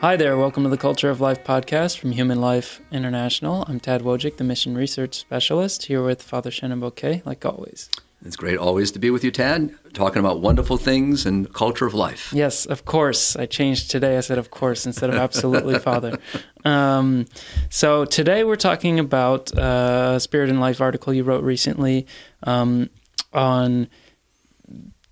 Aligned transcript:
Hi 0.00 0.14
there, 0.14 0.36
welcome 0.36 0.62
to 0.64 0.68
the 0.68 0.76
Culture 0.76 1.08
of 1.08 1.22
Life 1.22 1.42
podcast 1.42 1.98
from 1.98 2.12
Human 2.12 2.38
Life 2.38 2.82
International. 2.92 3.64
I'm 3.66 3.80
Tad 3.80 4.02
Wojcik, 4.02 4.36
the 4.36 4.44
Mission 4.44 4.76
Research 4.76 5.14
Specialist, 5.14 5.86
here 5.86 6.02
with 6.02 6.22
Father 6.22 6.50
Shenan 6.50 6.80
Boquet, 6.80 7.24
like 7.24 7.46
always. 7.46 7.88
It's 8.22 8.36
great 8.36 8.58
always 8.58 8.92
to 8.92 8.98
be 8.98 9.08
with 9.08 9.24
you, 9.24 9.30
Tad, 9.30 9.74
talking 9.94 10.20
about 10.20 10.42
wonderful 10.42 10.76
things 10.76 11.24
and 11.24 11.50
culture 11.54 11.86
of 11.86 11.94
life. 11.94 12.30
Yes, 12.34 12.66
of 12.66 12.84
course. 12.84 13.36
I 13.36 13.46
changed 13.46 13.90
today. 13.90 14.18
I 14.18 14.20
said, 14.20 14.36
of 14.36 14.50
course, 14.50 14.84
instead 14.84 15.08
of 15.08 15.16
absolutely, 15.16 15.78
Father. 15.88 16.18
Um, 16.64 17.24
so 17.70 18.04
today 18.04 18.44
we're 18.44 18.56
talking 18.56 18.98
about 18.98 19.56
uh, 19.56 20.14
a 20.16 20.20
Spirit 20.20 20.50
and 20.50 20.60
Life 20.60 20.82
article 20.82 21.14
you 21.14 21.24
wrote 21.24 21.42
recently 21.42 22.06
um, 22.42 22.90
on 23.32 23.88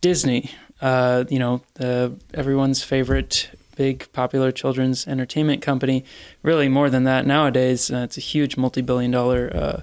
Disney. 0.02 0.51
Uh, 0.82 1.24
you 1.30 1.38
know, 1.38 1.62
the, 1.74 2.19
everyone's 2.34 2.84
favorite 2.84 3.48
big 3.77 4.10
popular 4.12 4.52
children's 4.52 5.06
entertainment 5.06 5.62
company. 5.62 6.05
Really, 6.42 6.69
more 6.69 6.91
than 6.91 7.05
that 7.05 7.27
nowadays. 7.27 7.91
Uh, 7.91 7.98
it's 7.98 8.16
a 8.16 8.20
huge 8.20 8.56
multi-billion 8.56 9.10
dollar 9.10 9.50
uh, 9.55 9.80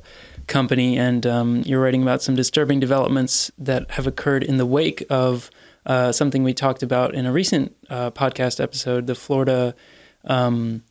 company, 0.47 0.97
and 0.97 1.25
um, 1.25 1.63
you're 1.65 1.81
writing 1.81 2.01
about 2.01 2.21
some 2.21 2.35
disturbing 2.35 2.79
developments 2.79 3.51
that 3.57 3.89
have 3.91 4.07
occurred 4.07 4.43
in 4.43 4.57
the 4.57 4.65
wake 4.65 5.03
of 5.09 5.49
uh, 5.85 6.11
something 6.11 6.43
we 6.43 6.53
talked 6.53 6.83
about 6.83 7.13
in 7.13 7.25
a 7.25 7.31
recent 7.31 7.75
uh, 7.89 8.11
podcast 8.11 8.61
episode, 8.61 9.07
the 9.07 9.15
Florida. 9.15 9.75
Um, 10.25 10.83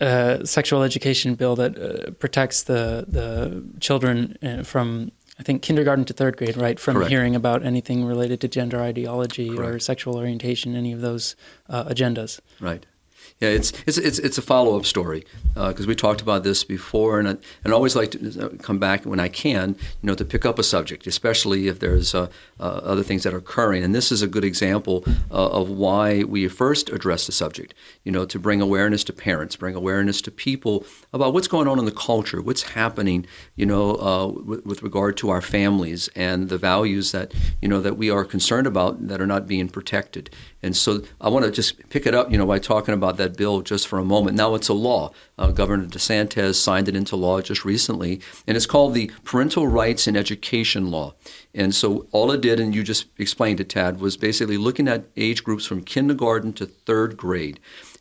uh, 0.00 0.42
sexual 0.46 0.82
education 0.82 1.34
bill 1.34 1.54
that 1.56 1.78
uh, 1.78 2.10
protects 2.12 2.62
the 2.62 3.04
the 3.06 3.62
children 3.80 4.64
from 4.64 5.12
I 5.40 5.42
think 5.42 5.62
kindergarten 5.62 6.04
to 6.04 6.12
third 6.12 6.36
grade, 6.36 6.58
right? 6.58 6.78
From 6.78 6.96
Correct. 6.96 7.10
hearing 7.10 7.34
about 7.34 7.64
anything 7.64 8.04
related 8.04 8.42
to 8.42 8.48
gender 8.48 8.80
ideology 8.82 9.56
or 9.56 9.78
sexual 9.78 10.18
orientation, 10.18 10.76
any 10.76 10.92
of 10.92 11.00
those 11.00 11.34
uh, 11.70 11.84
agendas. 11.84 12.40
Right. 12.60 12.84
Yeah, 13.40 13.48
it's 13.48 13.72
it's 13.86 13.96
it's, 13.96 14.18
it's 14.18 14.36
a 14.36 14.42
follow 14.42 14.76
up 14.76 14.84
story 14.84 15.24
because 15.54 15.86
we 15.86 15.94
talked 15.94 16.20
about 16.20 16.44
this 16.44 16.62
before, 16.62 17.18
and 17.18 17.26
I, 17.26 17.30
and 17.64 17.72
I 17.72 17.76
always 17.76 17.96
like 17.96 18.10
to 18.10 18.46
uh, 18.46 18.48
come 18.62 18.78
back 18.78 19.06
when 19.06 19.18
I 19.18 19.28
can, 19.28 19.76
you 20.02 20.06
know, 20.06 20.14
to 20.14 20.26
pick 20.26 20.44
up 20.44 20.58
a 20.58 20.62
subject, 20.62 21.06
especially 21.06 21.68
if 21.68 21.80
there's 21.80 22.14
uh, 22.14 22.28
uh, 22.58 22.62
other 22.62 23.02
things 23.02 23.22
that 23.22 23.32
are 23.32 23.38
occurring. 23.38 23.82
And 23.82 23.94
this 23.94 24.12
is 24.12 24.20
a 24.20 24.26
good 24.26 24.44
example 24.44 25.04
uh, 25.30 25.48
of 25.48 25.70
why 25.70 26.22
we 26.24 26.48
first 26.48 26.90
address 26.90 27.24
the 27.24 27.32
subject, 27.32 27.72
you 28.04 28.12
know, 28.12 28.26
to 28.26 28.38
bring 28.38 28.60
awareness 28.60 29.04
to 29.04 29.14
parents, 29.14 29.56
bring 29.56 29.74
awareness 29.74 30.20
to 30.22 30.30
people 30.30 30.84
about 31.12 31.32
what's 31.34 31.48
going 31.48 31.66
on 31.66 31.78
in 31.78 31.84
the 31.84 31.92
culture, 31.92 32.40
what's 32.40 32.62
happening, 32.62 33.26
you 33.56 33.66
know, 33.66 33.96
uh, 33.96 34.26
with, 34.28 34.64
with 34.64 34.82
regard 34.82 35.16
to 35.18 35.30
our 35.30 35.40
families 35.40 36.08
and 36.14 36.48
the 36.48 36.58
values 36.58 37.12
that 37.12 37.32
you 37.60 37.68
know 37.68 37.80
that 37.80 37.96
we 37.96 38.10
are 38.10 38.24
concerned 38.24 38.66
about 38.66 39.08
that 39.08 39.20
are 39.20 39.26
not 39.26 39.46
being 39.46 39.68
protected. 39.68 40.30
And 40.62 40.76
so 40.76 41.02
I 41.20 41.28
want 41.28 41.44
to 41.46 41.50
just 41.50 41.88
pick 41.88 42.06
it 42.06 42.14
up, 42.14 42.30
you 42.30 42.38
know, 42.38 42.46
by 42.46 42.58
talking 42.58 42.94
about 42.94 43.16
that 43.16 43.36
bill 43.36 43.62
just 43.62 43.88
for 43.88 43.98
a 43.98 44.04
moment. 44.04 44.36
Now 44.36 44.54
it's 44.54 44.68
a 44.68 44.74
law. 44.74 45.12
Uh, 45.38 45.50
Governor 45.50 45.86
DeSantis 45.86 46.56
signed 46.56 46.88
it 46.88 46.94
into 46.94 47.16
law 47.16 47.40
just 47.40 47.64
recently, 47.64 48.20
and 48.46 48.56
it's 48.56 48.66
called 48.66 48.94
the 48.94 49.10
Parental 49.24 49.66
Rights 49.66 50.06
in 50.06 50.16
Education 50.16 50.90
Law. 50.90 51.14
And 51.54 51.74
so 51.74 52.06
all 52.12 52.30
it 52.30 52.40
did, 52.40 52.60
and 52.60 52.74
you 52.74 52.82
just 52.82 53.06
explained 53.18 53.60
it, 53.60 53.70
Tad, 53.70 54.00
was 54.00 54.16
basically 54.16 54.58
looking 54.58 54.86
at 54.86 55.06
age 55.16 55.42
groups 55.42 55.66
from 55.66 55.82
kindergarten 55.82 56.52
to 56.54 56.66
third 56.66 57.16
grade. 57.16 57.58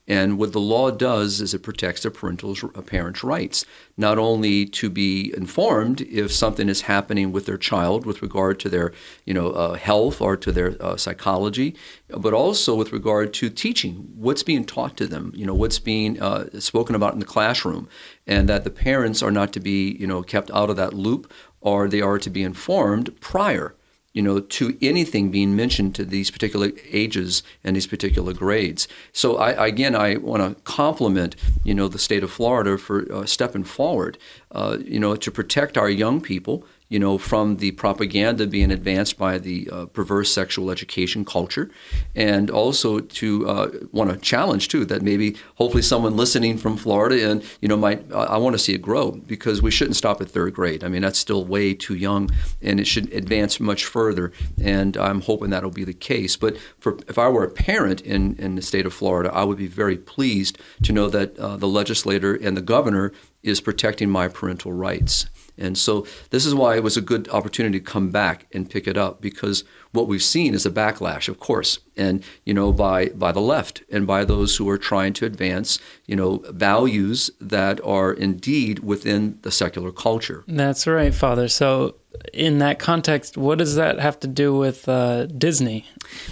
And 0.09 0.39
what 0.39 0.53
the 0.53 0.59
law 0.59 0.89
does 0.89 1.39
is 1.39 1.53
it 1.53 1.61
protects 1.61 2.03
a 2.03 2.09
parental's 2.09 2.63
a 2.63 2.81
parent's 2.81 3.23
rights, 3.23 3.63
not 3.95 4.17
only 4.17 4.65
to 4.65 4.89
be 4.89 5.31
informed 5.37 6.01
if 6.01 6.31
something 6.31 6.67
is 6.67 6.81
happening 6.81 7.31
with 7.31 7.45
their 7.45 7.59
child 7.59 8.07
with 8.07 8.23
regard 8.23 8.59
to 8.61 8.69
their, 8.69 8.91
you 9.25 9.35
know, 9.35 9.51
uh, 9.51 9.75
health 9.75 10.19
or 10.19 10.35
to 10.35 10.51
their 10.51 10.75
uh, 10.81 10.97
psychology, 10.97 11.75
but 12.09 12.33
also 12.33 12.73
with 12.73 12.91
regard 12.91 13.35
to 13.35 13.51
teaching 13.51 14.09
what's 14.15 14.41
being 14.41 14.65
taught 14.65 14.97
to 14.97 15.05
them, 15.05 15.31
you 15.35 15.45
know, 15.45 15.53
what's 15.53 15.77
being 15.77 16.19
uh, 16.19 16.49
spoken 16.59 16.95
about 16.95 17.13
in 17.13 17.19
the 17.19 17.25
classroom, 17.25 17.87
and 18.25 18.49
that 18.49 18.63
the 18.63 18.71
parents 18.71 19.21
are 19.21 19.31
not 19.31 19.53
to 19.53 19.59
be, 19.59 19.95
you 19.99 20.07
know, 20.07 20.23
kept 20.23 20.49
out 20.51 20.71
of 20.71 20.75
that 20.75 20.93
loop, 20.93 21.31
or 21.61 21.87
they 21.87 22.01
are 22.01 22.17
to 22.17 22.31
be 22.31 22.41
informed 22.41 23.19
prior 23.21 23.75
you 24.19 24.23
know, 24.23 24.41
to 24.41 24.77
anything 24.81 25.31
being 25.31 25.55
mentioned 25.55 25.95
to 25.95 26.03
these 26.03 26.29
particular 26.29 26.71
ages 26.91 27.41
and 27.63 27.73
these 27.73 27.87
particular 27.87 28.33
grades. 28.33 28.85
So, 29.13 29.37
I, 29.37 29.67
again, 29.67 29.95
I 29.95 30.17
want 30.17 30.43
to 30.43 30.61
compliment, 30.63 31.37
you 31.63 31.73
know, 31.73 31.87
the 31.87 31.99
state 31.99 32.21
of 32.21 32.29
Florida 32.29 32.77
for 32.77 33.09
uh, 33.13 33.25
stepping 33.25 33.63
forward, 33.63 34.17
uh, 34.51 34.77
you 34.83 34.99
know, 34.99 35.15
to 35.15 35.31
protect 35.31 35.77
our 35.77 35.89
young 35.89 36.19
people, 36.19 36.65
you 36.89 36.97
know, 36.97 37.19
from 37.19 37.57
the 37.57 37.71
propaganda 37.71 38.47
being 38.47 38.71
advanced 38.71 39.17
by 39.17 39.37
the 39.37 39.69
uh, 39.71 39.85
perverse 39.85 40.33
sexual 40.33 40.71
education 40.71 41.23
culture, 41.23 41.69
and 42.15 42.49
also 42.49 42.99
to 42.99 43.47
uh, 43.47 43.69
want 43.91 44.09
to 44.09 44.17
challenge 44.17 44.67
too 44.67 44.85
that 44.85 45.03
maybe 45.03 45.37
hopefully 45.55 45.83
someone 45.83 46.17
listening 46.17 46.57
from 46.57 46.75
Florida 46.75 47.29
and 47.29 47.43
you 47.61 47.67
know 47.67 47.77
might 47.77 48.11
I 48.11 48.37
want 48.37 48.55
to 48.55 48.59
see 48.59 48.73
it 48.73 48.81
grow 48.81 49.11
because 49.11 49.61
we 49.61 49.69
shouldn't 49.69 49.97
stop 49.97 50.19
at 50.19 50.29
third 50.29 50.53
grade. 50.55 50.83
I 50.83 50.87
mean 50.87 51.03
that's 51.03 51.19
still 51.19 51.45
way 51.45 51.75
too 51.75 51.95
young, 51.95 52.31
and 52.61 52.79
it 52.79 52.87
should 52.87 53.13
advance 53.13 53.59
much 53.59 53.85
further. 53.85 54.31
And 54.61 54.97
I'm 54.97 55.21
hoping 55.21 55.51
that'll 55.51 55.69
be 55.69 55.83
the 55.83 55.93
case. 55.93 56.37
But 56.37 56.57
for 56.79 56.97
if 57.07 57.19
I 57.19 57.29
were 57.29 57.43
a 57.43 57.51
parent 57.51 58.01
in 58.01 58.35
in 58.37 58.55
the 58.55 58.63
state 58.63 58.87
of 58.87 58.93
Florida, 58.93 59.31
I 59.31 59.43
would 59.43 59.59
be 59.59 59.67
very 59.67 59.97
pleased 59.97 60.57
to 60.83 60.91
know 60.91 61.07
that 61.09 61.37
uh, 61.37 61.55
the 61.57 61.67
legislator 61.67 62.33
and 62.33 62.57
the 62.57 62.61
governor 62.61 63.13
is 63.43 63.61
protecting 63.61 64.09
my 64.09 64.27
parental 64.27 64.73
rights. 64.73 65.27
And 65.59 65.77
so 65.77 66.07
this 66.29 66.45
is 66.45 66.55
why 66.55 66.77
it 66.77 66.83
was 66.83 66.95
a 66.95 67.01
good 67.01 67.27
opportunity 67.29 67.79
to 67.79 67.85
come 67.85 68.09
back 68.09 68.47
and 68.53 68.69
pick 68.69 68.87
it 68.87 68.97
up 68.97 69.21
because 69.21 69.65
what 69.91 70.07
we've 70.07 70.23
seen 70.23 70.53
is 70.53 70.65
a 70.65 70.71
backlash, 70.71 71.27
of 71.27 71.39
course, 71.39 71.79
and 71.97 72.23
you 72.45 72.53
know 72.53 72.71
by 72.71 73.07
by 73.09 73.31
the 73.31 73.41
left 73.41 73.83
and 73.91 74.07
by 74.07 74.23
those 74.23 74.55
who 74.55 74.69
are 74.69 74.77
trying 74.77 75.13
to 75.13 75.25
advance 75.25 75.79
you 76.05 76.15
know 76.15 76.37
values 76.49 77.29
that 77.41 77.81
are 77.83 78.13
indeed 78.13 78.79
within 78.79 79.37
the 79.41 79.51
secular 79.51 79.91
culture. 79.91 80.43
That's 80.47 80.87
right, 80.87 81.13
Father. 81.13 81.49
So, 81.49 81.95
in 82.33 82.59
that 82.59 82.79
context, 82.79 83.37
what 83.37 83.57
does 83.57 83.75
that 83.75 83.99
have 83.99 84.19
to 84.21 84.27
do 84.27 84.55
with 84.55 84.89
uh, 84.89 85.25
Disney? 85.27 85.85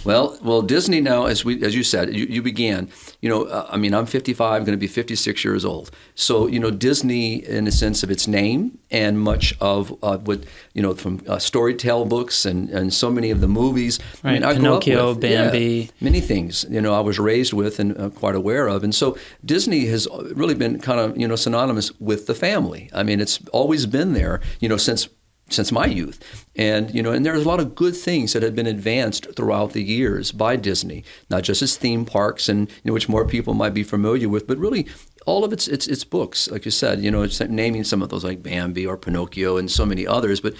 Well, 0.04 0.38
well, 0.42 0.62
Disney 0.62 1.02
now, 1.02 1.26
as 1.26 1.46
we 1.46 1.64
as 1.64 1.76
you 1.76 1.84
said, 1.84 2.16
you, 2.16 2.26
you 2.26 2.42
began. 2.42 2.90
You 3.22 3.30
know, 3.30 3.44
uh, 3.44 3.68
I 3.70 3.78
mean, 3.78 3.94
I'm 3.94 4.06
55, 4.06 4.54
I'm 4.54 4.64
going 4.64 4.74
to 4.74 4.78
be 4.78 4.88
56 4.88 5.44
years 5.44 5.66
old. 5.66 5.92
So, 6.16 6.48
you 6.48 6.60
know, 6.60 6.72
Disney, 6.72 7.46
in 7.46 7.68
a 7.68 7.72
sense 7.72 8.04
of 8.04 8.10
its 8.10 8.28
name, 8.28 8.80
and 8.90 9.20
much 9.20 9.54
of 9.60 9.96
uh, 10.04 10.18
what 10.20 10.44
you 10.74 10.82
know 10.82 10.94
from 10.94 11.18
uh, 11.28 11.36
storytell 11.36 12.08
books 12.08 12.46
and 12.46 12.70
and 12.70 12.94
so 12.94 13.12
many 13.12 13.32
of 13.32 13.42
the 13.42 13.48
movies. 13.48 14.00
Right, 14.24 14.32
I 14.32 14.34
mean, 14.34 14.44
I 14.44 14.54
grew 14.54 14.64
Pinocchio, 14.64 15.12
up 15.12 15.16
with, 15.18 15.32
yeah, 15.32 15.44
Bambi. 15.46 15.92
many 16.02 16.22
things. 16.22 16.66
You 16.70 16.82
know, 16.82 16.94
I 16.94 17.02
was 17.02 17.20
raised 17.20 17.54
with 17.54 17.80
and 17.80 17.98
uh, 18.00 18.10
quite 18.10 18.36
aware 18.36 18.68
of, 18.68 18.84
and 18.84 18.96
so 18.96 19.18
Disney 19.44 19.86
has 19.88 20.08
really 20.34 20.56
been 20.56 20.80
kind 20.80 21.00
of 21.00 21.18
you 21.18 21.28
know 21.28 21.36
synonymous 21.36 21.92
with 22.00 22.28
the 22.28 22.36
family. 22.36 22.90
I 22.94 23.04
mean, 23.04 23.20
it's 23.20 23.40
always 23.52 23.86
been 23.86 24.14
there. 24.14 24.42
You 24.60 24.70
know, 24.70 24.78
since 24.78 25.08
since 25.50 25.72
my 25.72 25.86
youth. 25.86 26.46
And 26.56 26.94
you 26.94 27.02
know, 27.02 27.12
and 27.12 27.26
there's 27.26 27.46
a 27.46 27.48
lot 27.48 27.60
of 27.60 27.76
good 27.76 27.96
things 27.96 28.34
that 28.34 28.44
have 28.44 28.56
been 28.56 28.68
advanced 28.68 29.36
throughout 29.36 29.74
the 29.74 29.84
years 29.84 30.32
by 30.32 30.56
Disney, 30.56 31.04
not 31.30 31.44
just 31.44 31.62
as 31.62 31.78
theme 31.78 32.06
parks 32.06 32.50
and 32.50 32.70
you 32.70 32.76
know, 32.86 32.94
which 32.94 33.10
more 33.10 33.26
people 33.26 33.54
might 33.54 33.74
be 33.74 33.84
familiar 33.84 34.30
with, 34.30 34.48
but 34.48 34.58
really 34.58 34.88
all 35.26 35.44
of 35.44 35.54
its 35.54 35.68
its 35.68 35.88
its 35.88 36.04
books, 36.04 36.50
like 36.50 36.66
you 36.66 36.72
said, 36.72 37.02
you 37.02 37.12
know, 37.12 37.22
it's 37.22 37.40
naming 37.42 37.84
some 37.84 38.02
of 38.02 38.10
those 38.10 38.24
like 38.24 38.42
Bambi 38.42 38.86
or 38.86 38.98
Pinocchio 38.98 39.58
and 39.58 39.70
so 39.70 39.86
many 39.86 40.08
others, 40.08 40.40
but 40.40 40.54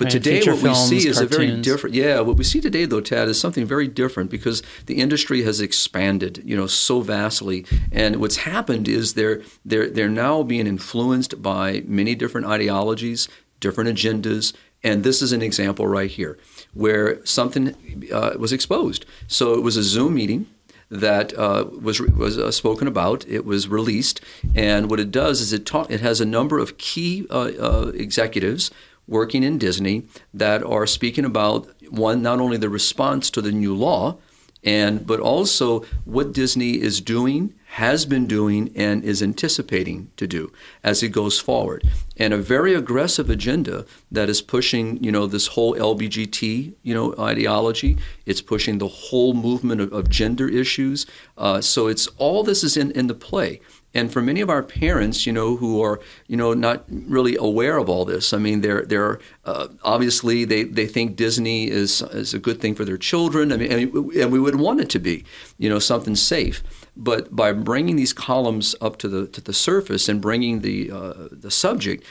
but 0.00 0.06
Right, 0.06 0.12
today, 0.12 0.40
what 0.50 0.62
we 0.62 0.74
see 0.74 1.00
films, 1.00 1.04
is 1.04 1.20
a 1.20 1.26
very 1.26 1.60
different. 1.60 1.94
Yeah, 1.94 2.20
what 2.20 2.38
we 2.38 2.44
see 2.44 2.62
today, 2.62 2.86
though, 2.86 3.02
Tad, 3.02 3.28
is 3.28 3.38
something 3.38 3.66
very 3.66 3.86
different 3.86 4.30
because 4.30 4.62
the 4.86 4.94
industry 4.94 5.42
has 5.42 5.60
expanded, 5.60 6.42
you 6.42 6.56
know, 6.56 6.66
so 6.66 7.02
vastly. 7.02 7.66
And 7.92 8.16
what's 8.16 8.38
happened 8.38 8.88
is 8.88 9.12
they're 9.12 9.42
they're 9.62 9.90
they're 9.90 10.08
now 10.08 10.42
being 10.42 10.66
influenced 10.66 11.42
by 11.42 11.82
many 11.86 12.14
different 12.14 12.46
ideologies, 12.46 13.28
different 13.60 13.90
agendas, 13.90 14.52
and 14.82 15.04
this 15.04 15.22
is 15.22 15.32
an 15.32 15.42
example 15.42 15.86
right 15.86 16.10
here 16.10 16.38
where 16.74 17.24
something 17.24 18.08
uh, 18.12 18.32
was 18.38 18.52
exposed. 18.52 19.04
So 19.28 19.54
it 19.54 19.62
was 19.62 19.76
a 19.76 19.82
Zoom 19.82 20.14
meeting 20.14 20.46
that 20.90 21.36
uh, 21.38 21.66
was 21.80 22.00
was 22.00 22.36
uh, 22.36 22.50
spoken 22.50 22.88
about. 22.88 23.26
It 23.28 23.44
was 23.44 23.68
released, 23.68 24.20
and 24.54 24.90
what 24.90 25.00
it 25.00 25.10
does 25.10 25.40
is 25.40 25.52
it 25.52 25.64
ta- 25.64 25.86
it 25.88 26.00
has 26.00 26.20
a 26.20 26.26
number 26.26 26.58
of 26.58 26.78
key 26.78 27.26
uh, 27.30 27.52
uh, 27.58 27.92
executives 27.94 28.70
working 29.06 29.42
in 29.42 29.58
Disney 29.58 30.04
that 30.34 30.62
are 30.62 30.86
speaking 30.86 31.24
about 31.24 31.68
one 31.90 32.22
not 32.22 32.40
only 32.40 32.56
the 32.56 32.68
response 32.68 33.30
to 33.30 33.42
the 33.42 33.52
new 33.52 33.74
law, 33.74 34.16
and 34.64 35.06
but 35.06 35.20
also 35.20 35.84
what 36.04 36.32
Disney 36.32 36.80
is 36.80 37.00
doing, 37.00 37.54
has 37.74 38.04
been 38.04 38.26
doing, 38.26 38.70
and 38.74 39.04
is 39.04 39.22
anticipating 39.22 40.10
to 40.16 40.26
do 40.26 40.52
as 40.82 41.02
it 41.02 41.10
goes 41.10 41.38
forward, 41.38 41.84
and 42.16 42.34
a 42.34 42.38
very 42.38 42.74
aggressive 42.74 43.30
agenda 43.30 43.86
that 44.10 44.28
is 44.28 44.42
pushing 44.42 45.02
you 45.02 45.12
know 45.12 45.26
this 45.26 45.48
whole 45.48 45.74
LBGT 45.74 46.74
you 46.82 46.94
know 46.94 47.14
ideology. 47.18 47.96
It's 48.26 48.42
pushing 48.42 48.78
the 48.78 48.88
whole 48.88 49.34
movement 49.34 49.80
of, 49.80 49.92
of 49.92 50.10
gender 50.10 50.48
issues. 50.48 51.06
Uh, 51.38 51.60
so 51.60 51.86
it's 51.86 52.06
all 52.18 52.42
this 52.42 52.64
is 52.64 52.76
in 52.76 52.90
in 52.92 53.06
the 53.06 53.14
play. 53.14 53.60
And 53.92 54.12
for 54.12 54.22
many 54.22 54.40
of 54.40 54.48
our 54.48 54.62
parents, 54.62 55.26
you 55.26 55.32
know, 55.32 55.56
who 55.56 55.82
are, 55.82 56.00
you 56.28 56.36
know, 56.36 56.54
not 56.54 56.84
really 56.88 57.36
aware 57.36 57.76
of 57.76 57.88
all 57.88 58.04
this, 58.04 58.32
I 58.32 58.38
mean, 58.38 58.60
they're 58.60 58.82
they're 58.82 59.18
uh, 59.44 59.66
obviously 59.82 60.44
they, 60.44 60.62
they 60.62 60.86
think 60.86 61.16
Disney 61.16 61.68
is 61.68 62.02
is 62.02 62.32
a 62.32 62.38
good 62.38 62.60
thing 62.60 62.74
for 62.74 62.84
their 62.84 62.98
children. 62.98 63.52
I 63.52 63.56
mean, 63.56 63.72
and, 63.72 64.12
and 64.12 64.32
we 64.32 64.38
would 64.38 64.56
want 64.56 64.80
it 64.80 64.90
to 64.90 65.00
be, 65.00 65.24
you 65.58 65.68
know, 65.68 65.80
something 65.80 66.14
safe. 66.14 66.62
But 67.00 67.34
by 67.34 67.52
bringing 67.52 67.96
these 67.96 68.12
columns 68.12 68.76
up 68.80 68.98
to 68.98 69.08
the 69.08 69.26
to 69.28 69.40
the 69.40 69.54
surface 69.54 70.06
and 70.08 70.20
bringing 70.20 70.60
the 70.60 70.90
uh, 70.92 71.28
the 71.32 71.50
subject, 71.50 72.04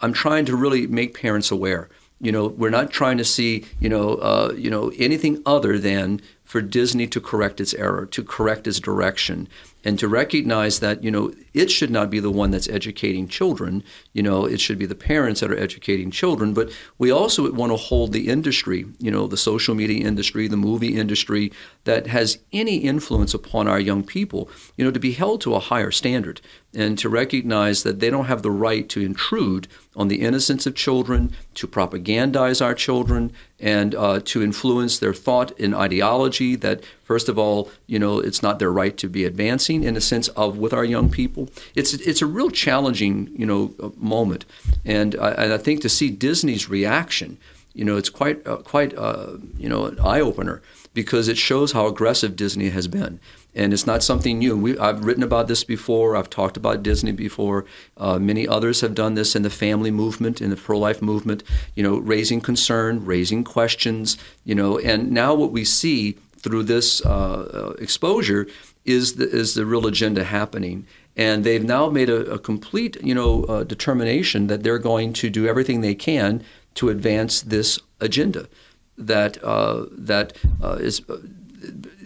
I'm 0.00 0.14
trying 0.14 0.46
to 0.46 0.56
really 0.56 0.86
make 0.86 1.12
parents 1.12 1.50
aware. 1.50 1.90
You 2.22 2.32
know, 2.32 2.46
we're 2.46 2.70
not 2.70 2.90
trying 2.90 3.18
to 3.18 3.24
see 3.24 3.66
you 3.80 3.90
know 3.90 4.14
uh, 4.14 4.54
you 4.56 4.70
know 4.70 4.92
anything 4.98 5.42
other 5.44 5.78
than 5.78 6.22
for 6.42 6.62
Disney 6.62 7.06
to 7.08 7.20
correct 7.20 7.60
its 7.60 7.74
error, 7.74 8.06
to 8.06 8.24
correct 8.24 8.66
its 8.66 8.80
direction, 8.80 9.46
and 9.84 9.98
to 9.98 10.08
recognize 10.08 10.80
that 10.80 11.02
you 11.02 11.10
know 11.10 11.32
it 11.52 11.70
should 11.70 11.90
not 11.90 12.10
be 12.10 12.20
the 12.20 12.30
one 12.30 12.50
that's 12.50 12.68
educating 12.68 13.28
children. 13.28 13.82
You 14.12 14.22
know 14.22 14.44
it 14.44 14.60
should 14.60 14.78
be 14.78 14.86
the 14.86 14.94
parents 14.94 15.40
that 15.40 15.50
are 15.50 15.58
educating 15.58 16.10
children. 16.10 16.54
But 16.54 16.70
we 16.98 17.10
also 17.10 17.50
want 17.52 17.72
to 17.72 17.76
hold 17.76 18.12
the 18.12 18.28
industry 18.28 18.86
you 18.98 19.10
know 19.10 19.26
the 19.26 19.36
social 19.36 19.74
media 19.74 20.06
industry 20.06 20.46
the 20.48 20.56
movie 20.56 20.96
industry 20.98 21.52
that 21.84 22.06
has 22.06 22.38
any 22.52 22.76
influence 22.76 23.34
upon 23.34 23.66
our 23.68 23.80
young 23.80 24.02
people 24.02 24.50
you 24.76 24.84
know 24.84 24.90
to 24.90 25.00
be 25.00 25.12
held 25.12 25.40
to 25.40 25.54
a 25.54 25.60
higher 25.60 25.90
standard 25.90 26.40
and 26.74 26.98
to 26.98 27.08
recognize 27.08 27.82
that 27.82 27.98
they 27.98 28.10
don't 28.10 28.26
have 28.26 28.42
the 28.42 28.50
right 28.50 28.88
to 28.88 29.00
intrude 29.00 29.66
on 29.96 30.08
the 30.08 30.20
innocence 30.20 30.66
of 30.66 30.74
children 30.74 31.32
to 31.54 31.66
propagandize 31.66 32.64
our 32.64 32.74
children 32.74 33.32
and 33.58 33.94
uh, 33.94 34.20
to 34.24 34.42
influence 34.42 34.98
their 34.98 35.14
thought 35.14 35.58
and 35.58 35.74
ideology 35.74 36.54
that 36.56 36.82
first 37.10 37.28
of 37.28 37.36
all 37.36 37.68
you 37.88 37.98
know 37.98 38.20
it's 38.20 38.40
not 38.40 38.60
their 38.60 38.70
right 38.70 38.96
to 38.96 39.08
be 39.08 39.24
advancing 39.24 39.82
in 39.82 39.96
a 39.96 40.00
sense 40.12 40.28
of 40.28 40.58
with 40.58 40.72
our 40.72 40.84
young 40.84 41.10
people 41.10 41.48
it's 41.74 41.92
it's 41.94 42.22
a 42.22 42.26
real 42.38 42.50
challenging 42.50 43.28
you 43.40 43.44
know 43.44 43.74
uh, 43.82 43.88
moment 43.96 44.44
and 44.84 45.16
I, 45.16 45.30
and 45.42 45.52
I 45.52 45.58
think 45.58 45.80
to 45.80 45.88
see 45.88 46.08
Disney's 46.08 46.70
reaction 46.70 47.36
you 47.74 47.84
know 47.84 47.96
it's 47.96 48.10
quite 48.20 48.46
uh, 48.46 48.58
quite 48.58 48.96
uh, 48.96 49.38
you 49.58 49.68
know 49.68 49.86
an 49.86 49.98
eye 49.98 50.20
opener 50.20 50.62
because 50.94 51.26
it 51.26 51.36
shows 51.36 51.72
how 51.72 51.88
aggressive 51.88 52.36
Disney 52.36 52.68
has 52.70 52.86
been 52.86 53.18
and 53.54 53.72
it's 53.72 53.86
not 53.86 54.04
something 54.04 54.38
new. 54.38 54.56
We, 54.56 54.78
I've 54.78 55.04
written 55.04 55.24
about 55.24 55.48
this 55.48 55.64
before. 55.64 56.14
I've 56.14 56.30
talked 56.30 56.56
about 56.56 56.84
Disney 56.84 57.10
before. 57.10 57.64
Uh, 57.96 58.18
many 58.20 58.46
others 58.46 58.80
have 58.80 58.94
done 58.94 59.14
this 59.14 59.34
in 59.34 59.42
the 59.42 59.50
family 59.50 59.90
movement, 59.90 60.40
in 60.40 60.50
the 60.50 60.56
pro-life 60.56 61.02
movement. 61.02 61.42
You 61.74 61.82
know, 61.82 61.96
raising 61.98 62.40
concern, 62.40 63.04
raising 63.04 63.42
questions. 63.42 64.16
You 64.44 64.54
know, 64.54 64.78
and 64.78 65.10
now 65.10 65.34
what 65.34 65.50
we 65.50 65.64
see 65.64 66.16
through 66.42 66.64
this 66.64 67.04
uh, 67.04 67.10
uh 67.10 67.74
exposure 67.78 68.46
is 68.84 69.16
the, 69.16 69.28
is 69.28 69.54
the 69.54 69.66
real 69.66 69.86
agenda 69.86 70.24
happening. 70.24 70.86
And 71.16 71.44
they've 71.44 71.64
now 71.64 71.90
made 71.90 72.08
a, 72.08 72.32
a 72.32 72.38
complete, 72.38 72.96
you 73.02 73.14
know, 73.14 73.44
uh, 73.44 73.64
determination 73.64 74.46
that 74.46 74.62
they're 74.62 74.78
going 74.78 75.12
to 75.14 75.28
do 75.28 75.46
everything 75.46 75.80
they 75.80 75.94
can 75.94 76.42
to 76.74 76.88
advance 76.88 77.42
this 77.42 77.78
agenda. 78.00 78.48
That 78.96 79.42
uh, 79.42 79.86
that 79.92 80.36
uh, 80.62 80.78
is 80.80 81.02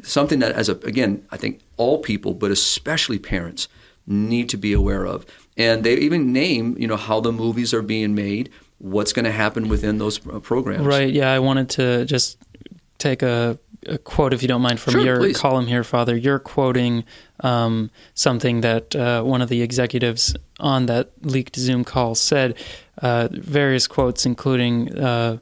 something 0.03 0.39
that, 0.41 0.53
as 0.53 0.69
a, 0.69 0.77
again, 0.79 1.27
I 1.31 1.37
think 1.37 1.61
all 1.77 1.99
people, 1.99 2.35
but 2.35 2.51
especially 2.51 3.19
parents, 3.19 3.69
need 4.07 4.49
to 4.51 4.57
be 4.57 4.73
aware 4.73 5.07
of. 5.07 5.25
And 5.57 5.85
they 5.85 5.95
even 5.95 6.33
name, 6.33 6.77
you 6.79 6.87
know, 6.87 6.97
how 6.97 7.21
the 7.21 7.33
movies 7.33 7.73
are 7.73 7.83
being 7.83 8.15
made, 8.15 8.51
what's 8.79 9.13
going 9.13 9.25
to 9.25 9.33
happen 9.33 9.69
within 9.69 9.99
those 9.99 10.25
uh, 10.27 10.41
programs. 10.41 10.85
Right. 10.85 11.13
Yeah. 11.13 11.33
I 11.33 11.39
wanted 11.39 11.71
to 11.71 12.05
just 12.05 12.39
take 13.05 13.23
a, 13.23 13.59
a 13.87 13.99
quote, 13.99 14.33
if 14.33 14.41
you 14.43 14.49
don't 14.49 14.63
mind, 14.63 14.81
from 14.81 14.93
sure, 14.95 15.05
your 15.05 15.19
please. 15.19 15.39
column 15.39 15.67
here, 15.67 15.85
Father. 15.85 16.17
You're 16.17 16.39
quoting 16.39 17.05
um, 17.41 17.91
something 18.15 18.63
that 18.63 18.97
uh, 18.97 19.23
one 19.23 19.43
of 19.43 19.49
the 19.49 19.61
executives 19.63 20.35
on 20.59 20.87
that 20.87 21.11
leaked 21.23 21.57
Zoom 21.57 21.85
call 21.85 22.15
said. 22.15 22.57
Uh, 23.03 23.29
various 23.31 23.87
quotes, 23.87 24.27
including. 24.27 24.97
Uh, 24.97 25.39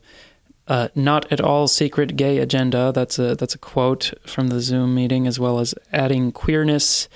uh, 0.69 0.89
not 0.95 1.31
at 1.33 1.41
all 1.41 1.67
secret 1.67 2.17
gay 2.17 2.39
agenda. 2.39 2.93
That's 2.95 3.19
a 3.19 3.35
that's 3.35 3.55
a 3.55 3.59
quote 3.59 4.15
from 4.25 4.47
the 4.49 4.61
Zoom 4.61 4.95
meeting, 4.95 5.27
as 5.27 5.39
well 5.39 5.59
as 5.59 5.75
adding 5.93 6.31
queerness 6.33 7.09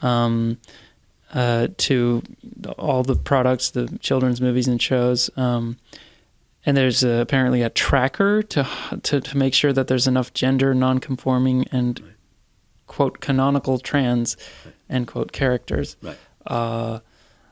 um, 0.00 0.56
uh, 1.34 1.68
to 1.76 2.22
all 2.78 3.02
the 3.02 3.14
products, 3.14 3.70
the 3.70 3.98
children's 4.00 4.40
movies 4.40 4.66
and 4.66 4.80
shows. 4.80 5.30
Um, 5.36 5.76
and 6.66 6.76
there's 6.76 7.04
a, 7.04 7.20
apparently 7.20 7.62
a 7.62 7.70
tracker 7.70 8.42
to, 8.42 8.68
to 9.02 9.20
to 9.20 9.36
make 9.36 9.54
sure 9.54 9.72
that 9.72 9.88
there's 9.88 10.06
enough 10.06 10.32
gender 10.32 10.74
nonconforming 10.74 11.66
and 11.70 12.02
quote 12.86 13.20
canonical 13.20 13.78
trans 13.78 14.36
end 14.88 15.06
quote 15.06 15.32
characters. 15.32 15.96
Right. 16.02 16.18
Uh, 16.46 17.00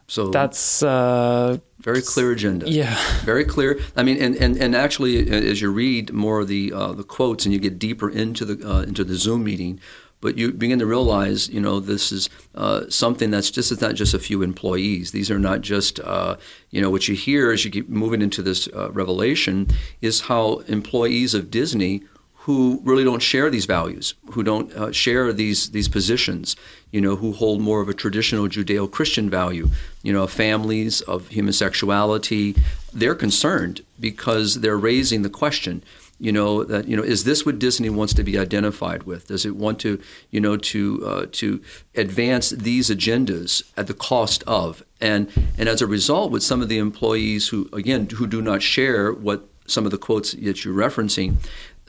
so 0.07 0.29
that's 0.29 0.83
uh, 0.83 1.57
very 1.79 2.03
clear 2.03 2.33
agenda. 2.33 2.69
Yeah, 2.69 2.99
very 3.25 3.45
clear. 3.45 3.81
I 3.97 4.03
mean, 4.03 4.21
and, 4.21 4.37
and, 4.37 4.57
and 4.59 4.77
actually, 4.77 5.31
as 5.31 5.63
you 5.63 5.71
read 5.71 6.13
more 6.13 6.41
of 6.41 6.49
the 6.49 6.73
uh, 6.73 6.93
the 6.93 7.05
quotes 7.05 7.47
and 7.47 7.55
you 7.55 7.59
get 7.59 7.79
deeper 7.79 8.11
into 8.11 8.45
the 8.45 8.69
uh, 8.69 8.83
into 8.83 9.05
the 9.05 9.15
Zoom 9.15 9.45
meeting, 9.45 9.81
but 10.23 10.39
you 10.39 10.53
begin 10.53 10.79
to 10.79 10.87
realize, 10.87 11.51
you 11.51 11.61
know, 11.61 11.81
this 11.81 12.13
is 12.13 12.31
uh, 12.55 12.89
something 12.89 13.31
that's 13.31 13.51
just 13.51 13.71
it's 13.73 13.83
not 13.83 13.97
just 13.97 14.15
a 14.15 14.19
few 14.19 14.41
employees. 14.41 15.11
These 15.11 15.31
are 15.31 15.39
not 15.39 15.61
just, 15.61 16.01
uh, 16.01 16.37
you 16.71 16.81
know, 16.81 16.89
what 16.89 17.09
you 17.09 17.15
hear 17.15 17.53
as 17.53 17.65
you 17.65 17.71
keep 17.71 17.91
moving 17.91 18.23
into 18.23 18.41
this 18.41 18.69
uh, 18.69 18.91
revelation 18.93 19.67
is 20.01 20.23
how 20.23 20.61
employees 20.69 21.35
of 21.35 21.51
Disney 21.51 22.03
who 22.45 22.81
really 22.83 23.05
don't 23.05 23.23
share 23.23 23.51
these 23.51 23.67
values, 23.67 24.15
who 24.33 24.43
don't 24.43 24.73
uh, 24.73 24.91
share 24.91 25.33
these 25.33 25.71
these 25.71 25.89
positions, 25.89 26.57
you 26.91 27.01
know, 27.01 27.15
who 27.15 27.33
hold 27.33 27.61
more 27.61 27.81
of 27.81 27.89
a 27.89 27.95
traditional 27.95 28.49
Judeo-Christian 28.49 29.31
value, 29.31 29.69
you 30.03 30.13
know, 30.13 30.27
families 30.27 31.03
of 31.03 31.29
human 31.29 31.53
sexuality, 31.53 32.57
they're 32.93 33.15
concerned 33.15 33.85
because 34.01 34.61
they're 34.61 34.77
raising 34.77 35.23
the 35.23 35.31
question, 35.31 35.85
you 36.23 36.31
know, 36.31 36.63
that 36.63 36.87
you 36.87 36.97
know, 36.97 37.03
is 37.03 37.25
this 37.25 37.45
what 37.45 37.59
Disney 37.59 37.91
wants 37.91 38.15
to 38.15 38.23
be 38.23 38.39
identified 38.39 39.03
with? 39.03 39.27
Does 39.27 39.45
it 39.45 39.57
want 39.57 39.81
to, 39.81 40.01
you 40.31 40.41
know, 40.41 40.57
to 40.57 41.05
uh, 41.05 41.27
to 41.33 41.61
advance 41.97 42.51
these 42.51 42.91
agendas 42.91 43.65
at 43.77 43.89
the 43.89 43.95
cost 43.95 44.45
of? 44.47 44.85
And 45.01 45.29
and 45.59 45.69
as 45.69 45.83
a 45.83 45.87
result, 45.87 46.31
with 46.31 46.45
some 46.45 46.63
of 46.63 46.69
the 46.69 46.79
employees 46.79 47.49
who 47.49 47.69
again 47.73 48.09
who 48.09 48.29
do 48.29 48.41
not 48.41 48.63
share 48.63 49.13
what 49.13 49.49
some 49.67 49.85
of 49.85 49.91
the 49.91 49.99
quotes 49.99 50.33
that 50.33 50.65
you're 50.65 50.75
referencing, 50.75 51.39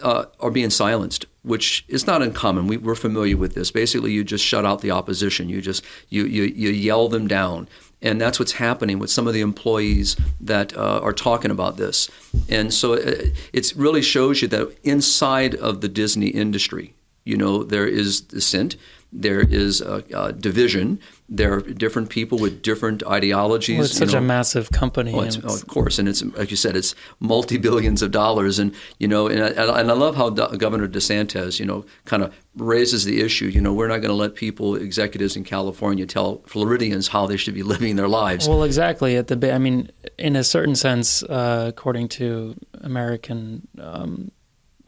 uh, 0.01 0.25
are 0.39 0.51
being 0.51 0.69
silenced, 0.69 1.25
which 1.43 1.85
is 1.87 2.07
not 2.07 2.21
uncommon. 2.21 2.67
We, 2.67 2.77
are 2.77 2.95
familiar 2.95 3.37
with 3.37 3.53
this. 3.53 3.71
Basically, 3.71 4.11
you 4.11 4.23
just 4.23 4.43
shut 4.43 4.65
out 4.65 4.81
the 4.81 4.91
opposition. 4.91 5.49
You 5.49 5.61
just 5.61 5.83
you, 6.09 6.25
you, 6.25 6.43
you 6.43 6.69
yell 6.69 7.07
them 7.07 7.27
down, 7.27 7.67
and 8.03 8.19
that's 8.19 8.37
what's 8.37 8.51
happening 8.51 8.99
with 8.99 9.09
some 9.09 9.27
of 9.27 9.33
the 9.33 9.41
employees 9.41 10.15
that 10.41 10.75
uh, 10.77 10.99
are 11.01 11.13
talking 11.13 11.49
about 11.49 11.77
this. 11.77 12.09
And 12.49 12.71
so 12.73 12.93
it, 12.93 13.19
uh, 13.19 13.35
it 13.53 13.73
really 13.75 14.01
shows 14.01 14.41
you 14.41 14.47
that 14.49 14.77
inside 14.83 15.55
of 15.55 15.81
the 15.81 15.87
Disney 15.87 16.27
industry, 16.27 16.93
you 17.23 17.37
know, 17.37 17.63
there 17.63 17.87
is 17.87 18.21
dissent, 18.21 18.75
there 19.11 19.39
is 19.39 19.79
a, 19.81 20.03
a 20.13 20.33
division, 20.33 20.99
there 21.33 21.53
are 21.53 21.61
different 21.61 22.11
people 22.11 22.37
with 22.37 22.61
different 22.61 23.03
ideologies. 23.07 23.77
Well, 23.77 23.85
it's 23.85 23.97
such 23.97 24.13
know. 24.13 24.19
a 24.19 24.21
massive 24.21 24.69
company. 24.69 25.13
Oh, 25.13 25.27
oh, 25.43 25.55
of 25.55 25.65
course, 25.65 25.97
and 25.97 26.07
it's 26.07 26.23
like 26.23 26.51
you 26.51 26.57
said, 26.57 26.77
it's 26.77 26.93
multi 27.19 27.57
billions 27.57 28.03
of 28.03 28.11
dollars, 28.11 28.59
and 28.59 28.73
you 28.99 29.07
know, 29.07 29.27
and 29.27 29.43
I, 29.43 29.79
and 29.79 29.89
I 29.89 29.95
love 29.95 30.15
how 30.15 30.29
Governor 30.29 30.87
DeSantis, 30.87 31.59
you 31.59 31.65
know, 31.65 31.85
kind 32.05 32.21
of 32.21 32.35
raises 32.55 33.05
the 33.05 33.21
issue. 33.21 33.47
You 33.47 33.61
know, 33.61 33.73
we're 33.73 33.87
not 33.87 33.97
going 33.97 34.09
to 34.09 34.15
let 34.15 34.35
people, 34.35 34.75
executives 34.75 35.35
in 35.35 35.43
California, 35.43 36.05
tell 36.05 36.43
Floridians 36.45 37.07
how 37.07 37.25
they 37.25 37.37
should 37.37 37.55
be 37.55 37.63
living 37.63 37.95
their 37.95 38.07
lives. 38.07 38.47
Well, 38.47 38.63
exactly. 38.63 39.17
At 39.17 39.27
the, 39.27 39.53
I 39.53 39.57
mean, 39.57 39.91
in 40.19 40.35
a 40.35 40.43
certain 40.43 40.75
sense, 40.75 41.23
uh, 41.23 41.65
according 41.67 42.09
to 42.09 42.55
American. 42.81 43.67
Um, 43.79 44.31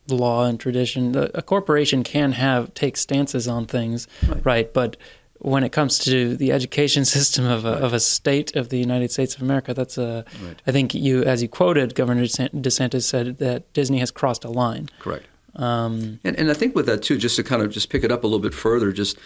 law 0.08 0.46
and 0.46 0.60
tradition 0.60 1.16
a 1.34 1.42
corporation 1.42 2.04
can 2.04 2.34
have 2.34 2.72
take 2.76 2.96
stances 2.96 3.48
on 3.48 3.66
things 3.66 4.08
right, 4.28 4.46
right? 4.46 4.74
but 4.74 4.98
when 5.40 5.64
it 5.64 5.72
comes 5.72 6.00
to 6.00 6.36
the 6.36 6.52
education 6.52 7.06
system 7.18 7.46
of 7.46 7.66
a, 7.66 7.74
right. 7.74 7.82
of 7.82 7.94
a 7.94 8.00
state 8.00 8.56
of 8.56 8.70
the 8.70 8.78
United 8.78 9.12
States 9.12 9.36
of 9.36 9.42
America, 9.42 9.74
that's 9.74 9.98
a. 9.98 10.26
Right. 10.44 10.62
I 10.66 10.72
think 10.72 10.94
you, 10.94 11.24
as 11.24 11.42
you 11.42 11.50
quoted, 11.50 11.96
Governor 11.96 12.24
DeSantis 12.24 13.04
said 13.04 13.38
that 13.38 13.72
Disney 13.74 14.00
has 14.00 14.12
crossed 14.12 14.44
a 14.44 14.50
line. 14.50 14.90
Correct. 15.00 15.26
Um, 15.56 16.20
and, 16.24 16.36
and 16.38 16.52
I 16.52 16.54
think 16.54 16.76
with 16.76 16.86
that 16.88 17.02
too, 17.02 17.18
just 17.18 17.38
to 17.38 17.44
kind 17.44 17.62
of 17.62 17.72
just 17.72 17.90
pick 17.90 18.04
it 18.04 18.12
up 18.12 18.24
a 18.24 18.28
little 18.28 18.40
bit 18.40 18.54
further, 18.54 18.92
just 18.92 19.18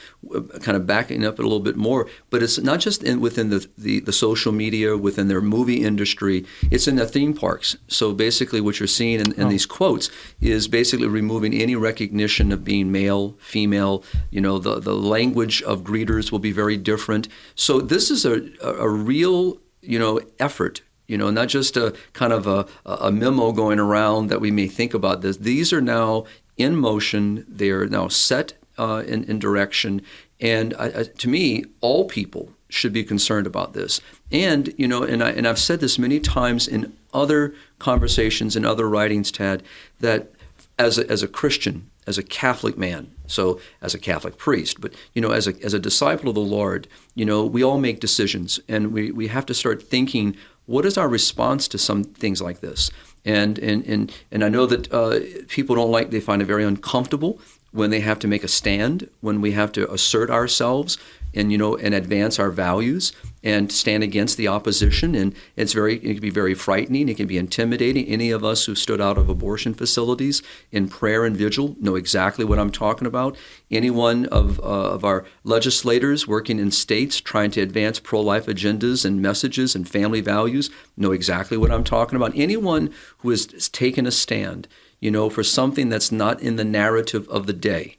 kind 0.62 0.77
of 0.77 0.86
backing 0.86 1.25
up 1.25 1.39
it 1.39 1.39
a 1.39 1.43
little 1.43 1.59
bit 1.59 1.75
more. 1.75 2.07
But 2.29 2.43
it's 2.43 2.59
not 2.59 2.79
just 2.79 3.03
in, 3.03 3.19
within 3.19 3.50
the, 3.50 3.67
the, 3.77 4.00
the 4.01 4.13
social 4.13 4.51
media, 4.51 4.95
within 4.98 5.27
their 5.27 5.41
movie 5.41 5.83
industry. 5.83 6.45
It's 6.69 6.88
in 6.88 6.98
the 6.98 7.07
theme 7.07 7.33
parks. 7.33 7.77
So 7.88 8.13
basically, 8.13 8.62
what 8.62 8.79
you're 8.79 8.88
seeing 8.88 9.19
in, 9.19 9.33
in 9.33 9.43
oh. 9.43 9.50
these 9.50 9.65
quotes 9.65 10.09
is 10.39 10.67
basically 10.67 11.07
removing 11.07 11.53
any 11.53 11.75
recognition 11.75 12.51
of 12.51 12.63
being 12.63 12.91
male, 12.91 13.36
female. 13.39 14.03
You 14.29 14.41
know, 14.41 14.59
the 14.59 14.79
the 14.79 14.95
language 14.95 15.62
of 15.63 15.81
greeters 15.81 16.31
will 16.31 16.39
be 16.39 16.51
very 16.51 16.77
different. 16.77 17.27
So 17.55 17.79
this 17.79 18.12
is 18.12 18.25
a 18.25 18.50
a, 18.62 18.86
a 18.86 18.89
real 18.89 19.57
you 19.81 19.98
know 19.98 20.19
effort 20.39 20.81
you 21.10 21.18
know, 21.18 21.32
not 21.32 21.48
just 21.48 21.75
a 21.75 21.94
kind 22.13 22.32
of 22.32 22.46
a, 22.46 22.68
a 22.86 23.12
memo 23.12 23.51
going 23.51 23.80
around 23.80 24.28
that 24.28 24.39
we 24.39 24.51
may 24.51 24.68
think 24.68 24.94
about 24.94 25.22
this. 25.22 25.38
These 25.38 25.74
are 25.74 25.82
now 25.82 26.25
in 26.56 26.75
motion. 26.75 27.46
They 27.50 27.72
are 27.72 27.88
now 27.88 28.10
set 28.10 28.54
uh, 28.78 29.04
in, 29.08 29.24
in, 29.24 29.39
direction. 29.39 30.04
And 30.39 30.75
I, 30.75 31.04
to 31.04 31.28
me, 31.28 31.66
all 31.82 32.06
people 32.06 32.54
should 32.70 32.94
be 32.94 33.04
concerned 33.04 33.48
about 33.48 33.74
this. 33.74 34.00
And 34.32 34.72
you 34.78 34.88
know, 34.88 35.01
and 35.01 35.24
I 35.24 35.32
and 35.32 35.48
I've 35.48 35.60
said 35.60 35.80
this 35.80 35.98
many 35.98 36.20
times 36.20 36.68
in 36.68 36.96
other 37.12 37.56
conversations 37.80 38.56
and 38.56 38.66
other 38.66 38.88
writings, 38.88 39.32
Tad, 39.32 39.63
that 40.00 40.32
as 40.78 41.00
a, 41.00 41.10
as 41.10 41.24
a 41.24 41.28
Christian, 41.28 41.89
as 42.06 42.18
a 42.18 42.24
Catholic 42.24 42.78
man, 42.78 43.12
so 43.25 43.60
as 43.82 43.94
a 43.94 44.00
Catholic 44.00 44.38
priest, 44.38 44.80
but 44.80 44.94
you 45.13 45.22
know, 45.22 45.32
as 45.32 45.48
a 45.48 45.54
as 45.63 45.74
a 45.74 45.80
disciple 45.80 46.30
of 46.30 46.36
the 46.36 46.42
Lord, 46.42 46.88
you 47.16 47.25
know, 47.25 47.44
we 47.44 47.63
all 47.63 47.80
make 47.80 48.00
decisions, 48.00 48.60
and 48.68 48.94
we 48.94 49.12
we 49.12 49.28
have 49.28 49.46
to 49.48 49.54
start 49.54 49.82
thinking, 49.82 50.38
what 50.69 50.85
is 50.85 50.99
our 50.99 51.09
response 51.09 51.67
to 51.67 51.79
some 51.79 52.03
things 52.03 52.41
like 52.41 52.59
this? 52.61 52.91
And 53.25 53.57
and 53.57 53.83
and 53.85 54.11
and 54.31 54.43
I 54.43 54.49
know 54.49 54.67
that 54.67 54.93
uh, 54.93 55.19
people 55.47 55.75
don't 55.75 55.91
like; 55.91 56.11
they 56.11 56.19
find 56.19 56.41
it 56.41 56.45
very 56.45 56.63
uncomfortable 56.63 57.39
when 57.71 57.89
they 57.89 57.99
have 58.01 58.19
to 58.19 58.27
make 58.27 58.43
a 58.43 58.47
stand, 58.47 59.09
when 59.21 59.41
we 59.41 59.51
have 59.51 59.71
to 59.71 59.91
assert 59.91 60.29
ourselves, 60.29 60.97
and 61.33 61.51
you 61.51 61.57
know 61.57 61.75
and 61.77 61.93
advance 61.93 62.39
our 62.39 62.50
values 62.51 63.13
and 63.43 63.71
stand 63.71 64.03
against 64.03 64.38
the 64.38 64.48
opposition. 64.48 65.15
And 65.15 65.33
it's 65.55 65.74
very 65.74 65.95
it 65.95 66.13
can 66.13 66.19
be 66.19 66.29
very 66.29 66.53
frightening. 66.53 67.07
It 67.09 67.17
can 67.17 67.27
be 67.27 67.38
intimidating. 67.38 68.05
Any 68.05 68.31
of 68.31 68.43
us 68.43 68.65
who 68.65 68.75
stood 68.75 69.00
out 69.00 69.17
of 69.17 69.29
abortion 69.29 69.74
facilities 69.74 70.41
in 70.71 70.89
prayer 70.89 71.25
and 71.25 71.36
vigil 71.36 71.75
know 71.79 71.95
exactly 71.95 72.43
what 72.43 72.59
i'm 72.59 72.71
talking 72.71 73.07
about. 73.07 73.38
Anyone 73.71 74.25
of, 74.27 74.59
uh, 74.59 74.63
of 74.63 75.05
our 75.05 75.25
legislators 75.43 76.27
working 76.27 76.59
in 76.59 76.71
states 76.71 77.21
trying 77.21 77.51
to 77.51 77.62
advance 77.62 78.00
pro-life 78.00 78.48
agendas 78.48 79.05
and 79.05 79.21
messages 79.21 79.75
and 79.75 79.88
family 79.88 80.21
values 80.21 80.69
know 80.98 81.12
exactly 81.12 81.57
what 81.57 81.71
i'm 81.71 81.83
talking 81.83 82.15
about. 82.15 82.33
Anyone 82.36 82.93
who 83.19 83.29
has 83.29 83.45
taken 83.69 84.05
a 84.05 84.12
stand 84.12 84.67
you 85.00 85.12
know 85.12 85.29
for 85.29 85.43
something 85.43 85.89
that's 85.89 86.12
not 86.12 86.41
in 86.41 86.57
the 86.57 86.65
narrative 86.65 87.27
of 87.29 87.48
the 87.48 87.53
day 87.53 87.99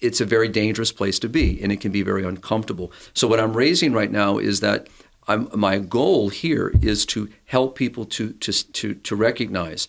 it's 0.00 0.20
a 0.20 0.24
very 0.24 0.48
dangerous 0.48 0.92
place 0.92 1.18
to 1.18 1.28
be 1.28 1.62
and 1.62 1.70
it 1.70 1.80
can 1.80 1.92
be 1.92 2.02
very 2.02 2.24
uncomfortable. 2.24 2.92
So, 3.14 3.28
what 3.28 3.40
I'm 3.40 3.56
raising 3.56 3.92
right 3.92 4.10
now 4.10 4.38
is 4.38 4.60
that 4.60 4.88
I'm, 5.28 5.48
my 5.54 5.78
goal 5.78 6.28
here 6.30 6.72
is 6.82 7.06
to 7.06 7.28
help 7.46 7.76
people 7.76 8.04
to, 8.06 8.32
to, 8.32 8.52
to, 8.72 8.94
to 8.94 9.16
recognize 9.16 9.88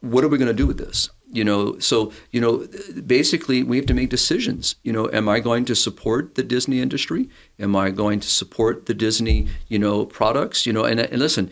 what 0.00 0.24
are 0.24 0.28
we 0.28 0.38
going 0.38 0.48
to 0.48 0.54
do 0.54 0.66
with 0.66 0.78
this? 0.78 1.10
You 1.32 1.44
know, 1.44 1.78
so, 1.80 2.12
you 2.30 2.40
know, 2.40 2.66
basically 3.04 3.62
we 3.62 3.76
have 3.76 3.86
to 3.86 3.94
make 3.94 4.08
decisions. 4.08 4.76
You 4.84 4.92
know, 4.92 5.10
am 5.12 5.28
I 5.28 5.40
going 5.40 5.64
to 5.66 5.74
support 5.74 6.36
the 6.36 6.44
Disney 6.44 6.80
industry? 6.80 7.28
Am 7.58 7.74
I 7.74 7.90
going 7.90 8.20
to 8.20 8.28
support 8.28 8.86
the 8.86 8.94
Disney, 8.94 9.48
you 9.68 9.78
know, 9.78 10.06
products? 10.06 10.64
You 10.64 10.72
know, 10.72 10.84
and, 10.84 11.00
and 11.00 11.18
listen, 11.18 11.50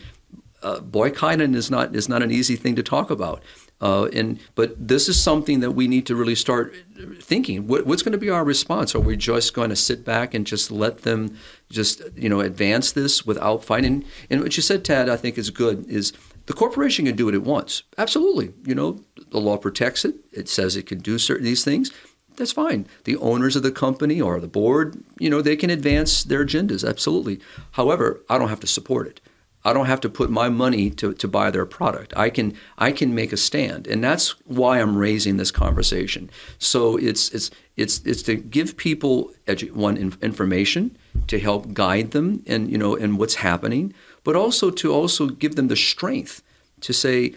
uh, 0.63 0.79
boycotting 0.79 1.53
is 1.53 1.69
not 1.69 1.95
is 1.95 2.09
not 2.09 2.23
an 2.23 2.31
easy 2.31 2.55
thing 2.55 2.75
to 2.75 2.83
talk 2.83 3.11
about. 3.11 3.43
Uh, 3.81 4.05
and 4.13 4.39
but 4.55 4.75
this 4.87 5.09
is 5.09 5.21
something 5.21 5.59
that 5.59 5.71
we 5.71 5.87
need 5.87 6.05
to 6.05 6.15
really 6.15 6.35
start 6.35 6.73
thinking. 7.21 7.67
What, 7.67 7.85
what's 7.85 8.03
going 8.03 8.13
to 8.13 8.17
be 8.17 8.29
our 8.29 8.43
response? 8.43 8.95
Are 8.95 8.99
we 8.99 9.17
just 9.17 9.53
going 9.53 9.69
to 9.69 9.75
sit 9.75 10.05
back 10.05 10.33
and 10.33 10.47
just 10.47 10.71
let 10.71 10.99
them 10.99 11.37
just 11.69 12.01
you 12.15 12.29
know 12.29 12.39
advance 12.39 12.91
this 12.91 13.25
without 13.25 13.65
fighting? 13.65 14.05
And 14.29 14.41
what 14.41 14.55
you 14.55 14.63
said, 14.63 14.85
Tad, 14.85 15.09
I 15.09 15.17
think 15.17 15.37
is 15.37 15.49
good. 15.49 15.87
Is 15.89 16.13
the 16.45 16.53
corporation 16.53 17.05
can 17.05 17.15
do 17.15 17.25
what 17.25 17.33
it 17.33 17.43
wants? 17.43 17.83
Absolutely. 17.97 18.53
You 18.65 18.75
know, 18.75 19.03
the 19.31 19.39
law 19.39 19.57
protects 19.57 20.05
it. 20.05 20.15
It 20.31 20.47
says 20.47 20.75
it 20.75 20.87
can 20.87 20.99
do 20.99 21.17
certain 21.17 21.43
these 21.43 21.65
things. 21.65 21.91
That's 22.37 22.51
fine. 22.51 22.87
The 23.05 23.17
owners 23.17 23.55
of 23.55 23.63
the 23.63 23.71
company 23.71 24.19
or 24.19 24.39
the 24.39 24.47
board, 24.47 25.01
you 25.19 25.29
know, 25.29 25.41
they 25.41 25.55
can 25.55 25.69
advance 25.69 26.23
their 26.23 26.45
agendas. 26.45 26.87
Absolutely. 26.87 27.39
However, 27.71 28.21
I 28.29 28.37
don't 28.37 28.49
have 28.49 28.59
to 28.61 28.67
support 28.67 29.07
it. 29.07 29.21
I 29.65 29.73
don't 29.73 29.87
have 29.87 30.01
to 30.01 30.09
put 30.09 30.29
my 30.29 30.47
money 30.47 30.91
to, 30.91 31.13
to 31.13 31.27
buy 31.27 31.49
their 31.49 31.65
product. 31.65 32.13
I 32.15 32.29
can 32.29 32.53
I 32.77 32.91
can 32.91 33.15
make 33.15 33.33
a 33.33 33.37
stand, 33.37 33.87
and 33.87 34.03
that's 34.03 34.35
why 34.45 34.79
I'm 34.79 34.95
raising 34.95 35.37
this 35.37 35.51
conversation. 35.51 36.29
So 36.59 36.97
it's 36.97 37.29
it's 37.29 37.49
it's 37.75 37.99
it's 38.05 38.21
to 38.23 38.35
give 38.35 38.77
people 38.77 39.33
edu- 39.47 39.71
one 39.71 39.97
information 40.21 40.95
to 41.27 41.39
help 41.39 41.73
guide 41.73 42.11
them 42.11 42.43
and 42.45 42.71
you 42.71 42.77
know 42.77 42.93
in 42.93 43.17
what's 43.17 43.35
happening, 43.35 43.93
but 44.23 44.35
also 44.35 44.69
to 44.69 44.93
also 44.93 45.27
give 45.27 45.55
them 45.55 45.67
the 45.67 45.75
strength 45.75 46.43
to 46.81 46.93
say, 46.93 47.33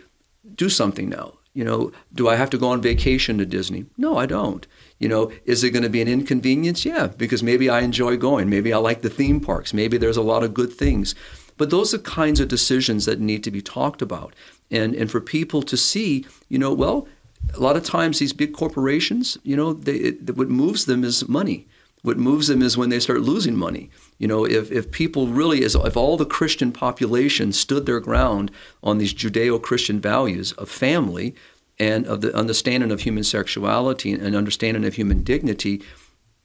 do 0.54 0.68
something 0.68 1.08
now. 1.08 1.32
You 1.54 1.64
know, 1.64 1.92
do 2.14 2.28
I 2.28 2.36
have 2.36 2.50
to 2.50 2.58
go 2.58 2.68
on 2.68 2.82
vacation 2.82 3.38
to 3.38 3.46
Disney? 3.46 3.86
No, 3.96 4.16
I 4.16 4.26
don't. 4.26 4.64
You 4.98 5.08
know, 5.08 5.32
is 5.44 5.64
it 5.64 5.70
going 5.70 5.82
to 5.82 5.88
be 5.88 6.02
an 6.02 6.06
inconvenience? 6.06 6.84
Yeah, 6.84 7.08
because 7.08 7.42
maybe 7.42 7.68
I 7.68 7.80
enjoy 7.80 8.16
going. 8.16 8.48
Maybe 8.48 8.72
I 8.72 8.78
like 8.78 9.02
the 9.02 9.10
theme 9.10 9.40
parks. 9.40 9.74
Maybe 9.74 9.96
there's 9.98 10.16
a 10.16 10.22
lot 10.22 10.44
of 10.44 10.54
good 10.54 10.72
things. 10.72 11.14
But 11.58 11.70
those 11.70 11.92
are 11.92 11.98
kinds 11.98 12.40
of 12.40 12.48
decisions 12.48 13.04
that 13.04 13.20
need 13.20 13.44
to 13.44 13.50
be 13.50 13.60
talked 13.60 14.00
about. 14.00 14.34
And, 14.70 14.94
and 14.94 15.10
for 15.10 15.20
people 15.20 15.62
to 15.62 15.76
see, 15.76 16.24
you 16.48 16.58
know, 16.58 16.72
well, 16.72 17.06
a 17.54 17.60
lot 17.60 17.76
of 17.76 17.84
times 17.84 18.18
these 18.18 18.32
big 18.32 18.52
corporations, 18.54 19.36
you 19.42 19.56
know, 19.56 19.72
they, 19.72 19.94
it, 19.94 20.36
what 20.36 20.48
moves 20.48 20.86
them 20.86 21.04
is 21.04 21.28
money. 21.28 21.66
What 22.02 22.16
moves 22.16 22.46
them 22.46 22.62
is 22.62 22.78
when 22.78 22.90
they 22.90 23.00
start 23.00 23.22
losing 23.22 23.56
money. 23.56 23.90
You 24.18 24.28
know, 24.28 24.44
if, 24.44 24.70
if 24.70 24.90
people 24.92 25.26
really, 25.26 25.62
if 25.62 25.96
all 25.96 26.16
the 26.16 26.24
Christian 26.24 26.70
population 26.70 27.52
stood 27.52 27.86
their 27.86 28.00
ground 28.00 28.50
on 28.82 28.98
these 28.98 29.12
Judeo 29.12 29.60
Christian 29.60 30.00
values 30.00 30.52
of 30.52 30.68
family 30.68 31.34
and 31.78 32.06
of 32.06 32.20
the 32.20 32.34
understanding 32.36 32.92
of 32.92 33.00
human 33.00 33.24
sexuality 33.24 34.12
and 34.12 34.36
understanding 34.36 34.84
of 34.84 34.94
human 34.94 35.22
dignity, 35.22 35.82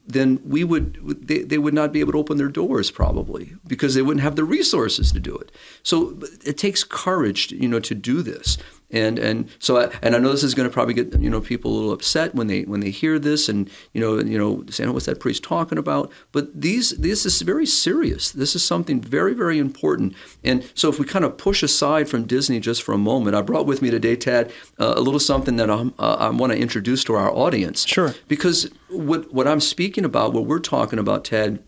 then 0.05 0.39
we 0.43 0.63
would 0.63 1.27
they, 1.27 1.39
they 1.39 1.57
would 1.57 1.73
not 1.73 1.91
be 1.93 1.99
able 1.99 2.11
to 2.13 2.17
open 2.17 2.37
their 2.37 2.49
doors 2.49 2.91
probably 2.91 3.55
because 3.65 3.95
they 3.95 4.01
wouldn't 4.01 4.23
have 4.23 4.35
the 4.35 4.43
resources 4.43 5.11
to 5.11 5.19
do 5.19 5.35
it. 5.35 5.51
So 5.81 6.19
it 6.45 6.57
takes 6.57 6.83
courage 6.83 7.51
you 7.51 7.67
know 7.67 7.79
to 7.79 7.95
do 7.95 8.21
this. 8.21 8.57
And 8.91 9.17
and 9.17 9.49
so 9.57 9.77
I, 9.77 9.91
and 10.03 10.15
I 10.15 10.19
know 10.19 10.31
this 10.31 10.43
is 10.43 10.53
going 10.53 10.69
to 10.69 10.73
probably 10.73 10.93
get 10.93 11.19
you 11.19 11.29
know 11.29 11.41
people 11.41 11.71
a 11.71 11.73
little 11.73 11.91
upset 11.91 12.35
when 12.35 12.47
they 12.47 12.61
when 12.63 12.79
they 12.79 12.91
hear 12.91 13.17
this 13.17 13.49
and 13.49 13.69
you 13.93 13.99
know 13.99 14.19
you 14.19 14.37
know 14.37 14.63
saying 14.69 14.89
oh, 14.89 14.93
what's 14.93 15.07
that 15.07 15.19
priest 15.19 15.43
talking 15.43 15.79
about? 15.79 16.11
But 16.31 16.61
these 16.61 16.91
this 16.91 17.25
is 17.25 17.41
very 17.41 17.65
serious. 17.65 18.31
This 18.31 18.55
is 18.55 18.63
something 18.63 19.01
very 19.01 19.33
very 19.33 19.57
important. 19.57 20.13
And 20.43 20.69
so 20.75 20.89
if 20.89 20.99
we 20.99 21.05
kind 21.05 21.25
of 21.25 21.37
push 21.37 21.63
aside 21.63 22.07
from 22.07 22.25
Disney 22.25 22.59
just 22.59 22.83
for 22.83 22.93
a 22.93 22.97
moment 22.97 23.35
I 23.35 23.41
brought 23.41 23.65
with 23.65 23.81
me 23.81 23.89
today 23.89 24.15
Tad 24.15 24.51
uh, 24.79 24.93
a 24.95 25.01
little 25.01 25.19
something 25.19 25.55
that 25.55 25.71
I'm, 25.71 25.93
uh, 25.97 26.17
I 26.19 26.29
want 26.29 26.51
to 26.53 26.59
introduce 26.59 27.03
to 27.05 27.15
our 27.15 27.31
audience. 27.31 27.87
Sure. 27.87 28.13
Because 28.27 28.69
what 28.93 29.33
what 29.33 29.47
I'm 29.47 29.59
speaking 29.59 30.05
about 30.05 30.33
what 30.33 30.45
we're 30.45 30.59
talking 30.59 30.99
about 30.99 31.25
Ted, 31.25 31.63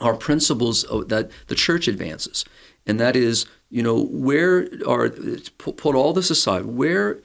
are 0.00 0.14
principles 0.14 0.84
that 1.08 1.30
the 1.46 1.54
church 1.54 1.86
advances 1.86 2.44
and 2.86 2.98
that 2.98 3.16
is 3.16 3.46
you 3.74 3.82
know, 3.82 4.04
where 4.04 4.68
are, 4.86 5.10
put 5.58 5.96
all 5.96 6.12
this 6.12 6.30
aside, 6.30 6.64
where 6.64 7.20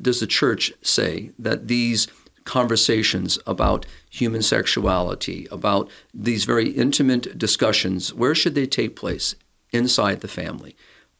does 0.00 0.20
the 0.20 0.28
church 0.28 0.72
say 0.80 1.32
that 1.40 1.66
these 1.66 2.06
conversations 2.44 3.36
about 3.48 3.84
human 4.08 4.40
sexuality, 4.40 5.48
about 5.50 5.90
these 6.14 6.44
very 6.44 6.70
intimate 6.70 7.36
discussions, 7.36 8.14
where 8.14 8.32
should 8.32 8.54
they 8.54 8.64
take 8.64 8.94
place? 8.94 9.34
Inside 9.72 10.20
the 10.20 10.28
family. 10.28 10.76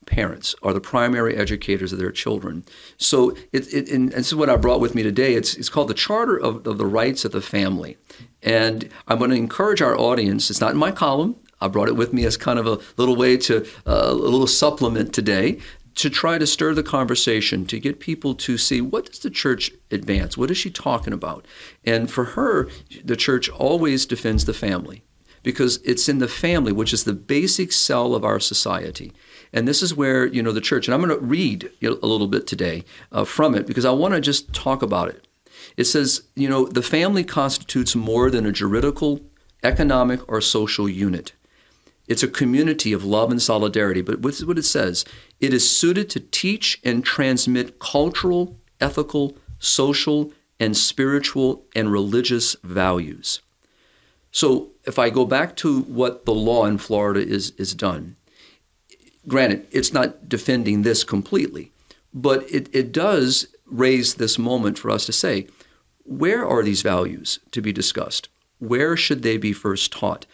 Parents 0.09 0.55
are 0.63 0.73
the 0.73 0.81
primary 0.81 1.37
educators 1.37 1.93
of 1.93 1.99
their 1.99 2.11
children. 2.11 2.65
So, 2.97 3.37
it, 3.53 3.73
it, 3.73 3.91
and 3.91 4.11
this 4.11 4.29
is 4.29 4.35
what 4.35 4.49
I 4.49 4.57
brought 4.57 4.81
with 4.81 4.95
me 4.95 5.03
today. 5.03 5.35
It's, 5.35 5.55
it's 5.55 5.69
called 5.69 5.89
the 5.89 5.95
Charter 5.95 6.37
of, 6.37 6.67
of 6.67 6.79
the 6.79 6.87
Rights 6.87 7.27
of 7.27 7.33
the 7.33 7.43
Family. 7.43 7.99
And 8.43 8.89
I'm 9.07 9.19
going 9.19 9.31
to 9.31 9.37
encourage 9.37 9.83
our 9.83 9.99
audience, 9.99 10.49
it's 10.51 10.61
not 10.61 10.73
in 10.73 10.79
my 10.79 10.93
column, 10.93 11.37
I 11.61 11.69
brought 11.69 11.89
it 11.89 11.97
with 11.97 12.13
me 12.13 12.25
as 12.25 12.37
kind 12.37 12.59
of 12.59 12.67
a 12.67 12.79
little 12.97 13.17
way 13.17 13.37
to 13.37 13.67
uh, 13.87 14.09
a 14.09 14.15
little 14.15 14.47
supplement 14.47 15.13
today 15.13 15.59
to 15.97 16.09
try 16.09 16.39
to 16.39 16.47
stir 16.47 16.75
the 16.75 16.83
conversation 16.85 17.67
to 17.67 17.81
get 17.81 17.99
people 17.99 18.33
to 18.37 18.57
see 18.57 18.81
what 18.81 19.07
does 19.07 19.19
the 19.19 19.31
church 19.31 19.73
advance 19.91 20.39
what 20.39 20.51
is 20.51 20.57
she 20.57 20.71
talking 20.71 21.13
about 21.13 21.45
and 21.85 22.11
for 22.11 22.25
her 22.25 22.69
the 23.05 23.17
church 23.17 23.49
always 23.51 24.07
defends 24.07 24.45
the 24.45 24.55
family 24.55 25.03
because 25.43 25.79
it's 25.79 26.09
in 26.09 26.19
the 26.19 26.29
family 26.29 26.71
which 26.71 26.93
is 26.93 27.03
the 27.03 27.13
basic 27.13 27.73
cell 27.73 28.15
of 28.15 28.25
our 28.25 28.39
society 28.39 29.13
and 29.53 29.67
this 29.67 29.83
is 29.83 29.95
where 29.95 30.27
you 30.27 30.43
know 30.43 30.53
the 30.53 30.61
church 30.61 30.87
and 30.87 30.95
i'm 30.95 31.03
going 31.03 31.19
to 31.19 31.25
read 31.25 31.71
a 31.83 31.91
little 32.07 32.29
bit 32.29 32.47
today 32.47 32.85
uh, 33.13 33.25
from 33.25 33.55
it 33.55 33.67
because 33.67 33.85
i 33.85 33.91
want 33.91 34.15
to 34.15 34.21
just 34.21 34.53
talk 34.53 34.83
about 34.83 35.09
it 35.09 35.27
it 35.77 35.85
says 35.85 36.23
you 36.35 36.49
know 36.49 36.67
the 36.67 36.83
family 36.83 37.25
constitutes 37.25 37.95
more 37.95 38.31
than 38.31 38.47
a 38.47 38.53
juridical 38.53 39.21
economic 39.63 40.21
or 40.29 40.41
social 40.41 40.89
unit 40.89 41.33
it's 42.09 42.23
a 42.23 42.29
community 42.29 42.93
of 42.95 43.05
love 43.05 43.31
and 43.31 43.41
solidarity. 43.41 44.01
But 44.01 44.23
this 44.23 44.41
is 44.41 44.47
what 44.47 44.59
it 44.59 44.65
says 44.65 45.05
it 45.39 45.55
is 45.55 45.71
suited 45.71 46.11
to 46.11 46.21
teach 46.21 46.81
and 46.83 47.05
transmit 47.05 47.79
cultural, 47.79 48.57
ethical, 48.81 49.37
social, 49.59 50.33
and 50.59 50.77
spiritual 50.77 51.65
and 51.77 51.93
religious 51.93 52.57
values. 52.65 53.41
So 54.31 54.71
if 54.85 54.99
I 54.99 55.11
go 55.11 55.25
back 55.25 55.55
to 55.57 55.83
what 55.83 56.25
the 56.25 56.35
law 56.35 56.65
in 56.65 56.79
Florida 56.79 57.21
is, 57.21 57.53
is 57.53 57.75
done, 57.75 58.17
granted, 59.29 59.67
it's 59.71 59.93
not 59.93 60.29
defending 60.29 60.83
this 60.83 61.05
completely, 61.05 61.71
but 62.13 62.43
it, 62.51 62.69
it 62.75 62.91
does 62.93 63.47
raise 63.67 64.15
this 64.15 64.39
moment 64.39 64.79
for 64.79 64.91
us 64.91 65.07
to 65.07 65.13
say, 65.13 65.47
where 66.05 66.47
are 66.47 66.63
these 66.63 66.83
values 66.83 67.39
to 67.53 67.61
be 67.61 67.73
discussed? 67.73 68.29
Where 68.59 68.97
should 68.97 69.23
they 69.23 69.37
be 69.37 69.53
first 69.53 69.93
taught? 69.93 70.27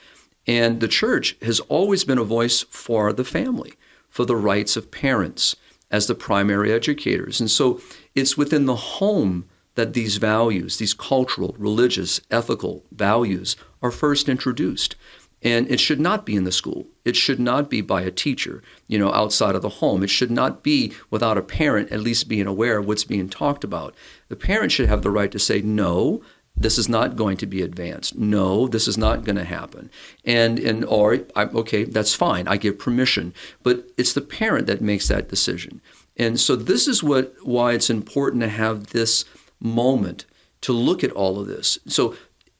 And 0.46 0.80
the 0.80 0.88
church 0.88 1.36
has 1.42 1.60
always 1.60 2.04
been 2.04 2.18
a 2.18 2.24
voice 2.24 2.62
for 2.70 3.12
the 3.12 3.24
family, 3.24 3.74
for 4.08 4.24
the 4.24 4.36
rights 4.36 4.76
of 4.76 4.90
parents 4.90 5.56
as 5.90 6.06
the 6.06 6.14
primary 6.14 6.72
educators. 6.72 7.40
And 7.40 7.50
so 7.50 7.80
it's 8.14 8.36
within 8.36 8.66
the 8.66 8.76
home 8.76 9.46
that 9.74 9.92
these 9.92 10.18
values, 10.18 10.76
these 10.76 10.94
cultural, 10.94 11.54
religious, 11.58 12.20
ethical 12.30 12.84
values, 12.92 13.56
are 13.82 13.90
first 13.90 14.28
introduced. 14.28 14.94
And 15.42 15.68
it 15.68 15.80
should 15.80 16.00
not 16.00 16.24
be 16.24 16.36
in 16.36 16.44
the 16.44 16.52
school. 16.52 16.86
It 17.04 17.16
should 17.16 17.38
not 17.38 17.68
be 17.68 17.80
by 17.80 18.02
a 18.02 18.10
teacher, 18.10 18.62
you 18.88 18.98
know, 18.98 19.12
outside 19.12 19.54
of 19.54 19.62
the 19.62 19.68
home. 19.68 20.02
It 20.02 20.10
should 20.10 20.30
not 20.30 20.62
be 20.62 20.92
without 21.10 21.38
a 21.38 21.42
parent 21.42 21.92
at 21.92 22.00
least 22.00 22.28
being 22.28 22.46
aware 22.46 22.78
of 22.78 22.86
what's 22.86 23.04
being 23.04 23.28
talked 23.28 23.62
about. 23.62 23.94
The 24.28 24.36
parent 24.36 24.72
should 24.72 24.88
have 24.88 25.02
the 25.02 25.10
right 25.10 25.30
to 25.30 25.38
say, 25.38 25.60
no, 25.60 26.22
this 26.56 26.78
is 26.78 26.88
not 26.88 27.16
going 27.16 27.36
to 27.38 27.46
be 27.46 27.62
advanced. 27.62 28.16
No, 28.16 28.68
this 28.68 28.86
is 28.86 28.96
not 28.96 29.24
going 29.24 29.36
to 29.36 29.44
happen. 29.44 29.90
And 30.24 30.58
and 30.58 30.84
or 30.84 31.18
okay, 31.36 31.84
that's 31.84 32.14
fine. 32.14 32.46
I 32.46 32.56
give 32.56 32.78
permission, 32.78 33.34
but 33.62 33.88
it's 33.96 34.12
the 34.12 34.20
parent 34.20 34.66
that 34.68 34.80
makes 34.80 35.08
that 35.08 35.28
decision. 35.28 35.80
And 36.16 36.38
so 36.38 36.54
this 36.54 36.86
is 36.86 37.02
what 37.02 37.34
why 37.42 37.72
it's 37.72 37.90
important 37.90 38.42
to 38.42 38.48
have 38.48 38.88
this 38.88 39.24
moment 39.60 40.26
to 40.60 40.72
look 40.72 41.02
at 41.02 41.10
all 41.10 41.40
of 41.40 41.48
this. 41.48 41.78
So 41.88 42.14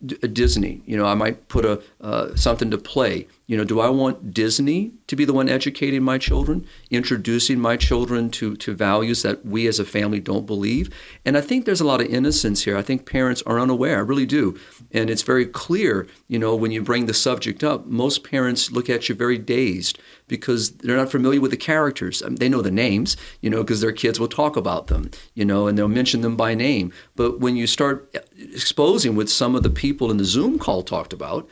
Disney, 0.04 0.82
you 0.84 0.96
know, 0.96 1.06
I 1.06 1.14
might 1.14 1.48
put 1.48 1.64
a 1.64 1.80
uh, 2.00 2.34
something 2.34 2.70
to 2.72 2.78
play. 2.78 3.28
You 3.46 3.58
know, 3.58 3.64
do 3.64 3.78
I 3.80 3.90
want 3.90 4.32
Disney 4.32 4.94
to 5.06 5.16
be 5.16 5.26
the 5.26 5.34
one 5.34 5.50
educating 5.50 6.02
my 6.02 6.16
children, 6.16 6.66
introducing 6.90 7.60
my 7.60 7.76
children 7.76 8.30
to, 8.30 8.56
to 8.56 8.74
values 8.74 9.22
that 9.22 9.44
we 9.44 9.66
as 9.66 9.78
a 9.78 9.84
family 9.84 10.18
don't 10.18 10.46
believe? 10.46 10.88
And 11.26 11.36
I 11.36 11.42
think 11.42 11.66
there's 11.66 11.82
a 11.82 11.86
lot 11.86 12.00
of 12.00 12.06
innocence 12.06 12.62
here. 12.62 12.76
I 12.76 12.80
think 12.82 13.04
parents 13.04 13.42
are 13.42 13.60
unaware. 13.60 13.98
I 13.98 14.00
really 14.00 14.24
do. 14.24 14.58
And 14.92 15.10
it's 15.10 15.22
very 15.22 15.44
clear, 15.44 16.06
you 16.26 16.38
know, 16.38 16.56
when 16.56 16.70
you 16.70 16.82
bring 16.82 17.04
the 17.04 17.12
subject 17.12 17.62
up, 17.62 17.84
most 17.84 18.24
parents 18.24 18.72
look 18.72 18.88
at 18.88 19.10
you 19.10 19.14
very 19.14 19.36
dazed 19.36 19.98
because 20.26 20.70
they're 20.78 20.96
not 20.96 21.10
familiar 21.10 21.40
with 21.40 21.50
the 21.50 21.58
characters. 21.58 22.22
I 22.22 22.28
mean, 22.28 22.36
they 22.36 22.48
know 22.48 22.62
the 22.62 22.70
names, 22.70 23.14
you 23.42 23.50
know, 23.50 23.62
because 23.62 23.82
their 23.82 23.92
kids 23.92 24.18
will 24.18 24.28
talk 24.28 24.56
about 24.56 24.86
them, 24.86 25.10
you 25.34 25.44
know, 25.44 25.66
and 25.66 25.76
they'll 25.76 25.88
mention 25.88 26.22
them 26.22 26.34
by 26.36 26.54
name. 26.54 26.94
But 27.14 27.40
when 27.40 27.56
you 27.56 27.66
start 27.66 28.10
uh, 28.14 28.20
exposing 28.38 29.16
what 29.16 29.28
some 29.28 29.54
of 29.54 29.62
the 29.62 29.70
people 29.70 30.10
in 30.10 30.16
the 30.16 30.24
Zoom 30.24 30.58
call 30.58 30.82
talked 30.82 31.12
about, 31.12 31.46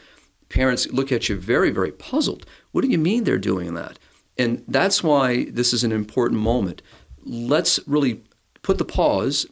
parents 0.53 0.87
look 0.93 1.11
at 1.11 1.29
you 1.29 1.37
very, 1.37 1.71
very 1.71 1.91
puzzled. 1.91 2.47
What 2.73 2.83
do 2.83 2.89
you 2.89 2.99
mean 2.99 3.25
they're 3.25 3.39
doing 3.39 3.75
that? 3.75 3.99
And 4.39 4.63
that's 4.69 5.03
why 5.03 5.47
this 5.51 5.73
is 5.73 5.83
an 5.85 5.93
important 5.93 6.41
moment. 6.41 6.83
Let's 7.25 7.81
really 7.87 8.23
put 8.63 8.79
the 8.79 8.85
pause 8.85 9.47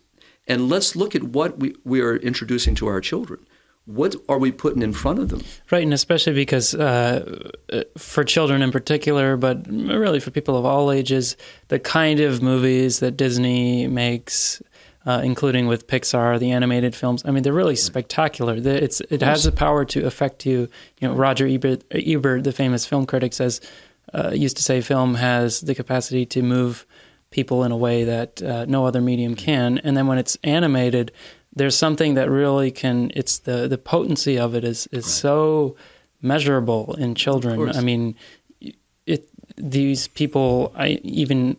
and 0.47 0.69
let's 0.69 0.97
look 0.97 1.15
at 1.15 1.23
what 1.23 1.59
we, 1.59 1.75
we 1.85 2.01
are 2.01 2.17
introducing 2.17 2.75
to 2.77 2.87
our 2.87 3.01
children. 3.01 3.47
What 3.87 4.15
are 4.29 4.39
we 4.39 4.53
putting 4.53 4.83
in 4.83 4.93
front 4.93 5.19
of 5.19 5.31
them? 5.31 5.43
Right, 5.71 5.83
and 5.83 5.95
especially 5.95 6.35
because 6.35 6.75
uh, 6.75 7.51
for 7.99 8.25
children 8.25 8.63
in 8.63 8.71
particular, 8.71 9.37
but 9.37 9.67
really 9.69 10.21
for 10.21 10.31
people 10.31 10.57
of 10.57 10.65
all 10.65 10.93
ages, 10.93 11.37
the 11.69 11.79
kind 11.79 12.21
of 12.21 12.43
movies 12.43 13.01
that 13.01 13.17
Disney 13.17 13.87
makes 13.89 14.63
uh, 15.07 15.23
including 15.25 15.67
with 15.67 15.87
Pixar, 15.87 16.39
the 16.39 16.51
animated 16.51 16.95
films. 16.95 17.23
I 17.25 17.31
mean, 17.31 17.43
they're 17.43 17.53
really 17.53 17.77
spectacular. 17.77 18.57
It's 18.57 19.01
it 19.03 19.23
has 19.23 19.45
the 19.45 19.53
power 19.53 19.85
to 19.87 20.07
affect 20.07 20.45
you. 20.45 20.69
You 21.01 21.09
know, 21.09 21.15
Roger 21.15 21.47
Ebert, 21.47 21.85
Ebert 21.91 22.45
the 22.45 22.53
famous 22.53 22.87
film 22.87 23.07
critic, 23.07 23.33
says 23.33 23.61
uh, 24.13 24.31
used 24.31 24.57
to 24.57 24.63
say 24.63 24.81
film 24.81 25.15
has 25.15 25.61
the 25.61 25.75
capacity 25.75 26.27
to 26.27 26.43
move 26.43 26.87
people 27.31 27.65
in 27.65 27.73
a 27.73 27.77
way 27.77 28.05
that 28.05 28.43
uh, 28.43 28.65
no 28.67 28.85
other 28.85 29.01
medium 29.01 29.35
can. 29.35 29.79
And 29.79 29.97
then 29.97 30.07
when 30.07 30.19
it's 30.19 30.37
animated, 30.43 31.13
there's 31.55 31.77
something 31.77 32.15
that 32.15 32.29
really 32.29 32.71
can. 32.71 33.11
It's 33.15 33.39
the 33.39 33.69
the 33.69 33.79
potency 33.79 34.39
of 34.39 34.55
it 34.55 34.65
is 34.65 34.87
is 34.89 35.05
right. 35.05 35.13
so 35.13 35.77
measurable 36.21 36.95
in 36.99 37.15
children. 37.15 37.71
I 37.71 37.81
mean, 37.81 38.17
it 39.07 39.29
these 39.57 40.09
people. 40.09 40.73
I 40.77 41.01
even 41.03 41.57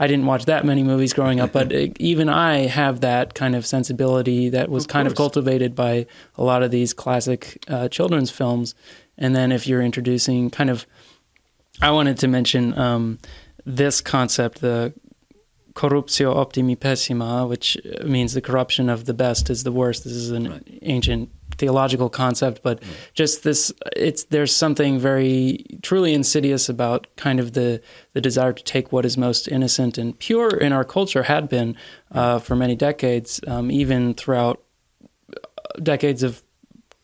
I 0.00 0.06
didn't 0.06 0.24
watch 0.24 0.46
that 0.46 0.64
many 0.64 0.82
movies 0.82 1.12
growing 1.12 1.40
up, 1.40 1.52
but 1.52 1.70
even 2.00 2.30
I 2.30 2.66
have 2.66 3.02
that 3.02 3.34
kind 3.34 3.54
of 3.54 3.66
sensibility 3.66 4.48
that 4.48 4.70
was 4.70 4.84
of 4.84 4.88
kind 4.88 5.06
of 5.06 5.14
cultivated 5.14 5.74
by 5.74 6.06
a 6.36 6.42
lot 6.42 6.62
of 6.62 6.70
these 6.70 6.94
classic 6.94 7.62
uh, 7.68 7.86
children's 7.88 8.30
films. 8.30 8.74
And 9.18 9.36
then 9.36 9.52
if 9.52 9.66
you're 9.66 9.82
introducing 9.82 10.48
kind 10.48 10.70
of, 10.70 10.86
I 11.82 11.90
wanted 11.90 12.16
to 12.20 12.28
mention 12.28 12.76
um, 12.78 13.18
this 13.66 14.00
concept, 14.00 14.62
the 14.62 14.94
corruptio 15.74 16.34
optimi 16.34 16.76
pessima, 16.76 17.46
which 17.46 17.76
means 18.02 18.32
the 18.32 18.40
corruption 18.40 18.88
of 18.88 19.04
the 19.04 19.14
best 19.14 19.50
is 19.50 19.64
the 19.64 19.72
worst. 19.72 20.04
This 20.04 20.14
is 20.14 20.30
an 20.30 20.50
right. 20.50 20.78
ancient 20.80 21.28
theological 21.60 22.08
concept, 22.08 22.62
but 22.62 22.80
mm. 22.80 22.86
just 23.12 23.44
this, 23.44 23.72
it's 23.94 24.24
there's 24.24 24.56
something 24.56 24.98
very 24.98 25.64
truly 25.82 26.14
insidious 26.14 26.68
about 26.68 27.06
kind 27.16 27.38
of 27.38 27.52
the 27.52 27.80
the 28.14 28.20
desire 28.20 28.52
to 28.52 28.64
take 28.64 28.90
what 28.90 29.04
is 29.04 29.16
most 29.16 29.46
innocent 29.46 29.98
and 29.98 30.18
pure 30.18 30.48
in 30.48 30.72
our 30.72 30.84
culture 30.84 31.24
had 31.24 31.48
been 31.48 31.76
uh, 32.12 32.38
for 32.38 32.56
many 32.56 32.74
decades, 32.74 33.40
um, 33.46 33.70
even 33.70 34.14
throughout 34.14 34.62
decades 35.82 36.22
of 36.22 36.42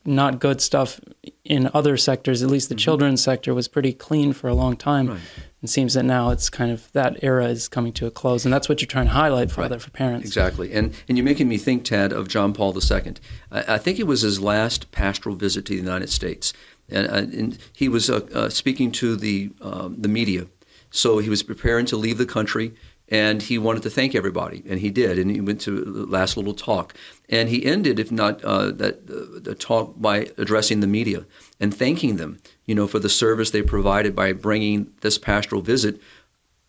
not 0.06 0.40
good 0.40 0.60
stuff 0.60 1.00
in 1.44 1.70
other 1.74 1.96
sectors. 1.96 2.42
At 2.42 2.48
least 2.48 2.68
the 2.68 2.74
mm-hmm. 2.74 2.78
children's 2.78 3.22
sector 3.22 3.54
was 3.54 3.68
pretty 3.68 3.92
clean 3.92 4.32
for 4.32 4.48
a 4.48 4.54
long 4.54 4.76
time. 4.76 5.08
Right 5.08 5.20
it 5.66 5.70
seems 5.70 5.94
that 5.94 6.04
now 6.04 6.30
it's 6.30 6.48
kind 6.48 6.70
of 6.70 6.90
that 6.92 7.22
era 7.22 7.46
is 7.46 7.68
coming 7.68 7.92
to 7.94 8.06
a 8.06 8.10
close, 8.10 8.44
and 8.44 8.54
that's 8.54 8.68
what 8.68 8.80
you're 8.80 8.86
trying 8.86 9.06
to 9.06 9.12
highlight 9.12 9.50
for 9.50 9.62
right. 9.62 9.82
for 9.82 9.90
parents. 9.90 10.26
Exactly, 10.26 10.72
and 10.72 10.94
and 11.08 11.18
you're 11.18 11.24
making 11.24 11.48
me 11.48 11.58
think, 11.58 11.84
Ted, 11.84 12.12
of 12.12 12.28
John 12.28 12.52
Paul 12.52 12.72
II. 12.72 13.14
I, 13.50 13.74
I 13.74 13.78
think 13.78 13.98
it 13.98 14.06
was 14.06 14.22
his 14.22 14.40
last 14.40 14.92
pastoral 14.92 15.34
visit 15.34 15.64
to 15.66 15.72
the 15.72 15.82
United 15.82 16.10
States, 16.10 16.52
and, 16.88 17.08
uh, 17.08 17.38
and 17.38 17.58
he 17.72 17.88
was 17.88 18.08
uh, 18.08 18.20
uh, 18.32 18.48
speaking 18.48 18.92
to 18.92 19.16
the 19.16 19.50
um, 19.60 20.00
the 20.00 20.08
media. 20.08 20.46
So 20.90 21.18
he 21.18 21.28
was 21.28 21.42
preparing 21.42 21.84
to 21.86 21.96
leave 21.96 22.16
the 22.16 22.26
country, 22.26 22.72
and 23.08 23.42
he 23.42 23.58
wanted 23.58 23.82
to 23.82 23.90
thank 23.90 24.14
everybody, 24.14 24.62
and 24.68 24.78
he 24.78 24.90
did, 24.90 25.18
and 25.18 25.30
he 25.30 25.40
went 25.40 25.60
to 25.62 25.80
the 25.80 26.06
last 26.06 26.36
little 26.36 26.54
talk, 26.54 26.94
and 27.28 27.48
he 27.48 27.66
ended, 27.66 27.98
if 27.98 28.12
not 28.12 28.42
uh, 28.44 28.70
that 28.70 29.10
uh, 29.10 29.40
the 29.40 29.54
talk, 29.54 30.00
by 30.00 30.28
addressing 30.38 30.78
the 30.78 30.86
media 30.86 31.26
and 31.58 31.74
thanking 31.74 32.16
them, 32.16 32.38
you 32.66 32.74
know, 32.74 32.86
for 32.86 32.98
the 32.98 33.08
service 33.08 33.50
they 33.50 33.62
provided 33.62 34.14
by 34.14 34.32
bringing 34.32 34.92
this 35.00 35.18
pastoral 35.18 35.62
visit 35.62 36.00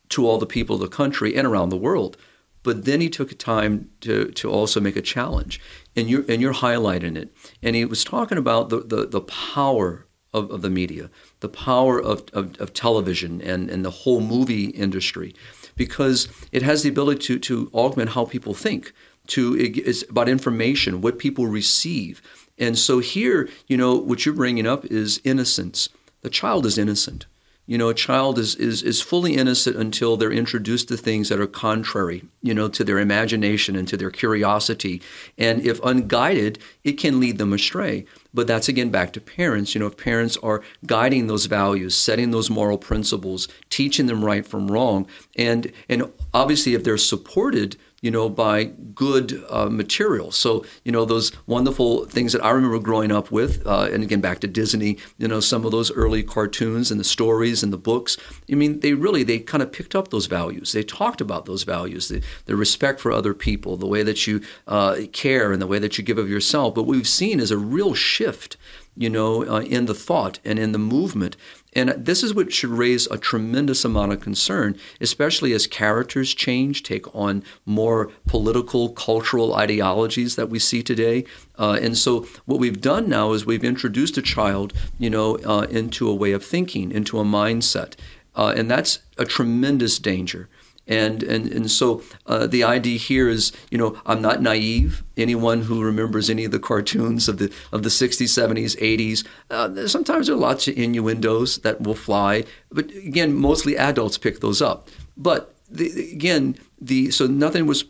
to 0.10 0.26
all 0.28 0.38
the 0.38 0.46
people 0.46 0.76
of 0.76 0.82
the 0.82 0.88
country 0.88 1.36
and 1.36 1.46
around 1.46 1.70
the 1.70 1.78
world. 1.78 2.18
But 2.64 2.86
then 2.86 3.02
he 3.02 3.10
took 3.10 3.32
a 3.32 3.36
time 3.36 3.90
to, 4.02 4.32
to 4.32 4.50
also 4.50 4.80
make 4.80 4.96
a 4.96 5.02
challenge, 5.02 5.62
and 5.96 6.10
you're 6.10 6.26
and 6.28 6.42
you're 6.42 6.54
highlighting 6.54 7.16
it. 7.16 7.34
And 7.64 7.76
he 7.76 7.86
was 7.86 8.04
talking 8.04 8.38
about 8.38 8.70
the 8.70 8.80
the, 8.82 9.06
the 9.06 9.22
power 9.22 10.08
of, 10.34 10.52
of 10.52 10.62
the 10.62 10.70
media, 10.70 11.10
the 11.40 11.50
power 11.50 12.02
of, 12.02 12.26
of, 12.34 12.60
of 12.60 12.74
television 12.74 13.42
and, 13.42 13.70
and 13.70 13.84
the 13.84 13.92
whole 13.92 14.22
movie 14.22 14.66
industry 14.66 15.34
because 15.76 16.28
it 16.52 16.64
has 16.64 16.84
the 16.84 16.90
ability 16.90 17.20
to, 17.20 17.40
to 17.40 17.72
augment 17.74 18.12
how 18.12 18.26
people 18.26 18.54
think. 18.54 18.94
To 19.28 19.58
it's 19.60 20.04
about 20.10 20.30
information, 20.30 21.02
what 21.02 21.20
people 21.20 21.48
receive. 21.48 22.22
And 22.58 22.78
so 22.78 23.00
here, 23.00 23.50
you 23.68 23.78
know, 23.78 23.96
what 23.96 24.26
you're 24.26 24.36
bringing 24.36 24.68
up 24.68 24.86
is 24.86 25.22
innocence. 25.24 25.90
The 26.22 26.30
child 26.30 26.66
is 26.66 26.78
innocent. 26.78 27.26
You 27.68 27.78
know, 27.78 27.90
a 27.90 27.94
child 27.94 28.40
is, 28.40 28.56
is, 28.56 28.82
is 28.82 29.02
fully 29.02 29.36
innocent 29.36 29.76
until 29.76 30.16
they're 30.16 30.32
introduced 30.32 30.88
to 30.88 30.96
things 30.96 31.28
that 31.28 31.40
are 31.42 31.48
contrary, 31.48 32.24
you 32.42 32.54
know, 32.54 32.70
to 32.70 32.84
their 32.86 32.98
imagination 32.98 33.76
and 33.76 33.86
to 33.90 33.98
their 33.98 34.10
curiosity. 34.10 35.02
And 35.38 35.62
if 35.66 35.84
unguided, 35.84 36.60
it 36.86 36.94
can 36.94 37.20
lead 37.20 37.38
them 37.38 37.52
astray. 37.52 38.06
But 38.34 38.48
that's 38.48 38.70
again 38.70 38.90
back 38.90 39.12
to 39.14 39.22
parents. 39.22 39.76
You 39.76 39.80
know, 39.80 39.88
if 39.88 39.98
parents 39.98 40.38
are 40.38 40.64
guiding 40.86 41.28
those 41.28 41.48
values, 41.48 41.94
setting 41.94 42.32
those 42.32 42.50
moral 42.50 42.78
principles, 42.78 43.50
teaching 43.70 44.06
them 44.06 44.24
right 44.24 44.46
from 44.46 44.72
wrong, 44.72 45.06
and 45.36 45.70
and 45.90 46.10
obviously 46.34 46.74
if 46.74 46.86
they're 46.86 46.98
supported 46.98 47.76
you 48.02 48.12
know, 48.12 48.30
by 48.30 48.66
good 48.94 49.44
uh, 49.50 49.70
material. 49.70 50.32
So, 50.32 50.66
you 50.84 50.92
know, 50.92 51.06
those 51.06 51.32
wonderful 51.48 52.06
things 52.06 52.32
that 52.34 52.44
I 52.44 52.52
remember 52.52 52.80
growing 52.80 53.12
up 53.12 53.32
with, 53.32 53.66
uh, 53.66 53.90
and 53.92 54.04
again, 54.04 54.22
back 54.22 54.40
to 54.40 54.48
Disney, 54.48 54.98
you 55.18 55.28
know, 55.28 55.40
some 55.40 55.66
of 55.66 55.72
those 55.72 55.92
early 55.92 56.22
cartoons 56.22 56.92
and 56.92 57.00
the 57.00 57.04
stories 57.04 57.64
and 57.64 57.74
the 57.74 57.78
books. 57.78 58.18
I 58.52 58.56
mean, 58.56 58.82
they 58.82 58.94
really, 58.94 59.24
they 59.24 59.40
kind 59.40 59.64
of 59.64 59.72
picked 59.72 59.96
up 59.96 60.10
those 60.10 60.28
values. 60.28 60.74
They 60.74 60.84
talked 60.84 61.22
about 61.22 61.46
those 61.46 61.64
values, 61.64 62.08
the, 62.08 62.22
the 62.46 62.56
respect 62.56 63.00
for 63.00 63.12
other 63.12 63.34
people, 63.34 63.78
the 63.78 63.88
way 63.88 64.04
that 64.04 64.28
you 64.28 64.42
uh, 64.68 64.98
care 65.12 65.52
and 65.52 65.62
the 65.62 65.68
way 65.68 65.80
that 65.80 65.98
you 65.98 66.04
give 66.04 66.18
of 66.18 66.30
yourself. 66.30 66.76
But 66.76 66.84
what 66.84 66.96
we've 66.96 67.08
seen 67.08 67.40
is 67.40 67.52
a 67.52 67.58
real 67.58 67.94
shift 67.94 68.58
you 68.98 69.10
know, 69.10 69.48
uh, 69.48 69.62
in 69.62 69.86
the 69.86 69.94
thought 69.94 70.40
and 70.44 70.58
in 70.58 70.72
the 70.72 70.80
movement. 70.80 71.38
And 71.74 71.90
this 71.90 72.24
is 72.24 72.34
what 72.34 72.54
should 72.54 72.70
raise 72.70 73.08
a 73.08 73.18
tremendous 73.18 73.86
amount 73.86 74.14
of 74.14 74.22
concern, 74.22 74.78
especially 75.02 75.54
as 75.54 75.68
characters 75.68 76.34
change, 76.34 76.82
take 76.82 77.14
on 77.14 77.44
more 77.66 78.10
political, 78.26 78.90
cultural 78.90 79.54
ideologies 79.54 80.36
that 80.38 80.50
we 80.50 80.60
see 80.60 80.82
today. 80.82 81.26
Uh, 81.60 81.78
and 81.82 81.98
so, 81.98 82.26
what 82.46 82.60
we've 82.60 82.82
done 82.82 83.10
now 83.10 83.34
is 83.34 83.46
we've 83.46 83.64
introduced 83.64 84.18
a 84.18 84.22
child, 84.22 84.74
you 84.98 85.10
know, 85.10 85.38
uh, 85.40 85.68
into 85.70 86.10
a 86.10 86.16
way 86.16 86.32
of 86.32 86.44
thinking, 86.44 86.92
into 86.92 87.20
a 87.20 87.24
mindset. 87.24 87.96
Uh, 88.36 88.54
and 88.56 88.70
that's 88.70 89.00
a 89.18 89.26
tremendous 89.26 90.00
danger. 90.00 90.48
And, 90.88 91.22
and, 91.24 91.52
and 91.52 91.70
so 91.70 92.02
uh, 92.26 92.48
the 92.48 92.64
idea 92.64 92.98
here 92.98 93.28
is, 93.30 93.52
you 93.70 93.78
know, 93.78 94.00
I'm 94.06 94.22
not 94.22 94.42
naive. 94.42 95.04
Anyone 95.18 95.64
who 95.64 95.84
remembers 95.84 96.30
any 96.30 96.46
of 96.46 96.52
the 96.52 96.60
cartoons 96.60 97.28
of 97.28 97.38
the, 97.40 97.52
of 97.72 97.84
the 97.84 97.90
60s, 97.90 98.28
70s, 98.28 98.78
80s, 98.80 99.28
uh, 99.50 99.88
sometimes 99.88 100.28
there 100.28 100.36
are 100.36 100.40
lots 100.40 100.68
of 100.68 100.78
innuendos 100.78 101.58
that 101.60 101.82
will 101.82 101.96
fly. 101.96 102.46
But 102.72 102.90
again, 102.92 103.34
mostly 103.34 103.78
adults 103.78 104.18
pick 104.18 104.40
those 104.40 104.62
up. 104.62 104.88
But 105.18 105.54
the, 105.70 106.12
again, 106.14 106.56
the, 106.80 107.12
so 107.12 107.28
nothing 107.28 107.66
was 107.68 107.84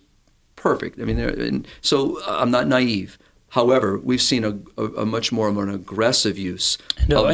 perfect. 0.55 0.99
I 0.99 1.03
mean, 1.03 1.19
and 1.19 1.67
so 1.81 2.19
I'm 2.25 2.49
not 2.51 2.67
naive. 2.67 3.19
However, 3.49 3.97
we've 3.97 4.21
seen 4.21 4.43
a, 4.43 4.59
a, 4.77 4.85
a 5.01 5.05
much 5.05 5.31
more 5.31 5.47
of 5.47 5.57
an 5.57 5.69
aggressive 5.69 6.37
use 6.37 6.77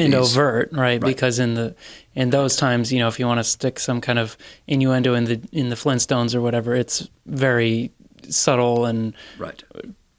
and 0.04 0.14
these- 0.14 0.38
overt, 0.38 0.70
right? 0.72 1.02
Right. 1.02 1.02
Because 1.02 1.40
in 1.40 1.56
the 1.56 1.76
in 2.16 2.30
those 2.30 2.56
times, 2.56 2.92
you 2.94 3.00
know, 3.00 3.08
if 3.08 3.20
you 3.20 3.26
want 3.28 3.40
to 3.40 3.44
stick 3.44 3.80
some 3.80 4.02
kind 4.02 4.20
of 4.20 4.38
innuendo 4.68 5.14
in 5.16 5.26
the 5.26 5.42
in 5.52 5.70
the 5.70 5.76
Flintstones 5.76 6.36
or 6.36 6.42
whatever, 6.42 6.76
it's 6.76 7.08
very 7.26 7.92
subtle 8.30 8.86
and 8.86 9.14
Right. 9.38 9.64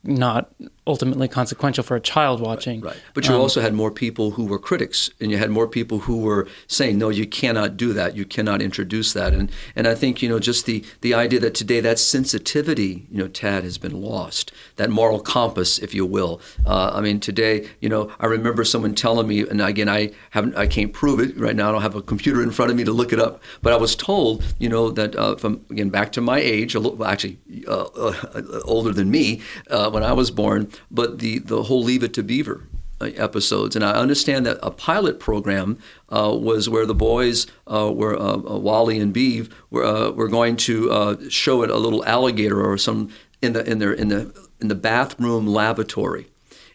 not 0.02 0.52
ultimately 0.86 1.28
consequential 1.28 1.82
for 1.82 1.96
a 1.96 2.00
child 2.00 2.40
watching. 2.40 2.80
Right. 2.80 2.96
But 3.14 3.26
you 3.26 3.34
Um, 3.34 3.40
also 3.40 3.60
had 3.60 3.72
more 3.74 3.90
people 3.90 4.32
who 4.32 4.44
were 4.44 4.58
critics, 4.58 5.10
and 5.20 5.30
you 5.30 5.38
had 5.38 5.50
more 5.50 5.66
people 5.66 6.00
who 6.00 6.18
were 6.18 6.46
saying, 6.66 6.98
"No, 6.98 7.08
you 7.08 7.26
cannot 7.26 7.76
do 7.76 7.92
that. 7.94 8.16
You 8.16 8.24
cannot 8.24 8.60
introduce 8.60 9.12
that." 9.14 9.32
And 9.32 9.50
and 9.74 9.86
I 9.86 9.94
think 9.94 10.22
you 10.22 10.28
know 10.28 10.38
just 10.38 10.66
the 10.66 10.84
the 11.00 11.14
idea 11.14 11.40
that 11.40 11.54
today 11.54 11.80
that 11.80 11.98
sensitivity, 11.98 13.06
you 13.10 13.18
know, 13.18 13.28
Tad 13.28 13.64
has 13.64 13.78
been 13.78 14.00
lost. 14.00 14.52
That 14.76 14.90
moral 14.90 15.20
compass, 15.20 15.78
if 15.78 15.94
you 15.94 16.04
will. 16.04 16.40
Uh, 16.66 16.90
I 16.94 17.00
mean, 17.00 17.20
today, 17.20 17.66
you 17.80 17.88
know, 17.88 18.10
I 18.20 18.26
remember 18.26 18.64
someone 18.64 18.94
telling 18.94 19.26
me, 19.26 19.40
and 19.40 19.60
again, 19.62 19.88
I 19.88 20.10
haven't, 20.30 20.56
I 20.56 20.66
can't 20.66 20.92
prove 20.92 21.20
it 21.20 21.38
right 21.38 21.56
now. 21.56 21.68
I 21.68 21.72
don't 21.72 21.82
have 21.82 21.94
a 21.94 22.02
computer 22.02 22.42
in 22.42 22.50
front 22.50 22.70
of 22.70 22.76
me 22.76 22.84
to 22.84 22.92
look 22.92 23.12
it 23.12 23.20
up. 23.20 23.42
But 23.62 23.72
I 23.72 23.76
was 23.76 23.96
told, 23.96 24.44
you 24.58 24.68
know, 24.68 24.90
that 24.90 25.16
uh, 25.16 25.36
from 25.36 25.60
again 25.70 25.90
back 25.90 26.12
to 26.12 26.20
my 26.20 26.38
age, 26.38 26.74
a 26.74 26.80
little, 26.80 27.04
actually 27.04 27.38
uh, 27.66 27.84
uh, 27.84 28.60
older 28.64 28.92
than 28.92 29.10
me 29.10 29.40
uh, 29.70 29.90
when 29.90 30.02
I 30.02 30.12
was 30.12 30.30
born, 30.30 30.68
but 30.90 31.18
the 31.18 31.38
the 31.38 31.64
whole 31.64 31.82
Leave 31.82 32.02
It 32.02 32.14
to 32.14 32.22
Beaver 32.22 32.68
uh, 33.00 33.06
episodes. 33.16 33.76
And 33.76 33.84
I 33.84 33.92
understand 33.92 34.46
that 34.46 34.58
a 34.62 34.70
pilot 34.70 35.18
program 35.20 35.78
uh, 36.10 36.36
was 36.38 36.68
where 36.68 36.86
the 36.86 36.94
boys 36.94 37.46
uh, 37.66 37.92
were, 37.92 38.16
uh, 38.16 38.34
uh, 38.34 38.58
Wally 38.58 38.98
and 38.98 39.14
Beav, 39.14 39.50
were, 39.70 39.84
uh, 39.84 40.10
were 40.10 40.28
going 40.28 40.56
to 40.58 40.90
uh, 40.90 41.16
show 41.28 41.62
it 41.62 41.70
a 41.70 41.76
little 41.76 42.04
alligator 42.04 42.64
or 42.64 42.78
some 42.78 43.10
in 43.42 43.52
the 43.52 43.68
in 43.68 43.78
their 43.78 43.92
in 43.92 44.08
the 44.08 44.48
in 44.60 44.68
the 44.68 44.74
bathroom 44.74 45.46
lavatory. 45.46 46.28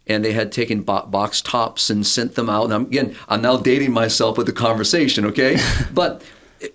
And 0.07 0.25
they 0.25 0.33
had 0.33 0.51
taken 0.51 0.81
bo- 0.81 1.05
box 1.05 1.41
tops 1.41 1.89
and 1.89 2.05
sent 2.05 2.33
them 2.33 2.49
out. 2.49 2.65
And 2.65 2.73
I'm, 2.73 2.85
again, 2.85 3.15
I'm 3.27 3.43
now 3.43 3.57
dating 3.57 3.91
myself 3.91 4.37
with 4.37 4.47
the 4.47 4.53
conversation, 4.53 5.23
okay? 5.27 5.57
but 5.93 6.23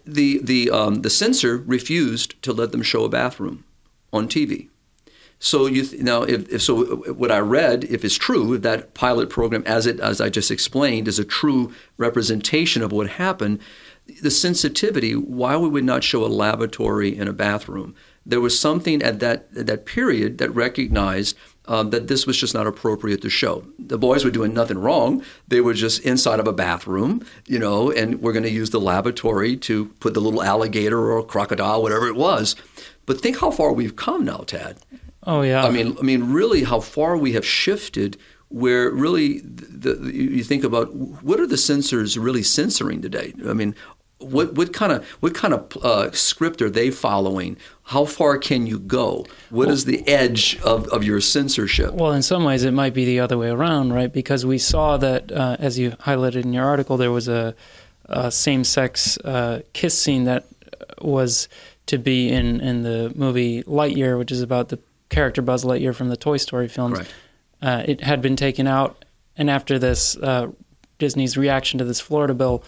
the 0.04 0.40
the 0.42 0.70
um, 0.70 1.02
the 1.02 1.10
censor 1.10 1.58
refused 1.58 2.40
to 2.42 2.52
let 2.52 2.72
them 2.72 2.82
show 2.82 3.04
a 3.04 3.08
bathroom 3.08 3.64
on 4.12 4.28
TV. 4.28 4.68
So 5.44 5.66
you 5.66 5.84
th- 5.84 6.02
now, 6.02 6.22
if, 6.22 6.48
if 6.48 6.62
so, 6.62 6.96
what 7.12 7.30
I 7.30 7.38
read, 7.38 7.84
if 7.84 8.02
it's 8.02 8.16
true, 8.16 8.56
that 8.56 8.94
pilot 8.94 9.28
program, 9.28 9.62
as 9.66 9.86
it 9.86 10.00
as 10.00 10.18
I 10.18 10.30
just 10.30 10.50
explained, 10.50 11.06
is 11.06 11.18
a 11.18 11.24
true 11.24 11.70
representation 11.98 12.80
of 12.80 12.92
what 12.92 13.10
happened, 13.10 13.58
the 14.22 14.30
sensitivity. 14.30 15.14
Why 15.14 15.58
we 15.58 15.68
would 15.68 15.84
not 15.84 16.02
show 16.02 16.24
a 16.24 16.28
lavatory 16.28 17.14
in 17.14 17.28
a 17.28 17.34
bathroom? 17.34 17.94
There 18.24 18.40
was 18.40 18.58
something 18.58 19.02
at 19.02 19.20
that 19.20 19.48
at 19.54 19.66
that 19.66 19.84
period 19.84 20.38
that 20.38 20.48
recognized 20.54 21.36
um, 21.66 21.90
that 21.90 22.08
this 22.08 22.26
was 22.26 22.38
just 22.38 22.54
not 22.54 22.66
appropriate 22.66 23.20
to 23.20 23.28
show. 23.28 23.66
The 23.78 23.98
boys 23.98 24.24
were 24.24 24.30
doing 24.30 24.54
nothing 24.54 24.78
wrong; 24.78 25.22
they 25.46 25.60
were 25.60 25.74
just 25.74 26.00
inside 26.06 26.40
of 26.40 26.48
a 26.48 26.54
bathroom, 26.54 27.22
you 27.46 27.58
know, 27.58 27.90
and 27.90 28.22
we're 28.22 28.32
going 28.32 28.44
to 28.44 28.50
use 28.50 28.70
the 28.70 28.80
lavatory 28.80 29.58
to 29.58 29.88
put 30.00 30.14
the 30.14 30.22
little 30.22 30.42
alligator 30.42 31.12
or 31.12 31.22
crocodile, 31.22 31.82
whatever 31.82 32.08
it 32.08 32.16
was. 32.16 32.56
But 33.04 33.20
think 33.20 33.40
how 33.40 33.50
far 33.50 33.74
we've 33.74 33.94
come 33.94 34.24
now, 34.24 34.44
Tad. 34.46 34.78
Oh 35.26 35.42
yeah. 35.42 35.64
I 35.64 35.70
mean, 35.70 35.96
I 35.98 36.02
mean, 36.02 36.32
really, 36.32 36.64
how 36.64 36.80
far 36.80 37.16
we 37.16 37.32
have 37.32 37.44
shifted. 37.46 38.16
Where 38.50 38.90
really, 38.90 39.40
the, 39.40 39.94
the, 39.94 40.14
you 40.14 40.44
think 40.44 40.62
about 40.62 40.94
what 40.94 41.40
are 41.40 41.46
the 41.46 41.56
censors 41.56 42.16
really 42.16 42.44
censoring 42.44 43.02
today? 43.02 43.32
I 43.48 43.52
mean, 43.52 43.74
what 44.18 44.54
what 44.54 44.72
kind 44.72 44.92
of 44.92 45.04
what 45.20 45.34
kind 45.34 45.52
of 45.52 45.76
uh, 45.82 46.12
script 46.12 46.62
are 46.62 46.70
they 46.70 46.90
following? 46.90 47.56
How 47.84 48.04
far 48.04 48.38
can 48.38 48.66
you 48.66 48.78
go? 48.78 49.26
What 49.50 49.68
is 49.68 49.86
the 49.86 50.06
edge 50.06 50.58
of, 50.60 50.86
of 50.88 51.02
your 51.02 51.20
censorship? 51.20 51.94
Well, 51.94 52.12
in 52.12 52.22
some 52.22 52.44
ways, 52.44 52.62
it 52.62 52.70
might 52.70 52.94
be 52.94 53.04
the 53.04 53.18
other 53.18 53.36
way 53.36 53.48
around, 53.48 53.92
right? 53.92 54.12
Because 54.12 54.46
we 54.46 54.58
saw 54.58 54.96
that, 54.98 55.32
uh, 55.32 55.56
as 55.58 55.78
you 55.78 55.92
highlighted 55.92 56.44
in 56.44 56.52
your 56.52 56.64
article, 56.64 56.96
there 56.96 57.10
was 57.10 57.28
a, 57.28 57.54
a 58.06 58.30
same-sex 58.30 59.18
uh, 59.18 59.62
kiss 59.72 59.98
scene 59.98 60.24
that 60.24 60.46
was 61.00 61.48
to 61.86 61.98
be 61.98 62.30
in, 62.30 62.60
in 62.60 62.82
the 62.82 63.12
movie 63.14 63.62
Lightyear, 63.64 64.16
which 64.16 64.32
is 64.32 64.42
about 64.42 64.68
the 64.68 64.78
character 65.14 65.42
Buzz 65.42 65.64
Lightyear 65.64 65.94
from 65.94 66.08
the 66.08 66.16
Toy 66.16 66.36
Story 66.36 66.68
films. 66.68 66.98
Uh, 67.62 67.82
it 67.86 68.02
had 68.02 68.20
been 68.20 68.36
taken 68.36 68.66
out, 68.66 69.04
and 69.36 69.48
after 69.48 69.78
this, 69.78 70.16
uh, 70.16 70.48
Disney's 70.98 71.36
reaction 71.36 71.78
to 71.78 71.84
this 71.84 72.00
Florida 72.00 72.34
bill, 72.34 72.62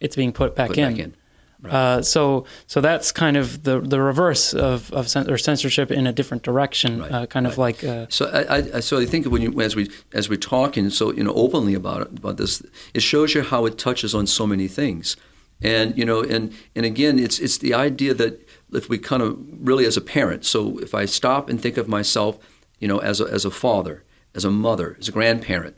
it's 0.00 0.16
being 0.16 0.32
put 0.32 0.54
back 0.54 0.68
Put 0.68 0.78
in. 0.78 0.92
back 0.92 0.98
in. 0.98 1.16
Uh, 1.64 2.02
so, 2.02 2.44
so 2.66 2.80
that's 2.80 3.12
kind 3.12 3.36
of 3.36 3.62
the 3.62 3.78
the 3.80 4.00
reverse 4.00 4.52
of 4.52 4.92
of 4.92 5.06
or 5.28 5.38
censorship 5.38 5.92
in 5.92 6.08
a 6.08 6.12
different 6.12 6.42
direction, 6.42 7.00
Right, 7.00 7.12
uh, 7.12 7.26
kind 7.26 7.46
of 7.46 7.56
like 7.56 7.84
uh, 7.84 8.06
So 8.08 8.26
I, 8.26 8.78
I, 8.78 8.80
so 8.80 8.98
I 8.98 9.06
think 9.06 9.26
when 9.26 9.42
you 9.42 9.60
as 9.60 9.76
we 9.76 9.88
as 10.12 10.28
we're 10.28 10.40
talking 10.40 10.90
so 10.90 11.12
you 11.12 11.22
know 11.22 11.32
openly 11.34 11.74
about 11.74 12.02
it, 12.02 12.08
about 12.18 12.36
this, 12.36 12.62
it 12.94 13.02
shows 13.02 13.34
you 13.34 13.42
how 13.42 13.64
it 13.66 13.78
touches 13.78 14.12
on 14.12 14.26
so 14.26 14.44
many 14.44 14.66
things, 14.66 15.16
and 15.60 15.96
you 15.96 16.04
know 16.04 16.22
and 16.22 16.52
and 16.74 16.84
again 16.84 17.20
it's 17.20 17.38
it's 17.38 17.58
the 17.58 17.74
idea 17.74 18.12
that 18.14 18.44
if 18.72 18.88
we 18.88 18.98
kind 18.98 19.22
of 19.22 19.38
really 19.38 19.84
as 19.84 19.96
a 19.96 20.00
parent, 20.00 20.44
so 20.44 20.78
if 20.78 20.94
I 20.94 21.04
stop 21.04 21.48
and 21.48 21.60
think 21.60 21.76
of 21.76 21.88
myself, 21.88 22.38
you 22.78 22.88
know, 22.88 22.98
as 22.98 23.20
a, 23.20 23.24
as 23.24 23.44
a 23.44 23.50
father, 23.50 24.04
as 24.34 24.44
a 24.44 24.50
mother, 24.50 24.96
as 24.98 25.08
a 25.08 25.12
grandparent, 25.12 25.76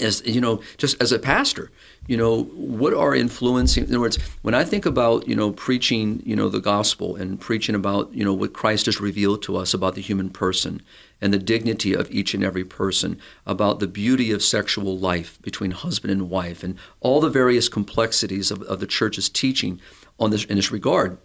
as 0.00 0.22
you 0.24 0.40
know, 0.40 0.62
just 0.76 1.00
as 1.02 1.12
a 1.12 1.18
pastor, 1.18 1.70
you 2.06 2.16
know, 2.16 2.44
what 2.44 2.94
are 2.94 3.14
influencing? 3.14 3.84
In 3.84 3.90
other 3.90 4.00
words, 4.00 4.16
when 4.42 4.54
I 4.54 4.64
think 4.64 4.86
about 4.86 5.28
you 5.28 5.34
know 5.34 5.50
preaching, 5.52 6.22
you 6.24 6.36
know, 6.36 6.48
the 6.48 6.60
gospel 6.60 7.16
and 7.16 7.40
preaching 7.40 7.74
about 7.74 8.12
you 8.14 8.24
know 8.24 8.34
what 8.34 8.52
Christ 8.52 8.86
has 8.86 9.00
revealed 9.00 9.42
to 9.42 9.56
us 9.56 9.74
about 9.74 9.94
the 9.94 10.02
human 10.02 10.30
person 10.30 10.82
and 11.20 11.34
the 11.34 11.38
dignity 11.38 11.94
of 11.94 12.10
each 12.12 12.32
and 12.32 12.44
every 12.44 12.64
person, 12.64 13.20
about 13.44 13.80
the 13.80 13.88
beauty 13.88 14.30
of 14.30 14.42
sexual 14.42 14.96
life 14.96 15.40
between 15.42 15.72
husband 15.72 16.12
and 16.12 16.30
wife, 16.30 16.62
and 16.62 16.76
all 17.00 17.20
the 17.20 17.28
various 17.28 17.68
complexities 17.68 18.50
of, 18.50 18.62
of 18.62 18.78
the 18.80 18.86
church's 18.86 19.28
teaching 19.28 19.80
on 20.20 20.30
this 20.30 20.44
in 20.44 20.56
this 20.56 20.70
regard 20.70 21.18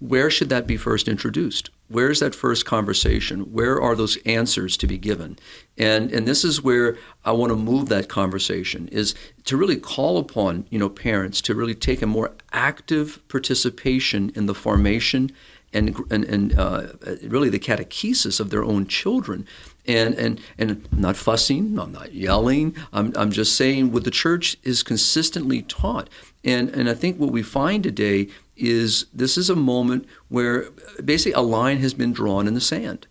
where 0.00 0.30
should 0.30 0.48
that 0.50 0.66
be 0.66 0.76
first 0.76 1.08
introduced? 1.08 1.70
Where's 1.88 2.20
that 2.20 2.34
first 2.34 2.64
conversation? 2.66 3.52
Where 3.52 3.80
are 3.80 3.96
those 3.96 4.16
answers 4.24 4.76
to 4.76 4.86
be 4.86 4.98
given? 4.98 5.38
And 5.76 6.12
and 6.12 6.26
this 6.26 6.44
is 6.44 6.62
where 6.62 6.96
I 7.24 7.32
want 7.32 7.50
to 7.50 7.56
move 7.56 7.88
that 7.88 8.08
conversation 8.08 8.88
is 8.88 9.14
to 9.44 9.56
really 9.56 9.76
call 9.76 10.18
upon 10.18 10.66
you 10.70 10.78
know 10.78 10.88
parents 10.88 11.40
to 11.42 11.54
really 11.54 11.74
take 11.74 12.02
a 12.02 12.06
more 12.06 12.32
active 12.52 13.26
participation 13.28 14.30
in 14.34 14.46
the 14.46 14.54
formation 14.54 15.32
and 15.72 15.94
and, 16.10 16.24
and 16.24 16.58
uh, 16.58 16.88
really 17.22 17.48
the 17.48 17.58
catechesis 17.58 18.40
of 18.40 18.50
their 18.50 18.64
own 18.64 18.86
children. 18.86 19.46
And, 19.86 20.14
and, 20.16 20.40
and 20.58 20.70
I'm 20.92 21.00
not 21.00 21.16
fussing, 21.16 21.78
I'm 21.78 21.92
not 21.92 22.12
yelling, 22.12 22.76
I'm, 22.92 23.10
I'm 23.16 23.30
just 23.30 23.56
saying 23.56 23.90
what 23.90 24.04
the 24.04 24.10
church 24.10 24.58
is 24.62 24.82
consistently 24.82 25.62
taught. 25.62 26.10
And, 26.44 26.68
and 26.68 26.90
I 26.90 26.94
think 26.94 27.18
what 27.18 27.32
we 27.32 27.42
find 27.42 27.82
today 27.82 28.28
is 28.54 29.06
this 29.14 29.38
is 29.38 29.48
a 29.48 29.56
moment 29.56 30.06
where 30.28 30.68
basically 31.02 31.32
a 31.32 31.40
line 31.40 31.78
has 31.78 31.94
been 31.94 32.12
drawn 32.12 32.46
in 32.46 32.52
the 32.52 32.60
sand. 32.60 33.06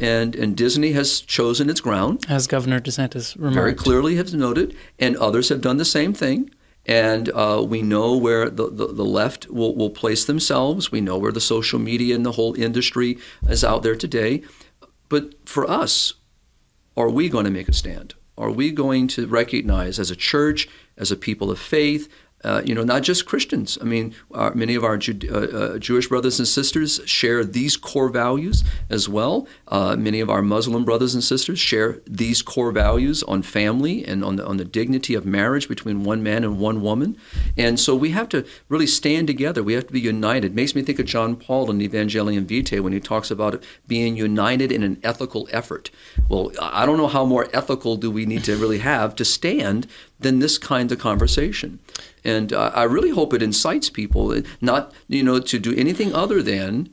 And, 0.00 0.34
and 0.34 0.56
Disney 0.56 0.92
has 0.92 1.20
chosen 1.20 1.70
its 1.70 1.80
ground, 1.80 2.26
as 2.28 2.48
Governor 2.48 2.80
DeSantis 2.80 3.36
remarked. 3.36 3.54
very 3.54 3.74
clearly 3.74 4.16
has 4.16 4.34
noted, 4.34 4.76
and 4.98 5.16
others 5.16 5.48
have 5.48 5.60
done 5.60 5.76
the 5.76 5.84
same 5.84 6.12
thing. 6.12 6.50
And 6.86 7.28
uh, 7.30 7.64
we 7.66 7.82
know 7.82 8.16
where 8.16 8.48
the, 8.48 8.70
the, 8.70 8.86
the 8.86 9.04
left 9.04 9.48
will, 9.50 9.74
will 9.74 9.90
place 9.90 10.24
themselves. 10.24 10.92
We 10.92 11.00
know 11.00 11.18
where 11.18 11.32
the 11.32 11.40
social 11.40 11.80
media 11.80 12.14
and 12.14 12.24
the 12.24 12.32
whole 12.32 12.54
industry 12.54 13.18
is 13.48 13.64
out 13.64 13.82
there 13.82 13.96
today. 13.96 14.42
But 15.08 15.34
for 15.48 15.68
us, 15.68 16.14
are 16.96 17.10
we 17.10 17.28
going 17.28 17.44
to 17.44 17.50
make 17.50 17.68
a 17.68 17.72
stand? 17.72 18.14
Are 18.38 18.50
we 18.50 18.70
going 18.70 19.08
to 19.08 19.26
recognize 19.26 19.98
as 19.98 20.10
a 20.10 20.16
church, 20.16 20.68
as 20.96 21.10
a 21.10 21.16
people 21.16 21.50
of 21.50 21.58
faith, 21.58 22.08
uh, 22.46 22.62
you 22.64 22.74
know, 22.74 22.84
not 22.84 23.02
just 23.02 23.26
Christians. 23.26 23.76
I 23.80 23.84
mean, 23.84 24.14
our, 24.32 24.54
many 24.54 24.76
of 24.76 24.84
our 24.84 24.94
uh, 24.94 25.34
uh, 25.34 25.78
Jewish 25.78 26.08
brothers 26.08 26.38
and 26.38 26.46
sisters 26.46 27.00
share 27.04 27.44
these 27.44 27.76
core 27.76 28.08
values 28.08 28.62
as 28.88 29.08
well. 29.08 29.48
Uh, 29.66 29.96
many 29.96 30.20
of 30.20 30.30
our 30.30 30.42
Muslim 30.42 30.84
brothers 30.84 31.12
and 31.14 31.24
sisters 31.24 31.58
share 31.58 32.00
these 32.06 32.42
core 32.42 32.70
values 32.70 33.24
on 33.24 33.42
family 33.42 34.04
and 34.04 34.24
on 34.24 34.36
the, 34.36 34.46
on 34.46 34.58
the 34.58 34.64
dignity 34.64 35.14
of 35.14 35.26
marriage 35.26 35.68
between 35.68 36.04
one 36.04 36.22
man 36.22 36.44
and 36.44 36.60
one 36.60 36.80
woman. 36.82 37.18
And 37.56 37.80
so 37.80 37.96
we 37.96 38.10
have 38.10 38.28
to 38.28 38.46
really 38.68 38.86
stand 38.86 39.26
together. 39.26 39.62
We 39.64 39.72
have 39.72 39.88
to 39.88 39.92
be 39.92 40.00
united. 40.00 40.52
It 40.52 40.54
makes 40.54 40.74
me 40.74 40.82
think 40.82 41.00
of 41.00 41.06
John 41.06 41.34
Paul 41.34 41.68
in 41.70 41.80
Evangelium 41.80 42.46
Vitae 42.46 42.80
when 42.80 42.92
he 42.92 43.00
talks 43.00 43.30
about 43.30 43.62
being 43.88 44.16
united 44.16 44.70
in 44.70 44.84
an 44.84 45.00
ethical 45.02 45.48
effort. 45.50 45.90
Well, 46.28 46.52
I 46.60 46.86
don't 46.86 46.96
know 46.96 47.08
how 47.08 47.24
more 47.24 47.48
ethical 47.52 47.96
do 47.96 48.10
we 48.10 48.24
need 48.24 48.44
to 48.44 48.56
really 48.56 48.78
have 48.78 49.16
to 49.16 49.24
stand 49.24 49.88
than 50.18 50.38
this 50.38 50.58
kind 50.58 50.90
of 50.90 50.98
conversation. 50.98 51.78
And 52.24 52.52
uh, 52.52 52.72
I 52.74 52.84
really 52.84 53.10
hope 53.10 53.34
it 53.34 53.42
incites 53.42 53.90
people 53.90 54.42
not, 54.60 54.92
you 55.08 55.22
know, 55.22 55.40
to 55.40 55.58
do 55.58 55.74
anything 55.74 56.14
other 56.14 56.42
than 56.42 56.92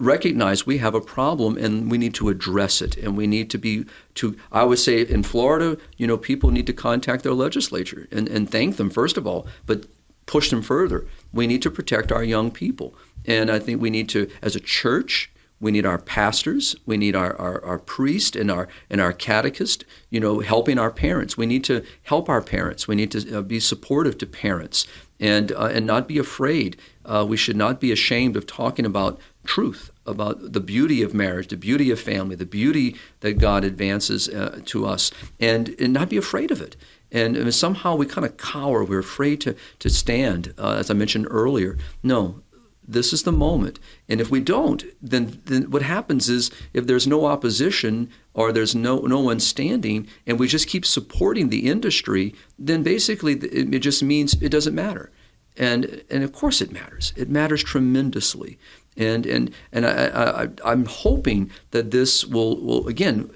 recognize 0.00 0.64
we 0.64 0.78
have 0.78 0.94
a 0.94 1.00
problem 1.00 1.56
and 1.56 1.90
we 1.90 1.98
need 1.98 2.14
to 2.14 2.28
address 2.28 2.80
it. 2.80 2.96
And 2.96 3.16
we 3.16 3.26
need 3.26 3.50
to 3.50 3.58
be 3.58 3.84
to 4.14 4.36
i 4.52 4.64
would 4.64 4.78
say 4.78 5.02
in 5.02 5.22
florida 5.22 5.76
you 5.96 6.06
know 6.06 6.16
people 6.16 6.50
need 6.50 6.66
to 6.66 6.72
contact 6.72 7.22
their 7.24 7.34
legislature 7.34 8.08
and, 8.10 8.28
and 8.28 8.50
thank 8.50 8.76
them 8.76 8.90
first 8.90 9.16
of 9.16 9.26
all 9.26 9.46
but 9.66 9.86
push 10.26 10.50
them 10.50 10.62
further. 10.62 11.06
We 11.32 11.46
need 11.46 11.62
to 11.62 11.70
protect 11.70 12.12
our 12.12 12.22
young 12.22 12.50
people. 12.50 12.94
And 13.26 13.50
i 13.50 13.58
think 13.58 13.80
we 13.80 13.90
need 13.90 14.08
to 14.10 14.30
as 14.40 14.54
a 14.54 14.60
church 14.60 15.30
We 15.60 15.72
need 15.72 15.86
our 15.86 15.98
pastors. 15.98 16.76
We 16.86 16.96
need 16.96 17.16
our, 17.16 17.34
our, 17.36 17.64
our 17.64 17.78
priest 17.78 18.36
and 18.36 18.50
our 18.50 18.68
and 18.90 19.00
our 19.00 19.12
catechist. 19.12 19.84
You 20.10 20.20
know, 20.20 20.40
helping 20.40 20.78
our 20.78 20.90
parents. 20.90 21.36
We 21.36 21.46
need 21.46 21.64
to 21.64 21.84
help 22.04 22.28
our 22.28 22.42
parents. 22.42 22.86
We 22.86 22.94
need 22.94 23.10
to 23.12 23.38
uh, 23.38 23.42
be 23.42 23.60
supportive 23.60 24.18
to 24.18 24.26
parents 24.26 24.86
and 25.20 25.52
uh, 25.52 25.70
and 25.72 25.86
not 25.86 26.08
be 26.08 26.18
afraid. 26.18 26.76
Uh, 27.04 27.24
we 27.28 27.36
should 27.36 27.56
not 27.56 27.80
be 27.80 27.90
ashamed 27.90 28.36
of 28.36 28.46
talking 28.46 28.84
about 28.84 29.18
truth, 29.44 29.90
about 30.06 30.52
the 30.52 30.60
beauty 30.60 31.02
of 31.02 31.14
marriage, 31.14 31.48
the 31.48 31.56
beauty 31.56 31.90
of 31.90 31.98
family, 31.98 32.36
the 32.36 32.44
beauty 32.44 32.96
that 33.20 33.38
God 33.38 33.64
advances 33.64 34.28
uh, 34.28 34.60
to 34.66 34.86
us, 34.86 35.10
and 35.40 35.74
and 35.80 35.92
not 35.92 36.10
be 36.10 36.16
afraid 36.16 36.50
of 36.50 36.60
it. 36.60 36.76
And, 37.10 37.38
and 37.38 37.54
somehow 37.54 37.96
we 37.96 38.04
kind 38.04 38.26
of 38.26 38.36
cower. 38.36 38.84
We're 38.84 38.98
afraid 38.98 39.40
to 39.40 39.56
to 39.78 39.90
stand, 39.90 40.54
uh, 40.58 40.76
as 40.78 40.90
I 40.90 40.94
mentioned 40.94 41.26
earlier. 41.30 41.78
No, 42.02 42.42
this 42.88 43.12
is 43.12 43.22
the 43.22 43.32
moment. 43.32 43.78
And 44.08 44.20
if 44.20 44.30
we 44.30 44.40
don't, 44.40 44.82
then, 45.02 45.42
then 45.44 45.70
what 45.70 45.82
happens 45.82 46.28
is 46.30 46.50
if 46.72 46.86
there's 46.86 47.06
no 47.06 47.26
opposition 47.26 48.10
or 48.32 48.50
there's 48.50 48.74
no, 48.74 49.00
no 49.00 49.20
one 49.20 49.40
standing 49.40 50.08
and 50.26 50.38
we 50.38 50.48
just 50.48 50.66
keep 50.66 50.86
supporting 50.86 51.50
the 51.50 51.68
industry, 51.68 52.34
then 52.58 52.82
basically 52.82 53.34
it, 53.34 53.74
it 53.74 53.80
just 53.80 54.02
means 54.02 54.40
it 54.40 54.48
doesn't 54.48 54.74
matter. 54.74 55.12
And, 55.58 56.02
and 56.08 56.24
of 56.24 56.32
course 56.32 56.60
it 56.60 56.72
matters. 56.72 57.12
It 57.16 57.28
matters 57.28 57.62
tremendously. 57.62 58.58
And, 58.98 59.24
and, 59.26 59.52
and 59.72 59.86
I, 59.86 60.48
I, 60.64 60.72
am 60.72 60.84
hoping 60.84 61.52
that 61.70 61.92
this 61.92 62.26
will, 62.26 62.60
will 62.60 62.88
again, 62.88 63.30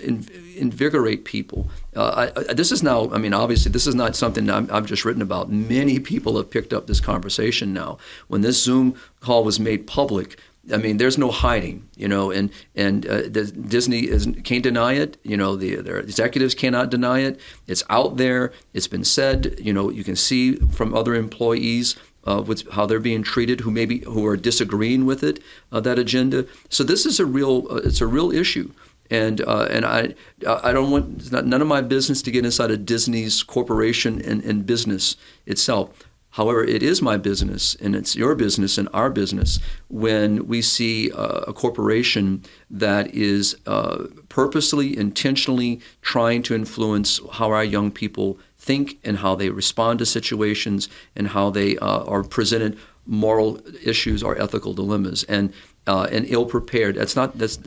invigorate 0.56 1.24
people. 1.24 1.70
Uh, 1.94 2.32
I, 2.48 2.52
this 2.52 2.72
is 2.72 2.82
now, 2.82 3.10
I 3.12 3.18
mean, 3.18 3.32
obviously, 3.32 3.70
this 3.70 3.86
is 3.86 3.94
not 3.94 4.16
something 4.16 4.50
i 4.50 4.60
have 4.74 4.86
just 4.86 5.04
written 5.04 5.22
about. 5.22 5.50
Many 5.50 6.00
people 6.00 6.36
have 6.36 6.50
picked 6.50 6.72
up 6.72 6.88
this 6.88 6.98
conversation 6.98 7.72
now. 7.72 7.98
When 8.26 8.40
this 8.40 8.60
Zoom 8.62 8.96
call 9.20 9.44
was 9.44 9.60
made 9.60 9.86
public, 9.86 10.36
I 10.72 10.76
mean, 10.76 10.98
there's 10.98 11.18
no 11.18 11.30
hiding, 11.32 11.88
you 11.96 12.06
know, 12.06 12.30
and 12.30 12.50
and 12.76 13.04
uh, 13.04 13.28
Disney 13.28 14.00
is, 14.00 14.28
can't 14.44 14.62
deny 14.62 14.92
it. 14.92 15.16
You 15.24 15.36
know, 15.36 15.56
the 15.56 15.76
their 15.76 15.98
executives 15.98 16.54
cannot 16.54 16.88
deny 16.88 17.20
it. 17.20 17.40
It's 17.66 17.82
out 17.90 18.16
there. 18.16 18.52
It's 18.72 18.86
been 18.86 19.02
said. 19.02 19.56
You 19.58 19.72
know, 19.72 19.90
you 19.90 20.04
can 20.04 20.14
see 20.14 20.54
from 20.54 20.94
other 20.94 21.16
employees 21.16 21.96
uh, 22.24 22.44
how 22.72 22.86
they're 22.86 23.00
being 23.00 23.22
treated, 23.22 23.60
who 23.60 23.70
maybe 23.70 23.98
who 24.00 24.24
are 24.26 24.36
disagreeing 24.36 25.04
with 25.06 25.22
it, 25.22 25.40
uh, 25.70 25.80
that 25.80 25.98
agenda. 25.98 26.46
So 26.68 26.84
this 26.84 27.06
is 27.06 27.18
a 27.20 27.26
real, 27.26 27.66
uh, 27.70 27.76
it's 27.76 28.00
a 28.00 28.06
real 28.06 28.30
issue 28.30 28.70
and 29.12 29.42
uh, 29.42 29.66
and 29.70 29.84
I 29.84 30.14
I 30.46 30.72
don't 30.72 30.90
want 30.90 31.20
it's 31.20 31.30
not, 31.30 31.46
none 31.46 31.60
of 31.60 31.68
my 31.68 31.82
business 31.82 32.22
to 32.22 32.30
get 32.30 32.44
inside 32.44 32.70
of 32.70 32.86
Disney's 32.86 33.42
corporation 33.42 34.22
and, 34.22 34.42
and 34.42 34.66
business 34.66 35.16
itself. 35.46 35.90
However, 36.30 36.64
it 36.64 36.82
is 36.82 37.02
my 37.02 37.18
business 37.18 37.74
and 37.74 37.94
it's 37.94 38.16
your 38.16 38.34
business 38.34 38.78
and 38.78 38.88
our 38.94 39.10
business 39.10 39.60
when 39.88 40.46
we 40.46 40.62
see 40.62 41.12
uh, 41.12 41.42
a 41.46 41.52
corporation 41.52 42.42
that 42.70 43.14
is 43.14 43.54
uh, 43.66 44.06
purposely, 44.30 44.96
intentionally 44.96 45.78
trying 46.00 46.42
to 46.44 46.54
influence 46.54 47.20
how 47.32 47.50
our 47.50 47.62
young 47.62 47.90
people 47.90 48.38
think 48.62 48.98
and 49.04 49.18
how 49.18 49.34
they 49.34 49.50
respond 49.50 49.98
to 49.98 50.06
situations 50.06 50.88
and 51.16 51.28
how 51.28 51.50
they 51.50 51.76
uh, 51.78 52.04
are 52.04 52.22
presented 52.22 52.78
moral 53.04 53.60
issues 53.84 54.22
or 54.22 54.40
ethical 54.40 54.72
dilemmas. 54.72 55.24
And 55.24 55.52
uh, 55.86 56.06
and 56.12 56.26
ill 56.28 56.46
prepared. 56.46 56.94
That's 56.94 57.16
not. 57.16 57.36
That's 57.36 57.58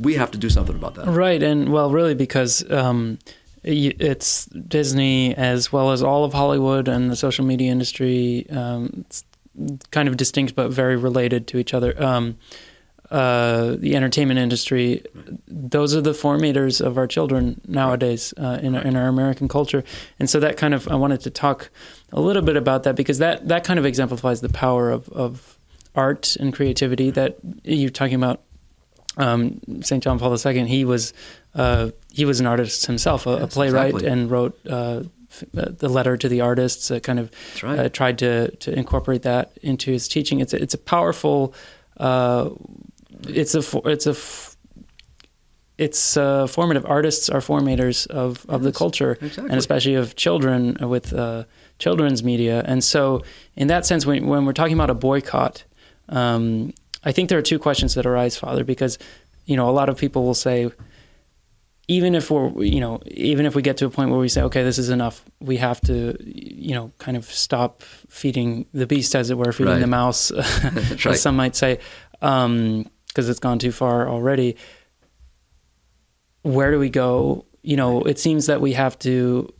we 0.00 0.14
have 0.14 0.30
to 0.32 0.38
do 0.38 0.50
something 0.50 0.74
about 0.74 0.96
that. 0.96 1.06
Right, 1.06 1.40
and 1.42 1.72
well, 1.72 1.90
really, 1.92 2.14
because 2.14 2.68
um, 2.72 3.18
it's 3.62 4.46
Disney 4.46 5.32
as 5.36 5.72
well 5.72 5.92
as 5.92 6.02
all 6.02 6.24
of 6.24 6.32
Hollywood 6.32 6.88
and 6.88 7.08
the 7.08 7.14
social 7.14 7.44
media 7.44 7.70
industry. 7.70 8.46
Um, 8.50 9.04
it's 9.06 9.24
kind 9.90 10.08
of 10.08 10.16
distinct 10.16 10.54
but 10.54 10.70
very 10.70 10.96
related 10.96 11.46
to 11.48 11.58
each 11.58 11.72
other. 11.72 12.00
Um, 12.02 12.36
uh, 13.10 13.76
the 13.78 13.94
entertainment 13.94 14.40
industry, 14.40 15.02
those 15.46 15.94
are 15.94 16.00
the 16.00 16.12
formators 16.12 16.84
of 16.84 16.98
our 16.98 17.06
children 17.06 17.60
nowadays 17.66 18.34
uh, 18.36 18.58
in, 18.62 18.74
in 18.74 18.96
our 18.96 19.08
American 19.08 19.48
culture, 19.48 19.84
and 20.18 20.28
so 20.28 20.40
that 20.40 20.56
kind 20.56 20.74
of 20.74 20.88
I 20.88 20.96
wanted 20.96 21.20
to 21.20 21.30
talk 21.30 21.70
a 22.12 22.20
little 22.20 22.42
bit 22.42 22.56
about 22.56 22.82
that 22.82 22.96
because 22.96 23.18
that 23.18 23.48
that 23.48 23.64
kind 23.64 23.78
of 23.78 23.86
exemplifies 23.86 24.40
the 24.40 24.48
power 24.48 24.90
of 24.90 25.08
of 25.10 25.58
art 25.94 26.36
and 26.36 26.52
creativity 26.52 27.10
that 27.10 27.38
you're 27.64 27.90
talking 27.90 28.14
about. 28.14 28.42
Um, 29.18 29.60
St. 29.80 30.02
John 30.02 30.18
Paul 30.18 30.36
II, 30.36 30.66
he 30.66 30.84
was 30.84 31.14
uh, 31.54 31.90
he 32.12 32.24
was 32.24 32.38
an 32.40 32.46
artist 32.46 32.86
himself, 32.86 33.26
a, 33.26 33.30
yes, 33.30 33.42
a 33.42 33.46
playwright, 33.46 33.94
exactly. 33.94 34.10
and 34.10 34.30
wrote 34.30 34.58
uh, 34.68 35.04
uh, 35.56 35.70
the 35.70 35.88
letter 35.88 36.16
to 36.16 36.28
the 36.28 36.40
artists. 36.40 36.90
Uh, 36.90 37.00
kind 37.00 37.18
of 37.18 37.30
right. 37.62 37.78
Uh, 37.78 37.88
tried 37.88 38.18
to 38.18 38.50
to 38.56 38.72
incorporate 38.72 39.22
that 39.22 39.56
into 39.62 39.90
his 39.90 40.06
teaching. 40.06 40.40
It's 40.40 40.52
a, 40.52 40.62
it's 40.62 40.74
a 40.74 40.78
powerful. 40.78 41.54
Uh, 41.96 42.50
it's 43.28 43.54
a 43.54 43.62
it's 43.84 44.06
a 44.06 44.16
it's 45.78 46.16
uh, 46.16 46.46
formative 46.46 46.86
artists 46.86 47.28
are 47.28 47.40
formators 47.40 48.06
of, 48.06 48.46
of 48.48 48.62
yes, 48.62 48.72
the 48.72 48.78
culture 48.78 49.18
exactly. 49.20 49.50
and 49.50 49.58
especially 49.58 49.94
of 49.94 50.16
children 50.16 50.76
with 50.80 51.12
uh, 51.12 51.44
children's 51.78 52.22
media 52.22 52.62
and 52.66 52.82
so 52.82 53.22
in 53.56 53.68
that 53.68 53.84
sense 53.84 54.06
when, 54.06 54.26
when 54.26 54.46
we're 54.46 54.54
talking 54.54 54.72
about 54.72 54.88
a 54.88 54.94
boycott 54.94 55.64
um, 56.08 56.72
I 57.06 57.12
think 57.12 57.28
there 57.28 57.38
are 57.38 57.42
two 57.42 57.58
questions 57.58 57.94
that 57.94 58.04
arise, 58.04 58.36
Father, 58.36 58.64
because 58.64 58.98
you 59.46 59.56
know 59.56 59.70
a 59.70 59.72
lot 59.72 59.88
of 59.88 59.96
people 59.96 60.24
will 60.24 60.34
say, 60.34 60.70
even 61.88 62.14
if 62.16 62.30
we're 62.30 62.50
you 62.62 62.80
know 62.80 63.00
even 63.06 63.46
if 63.46 63.54
we 63.54 63.62
get 63.62 63.76
to 63.78 63.86
a 63.86 63.90
point 63.90 64.10
where 64.10 64.18
we 64.18 64.28
say, 64.28 64.42
okay, 64.42 64.64
this 64.64 64.76
is 64.76 64.90
enough, 64.90 65.24
we 65.40 65.56
have 65.56 65.80
to 65.82 66.16
you 66.20 66.74
know 66.74 66.92
kind 66.98 67.16
of 67.16 67.24
stop 67.24 67.82
feeding 67.82 68.66
the 68.74 68.86
beast, 68.86 69.14
as 69.14 69.30
it 69.30 69.38
were, 69.38 69.52
feeding 69.52 69.74
right. 69.74 69.80
the 69.80 69.86
mouse, 69.86 70.30
as 70.32 71.04
right. 71.04 71.16
some 71.16 71.36
might 71.36 71.54
say, 71.54 71.78
because 73.16 73.30
it's 73.30 73.40
gone 73.40 73.58
too 73.58 73.72
far 73.72 74.06
already. 74.06 74.56
Where 76.42 76.70
do 76.70 76.78
we 76.78 76.90
go? 76.90 77.46
You 77.62 77.74
know, 77.74 78.02
it 78.02 78.18
seems 78.18 78.44
that 78.44 78.60
we 78.60 78.74
have 78.74 78.98
to 79.00 79.50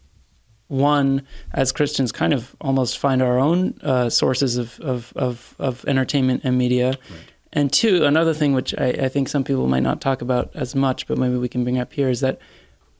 one, 0.68 1.26
as 1.54 1.72
Christians, 1.72 2.12
kind 2.12 2.34
of 2.34 2.54
almost 2.60 2.98
find 2.98 3.22
our 3.22 3.38
own 3.38 3.78
uh, 3.82 4.10
sources 4.10 4.58
of, 4.58 4.78
of, 4.80 5.10
of, 5.16 5.54
of, 5.58 5.84
entertainment 5.86 6.42
and 6.44 6.58
media. 6.58 6.88
Right. 6.88 7.20
And 7.52 7.72
two, 7.72 8.04
another 8.04 8.34
thing 8.34 8.52
which 8.52 8.74
I, 8.76 8.88
I, 8.88 9.08
think 9.08 9.28
some 9.28 9.44
people 9.44 9.68
might 9.68 9.84
not 9.84 10.00
talk 10.00 10.20
about 10.20 10.50
as 10.54 10.74
much, 10.74 11.06
but 11.06 11.16
maybe 11.16 11.36
we 11.36 11.48
can 11.48 11.62
bring 11.62 11.78
up 11.78 11.92
here, 11.92 12.10
is 12.10 12.20
that 12.20 12.38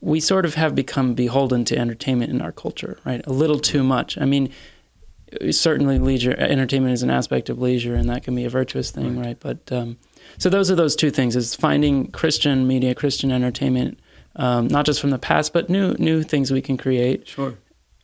we 0.01 0.21
sort 0.21 0.47
of 0.47 0.55
have 0.55 0.75
become 0.75 1.15
beholden 1.15 1.65
to 1.67 1.77
entertainment 1.77 2.31
in 2.31 2.41
our 2.41 2.53
culture, 2.53 2.99
right? 3.05 3.21
A 3.27 3.33
little 3.33 3.59
too 3.59 3.83
much. 3.83 4.17
I 4.17 4.25
mean, 4.25 4.51
certainly 5.51 5.99
leisure 5.99 6.35
entertainment 6.39 6.95
is 6.95 7.03
an 7.03 7.11
aspect 7.11 7.51
of 7.51 7.59
leisure, 7.59 7.95
and 7.95 8.09
that 8.09 8.23
can 8.23 8.35
be 8.35 8.45
a 8.45 8.51
virtuous 8.51 8.91
thing, 8.91 9.19
right? 9.19 9.27
right? 9.27 9.41
But 9.41 9.73
um, 9.77 9.99
so 10.39 10.51
those 10.51 10.71
are 10.71 10.75
those 10.75 10.97
two 10.97 11.11
things: 11.11 11.37
is 11.37 11.55
finding 11.55 12.11
Christian 12.11 12.67
media, 12.67 12.95
Christian 12.95 13.31
entertainment 13.33 13.99
um, 14.37 14.69
not 14.69 14.87
just 14.87 15.01
from 15.01 15.11
the 15.11 15.19
past, 15.19 15.53
but 15.53 15.69
new 15.69 15.95
new 15.99 16.23
things 16.23 16.51
we 16.51 16.63
can 16.63 16.77
create. 16.77 17.27
Sure. 17.27 17.57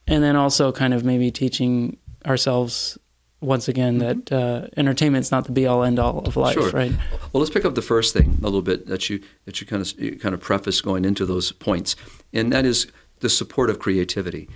And 0.06 0.22
then 0.22 0.34
also 0.34 0.72
kind 0.72 0.92
of 0.92 1.04
maybe 1.04 1.30
teaching 1.30 1.98
ourselves 2.26 2.98
once 3.40 3.68
again 3.68 3.98
mm-hmm. 3.98 4.20
that 4.20 4.32
uh, 4.32 4.66
entertainment's 4.76 5.30
not 5.30 5.44
the 5.44 5.52
be 5.52 5.66
all 5.66 5.84
end 5.84 5.98
all 5.98 6.20
of 6.20 6.36
life, 6.36 6.54
sure. 6.54 6.70
right? 6.70 6.92
Well, 7.32 7.40
let's 7.40 7.50
pick 7.50 7.64
up 7.64 7.74
the 7.74 7.82
first 7.82 8.12
thing 8.12 8.38
a 8.40 8.44
little 8.44 8.62
bit 8.62 8.86
that 8.86 9.08
you 9.08 9.22
that 9.44 9.60
you 9.60 9.66
kind 9.66 9.82
of 9.82 10.00
you 10.00 10.18
kind 10.18 10.34
of 10.34 10.40
preface 10.40 10.80
going 10.80 11.04
into 11.04 11.26
those 11.26 11.52
points, 11.52 11.94
and 12.32 12.52
that 12.52 12.64
is 12.64 12.90
the 13.20 13.28
support 13.28 13.70
of 13.70 13.78
creativity 13.78 14.48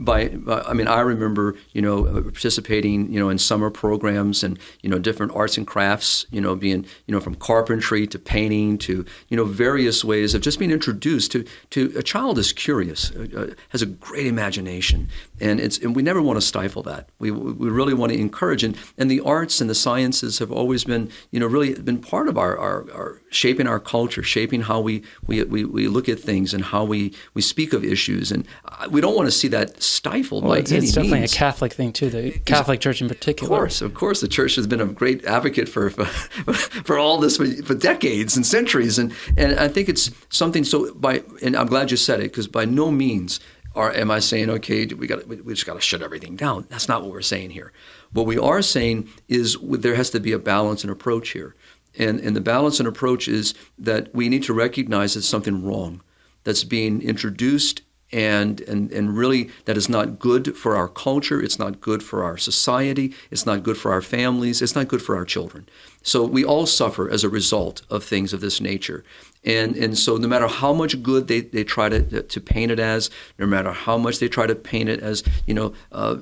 by, 0.00 0.28
by, 0.28 0.62
I 0.62 0.72
mean, 0.72 0.88
I 0.88 1.00
remember, 1.00 1.54
you 1.72 1.82
know, 1.82 2.06
uh, 2.06 2.22
participating, 2.22 3.12
you 3.12 3.20
know, 3.20 3.28
in 3.28 3.38
summer 3.38 3.70
programs 3.70 4.42
and, 4.42 4.58
you 4.80 4.88
know, 4.88 4.98
different 4.98 5.32
arts 5.36 5.58
and 5.58 5.66
crafts, 5.66 6.24
you 6.30 6.40
know, 6.40 6.56
being, 6.56 6.86
you 7.06 7.14
know, 7.14 7.20
from 7.20 7.34
carpentry 7.34 8.06
to 8.06 8.18
painting 8.18 8.78
to, 8.78 9.04
you 9.28 9.36
know, 9.36 9.44
various 9.44 10.02
ways 10.02 10.34
of 10.34 10.40
just 10.40 10.58
being 10.58 10.70
introduced 10.70 11.30
to, 11.32 11.44
to 11.68 11.92
a 11.96 12.02
child 12.02 12.38
is 12.38 12.52
curious, 12.52 13.12
uh, 13.12 13.26
uh 13.36 13.54
has 13.68 13.82
a 13.82 13.86
great 13.86 14.26
imagination. 14.26 15.08
And 15.38 15.60
it's, 15.60 15.78
and 15.78 15.94
we 15.94 16.02
never 16.02 16.22
want 16.22 16.38
to 16.38 16.46
stifle 16.46 16.82
that. 16.84 17.10
We, 17.18 17.30
we 17.30 17.68
really 17.68 17.94
want 17.94 18.10
to 18.12 18.18
encourage. 18.18 18.64
And, 18.64 18.76
and 18.96 19.10
the 19.10 19.20
arts 19.20 19.60
and 19.60 19.68
the 19.68 19.74
sciences 19.74 20.38
have 20.38 20.50
always 20.50 20.82
been, 20.82 21.10
you 21.30 21.40
know, 21.40 21.46
really 21.46 21.74
been 21.74 22.00
part 22.00 22.28
of 22.28 22.38
our, 22.38 22.56
our, 22.56 22.90
our 22.92 23.20
shaping 23.28 23.66
our 23.66 23.78
culture, 23.78 24.22
shaping 24.22 24.62
how 24.62 24.80
we, 24.80 25.02
we, 25.26 25.44
we, 25.44 25.64
we 25.66 25.88
look 25.88 26.08
at 26.08 26.18
things 26.18 26.54
and 26.54 26.64
how 26.64 26.84
we, 26.84 27.14
we 27.34 27.42
speak 27.42 27.74
of 27.74 27.84
issues. 27.84 28.32
And 28.32 28.46
we 28.90 29.02
don't 29.02 29.14
want 29.14 29.26
to 29.26 29.32
see 29.32 29.48
that 29.48 29.89
stifled 29.90 30.44
well, 30.44 30.52
by 30.52 30.58
it's, 30.58 30.72
any 30.72 30.84
It's 30.84 30.92
definitely 30.92 31.20
means. 31.20 31.32
a 31.32 31.36
Catholic 31.36 31.72
thing 31.72 31.92
too. 31.92 32.10
The 32.10 32.30
Catholic 32.44 32.80
Church 32.80 33.02
in 33.02 33.08
particular. 33.08 33.52
Of 33.52 33.58
course, 33.58 33.82
of 33.82 33.94
course, 33.94 34.20
the 34.20 34.28
Church 34.28 34.54
has 34.56 34.66
been 34.66 34.80
a 34.80 34.86
great 34.86 35.24
advocate 35.24 35.68
for 35.68 35.90
for, 35.90 36.04
for 36.84 36.98
all 36.98 37.18
this 37.18 37.36
for, 37.36 37.46
for, 37.62 37.74
decades 37.74 38.36
and 38.36 38.46
centuries, 38.46 38.98
and 38.98 39.12
and 39.36 39.58
I 39.58 39.68
think 39.68 39.88
it's 39.88 40.10
something. 40.30 40.64
So 40.64 40.94
by 40.94 41.22
and 41.42 41.56
I'm 41.56 41.66
glad 41.66 41.90
you 41.90 41.96
said 41.96 42.20
it 42.20 42.24
because 42.24 42.46
by 42.46 42.64
no 42.64 42.90
means 42.90 43.40
are 43.74 43.92
am 43.92 44.10
I 44.10 44.18
saying 44.18 44.50
okay 44.50 44.86
we 44.86 45.06
got 45.06 45.26
we 45.26 45.54
just 45.54 45.66
got 45.66 45.74
to 45.74 45.80
shut 45.80 46.02
everything 46.02 46.36
down. 46.36 46.66
That's 46.68 46.88
not 46.88 47.02
what 47.02 47.10
we're 47.10 47.22
saying 47.22 47.50
here. 47.50 47.72
What 48.12 48.26
we 48.26 48.38
are 48.38 48.62
saying 48.62 49.08
is 49.28 49.56
there 49.62 49.94
has 49.94 50.10
to 50.10 50.20
be 50.20 50.32
a 50.32 50.38
balance 50.38 50.82
and 50.82 50.90
approach 50.90 51.30
here. 51.30 51.54
And, 51.98 52.20
and 52.20 52.36
the 52.36 52.40
balance 52.40 52.78
and 52.78 52.88
approach 52.88 53.26
is 53.26 53.52
that 53.76 54.14
we 54.14 54.28
need 54.28 54.44
to 54.44 54.54
recognize 54.54 55.14
that 55.14 55.22
something 55.22 55.64
wrong 55.64 56.02
that's 56.44 56.62
being 56.62 57.02
introduced 57.02 57.82
and, 58.12 58.60
and, 58.62 58.90
and 58.92 59.16
really 59.16 59.50
that 59.66 59.76
is 59.76 59.88
not 59.88 60.18
good 60.18 60.56
for 60.56 60.76
our 60.76 60.88
culture 60.88 61.40
it's 61.42 61.58
not 61.58 61.80
good 61.80 62.02
for 62.02 62.24
our 62.24 62.36
society 62.36 63.14
it's 63.30 63.46
not 63.46 63.62
good 63.62 63.76
for 63.76 63.92
our 63.92 64.02
families 64.02 64.60
it's 64.62 64.74
not 64.74 64.88
good 64.88 65.02
for 65.02 65.16
our 65.16 65.24
children. 65.24 65.68
So 66.02 66.24
we 66.24 66.44
all 66.44 66.66
suffer 66.66 67.10
as 67.10 67.24
a 67.24 67.28
result 67.28 67.82
of 67.90 68.02
things 68.02 68.32
of 68.32 68.40
this 68.40 68.60
nature. 68.60 69.04
And, 69.44 69.76
and 69.76 69.98
so 69.98 70.16
no 70.16 70.28
matter 70.28 70.48
how 70.48 70.72
much 70.72 71.02
good 71.02 71.28
they, 71.28 71.40
they 71.40 71.64
try 71.64 71.88
to, 71.88 72.22
to 72.22 72.40
paint 72.40 72.70
it 72.70 72.80
as 72.80 73.10
no 73.38 73.46
matter 73.46 73.72
how 73.72 73.98
much 73.98 74.18
they 74.18 74.28
try 74.28 74.46
to 74.46 74.54
paint 74.54 74.88
it 74.88 75.00
as 75.00 75.22
you 75.46 75.54
know 75.54 75.72
uh, 75.92 76.16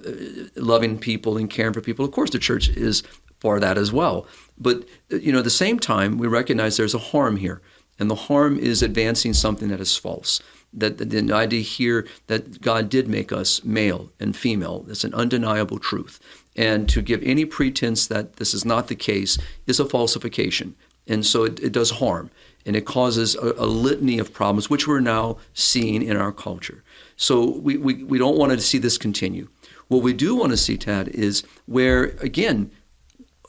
loving 0.57 0.98
people 0.98 1.37
and 1.37 1.51
caring 1.51 1.72
for 1.72 1.81
people 1.81 2.05
of 2.05 2.12
course 2.12 2.31
the 2.31 2.38
church 2.38 2.68
is 2.68 3.03
for 3.40 3.61
that 3.61 3.79
as 3.79 3.92
well. 3.92 4.27
But 4.59 4.85
you 5.09 5.33
know 5.33 5.38
at 5.38 5.44
the 5.44 5.51
same 5.51 5.79
time 5.79 6.18
we 6.18 6.27
recognize 6.27 6.77
there's 6.77 6.94
a 6.94 6.98
harm 6.98 7.37
here. 7.37 7.61
And 8.01 8.09
the 8.09 8.14
harm 8.14 8.57
is 8.61 8.81
advancing 8.81 9.35
something 9.35 9.68
that 9.68 9.81
is 9.81 9.96
false 9.96 10.40
that 10.72 10.98
the 10.98 11.33
idea 11.33 11.61
here 11.61 12.07
that 12.26 12.61
God 12.61 12.88
did 12.88 13.09
make 13.09 13.33
us 13.33 13.64
male 13.64 14.11
and 14.20 14.37
female. 14.37 14.81
That's 14.81 15.04
an 15.04 15.14
undeniable 15.14 15.78
truth. 15.78 16.20
And 16.57 16.88
to 16.88 17.00
give 17.02 17.22
any 17.22 17.44
pretense 17.44 18.07
that 18.09 18.37
this 18.37 18.52
is 18.52 18.64
not 18.64 18.88
the 18.88 18.94
case 18.94 19.38
is 19.66 19.81
a 19.81 19.87
falsification. 19.87 20.74
And 21.07 21.24
so 21.24 21.44
it, 21.44 21.59
it 21.61 21.72
does 21.72 21.92
harm. 21.92 22.31
And 22.66 22.76
it 22.76 22.85
causes 22.85 23.35
a, 23.37 23.54
a, 23.57 23.64
litany 23.64 24.18
of 24.18 24.33
problems, 24.35 24.68
which 24.68 24.87
we're 24.87 25.00
now 25.00 25.38
seeing 25.54 26.02
in 26.02 26.16
our 26.16 26.33
culture. 26.33 26.85
So 27.16 27.59
we, 27.59 27.78
we, 27.78 28.04
we 28.04 28.18
don't 28.18 28.37
want 28.37 28.52
to 28.52 28.61
see 28.61 28.76
this 28.76 28.98
continue. 28.98 29.48
What 29.87 30.02
we 30.02 30.12
do 30.12 30.37
want 30.37 30.50
to 30.50 30.57
see, 30.59 30.76
Tad, 30.76 31.09
is 31.09 31.44
where, 31.64 32.16
again, 32.20 32.70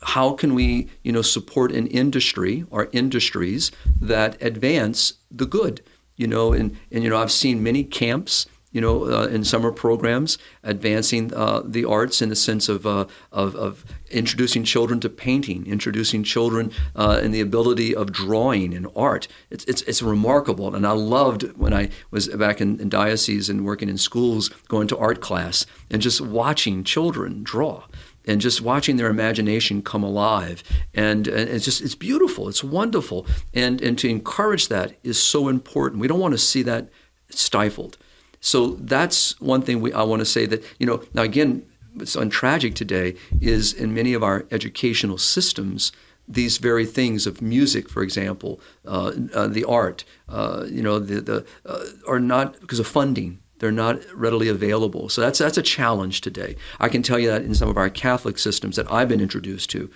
how 0.02 0.34
can 0.34 0.54
we 0.54 0.88
you 1.04 1.12
know, 1.12 1.22
support 1.22 1.74
an 1.74 1.88
industry 1.88 2.66
or 2.72 2.90
industries 2.94 3.72
that 4.00 4.42
advance 4.42 5.16
the 5.30 5.46
good? 5.46 5.82
You 6.20 6.28
know, 6.28 6.52
and, 6.52 6.78
and 6.92 7.04
you 7.04 7.10
know, 7.10 7.18
I've 7.18 7.32
seen 7.32 7.64
many 7.64 7.82
camps, 7.82 8.46
you 8.74 8.82
know, 8.82 9.06
uh, 9.06 9.28
in 9.28 9.46
summer 9.46 9.72
programs 9.72 10.38
advancing 10.64 11.34
uh, 11.34 11.62
the 11.64 11.86
arts 11.86 12.22
in 12.22 12.28
the 12.28 12.36
sense 12.36 12.68
of, 12.68 12.86
uh, 12.86 13.06
of, 13.32 13.56
of, 13.56 13.86
introducing 14.12 14.64
children 14.64 15.00
to 15.00 15.08
painting, 15.08 15.68
introducing 15.68 16.24
children 16.24 16.72
uh, 16.96 17.22
in 17.24 17.32
the 17.32 17.40
ability 17.40 17.96
of 17.96 18.12
drawing 18.12 18.74
and 18.74 18.88
art. 18.96 19.28
It's, 19.52 19.64
it's, 19.66 19.84
it's, 19.84 20.02
remarkable. 20.02 20.76
And 20.76 20.86
I 20.86 20.92
loved 20.92 21.44
when 21.56 21.76
I 21.76 21.90
was 22.10 22.28
back 22.28 22.60
in, 22.60 22.80
in 22.82 22.90
diocese 22.90 23.50
and 23.50 23.64
working 23.64 23.88
in 23.88 23.98
schools, 23.98 24.50
going 24.68 24.88
to 24.88 24.98
art 24.98 25.22
class 25.22 25.68
and 25.92 26.02
just 26.02 26.22
watching 26.22 26.84
children 26.84 27.44
draw 27.44 27.84
and 28.30 28.40
just 28.40 28.62
watching 28.62 28.98
their 28.98 29.10
imagination 29.10 29.82
come 29.82 30.04
alive. 30.04 30.64
And, 30.94 31.28
and, 31.28 31.50
it's 31.50 31.66
just 31.66 31.82
it's 31.82 31.96
beautiful. 31.96 32.48
It's 32.48 32.64
wonderful. 32.64 33.26
And 33.54 33.82
and 33.82 33.98
to 34.00 34.08
encourage 34.08 34.68
that 34.68 34.94
is 35.04 35.22
so 35.22 35.50
important. 35.50 36.00
We 36.00 36.08
don't 36.08 36.20
want 36.20 36.34
to 36.34 36.38
see 36.52 36.62
that 36.64 36.90
stifled. 37.30 37.98
So 38.40 38.78
that's 38.80 39.40
one 39.42 39.64
thing 39.64 39.82
we, 39.82 39.92
i 39.92 40.04
want 40.04 40.22
to 40.22 40.26
say 40.26 40.46
that 40.46 40.64
you 40.80 40.86
know 40.86 41.04
now 41.14 41.24
again 41.24 41.66
what's 41.96 42.16
on 42.16 42.30
tragic 42.30 42.74
today 42.74 43.16
is 43.42 43.74
in 43.74 43.94
many 43.94 44.14
of 44.14 44.24
our 44.24 44.46
educational 44.50 45.18
systems 45.18 45.92
these 46.30 46.60
very 46.60 46.86
things 46.86 47.26
of 47.26 47.42
music, 47.42 47.90
for 47.90 48.04
example, 48.04 48.62
uh, 48.86 49.12
uh, 49.34 49.48
the 49.48 49.64
art, 49.64 50.06
uh, 50.30 50.64
you 50.70 50.84
know, 50.84 51.00
the, 51.00 51.20
the 51.22 51.46
uh, 51.66 51.86
are 52.08 52.20
not 52.20 52.60
because 52.62 52.80
of 52.80 52.86
funding. 52.86 53.40
They're 53.60 53.72
not 53.72 54.02
readily 54.14 54.48
available. 54.48 55.10
So 55.10 55.22
that's 55.22 55.40
that's 55.40 55.58
a 55.58 55.62
challenge 55.62 56.22
today. 56.22 56.56
I 56.80 56.90
can 56.90 57.04
tell 57.04 57.20
you 57.20 57.30
that 57.30 57.44
in 57.44 57.54
some 57.54 57.70
of 57.70 57.78
our 57.78 57.90
Catholic 57.90 58.40
systems 58.40 58.76
that 58.76 58.92
I've 58.92 59.10
been 59.10 59.22
introduced 59.22 59.70
to, 59.72 59.90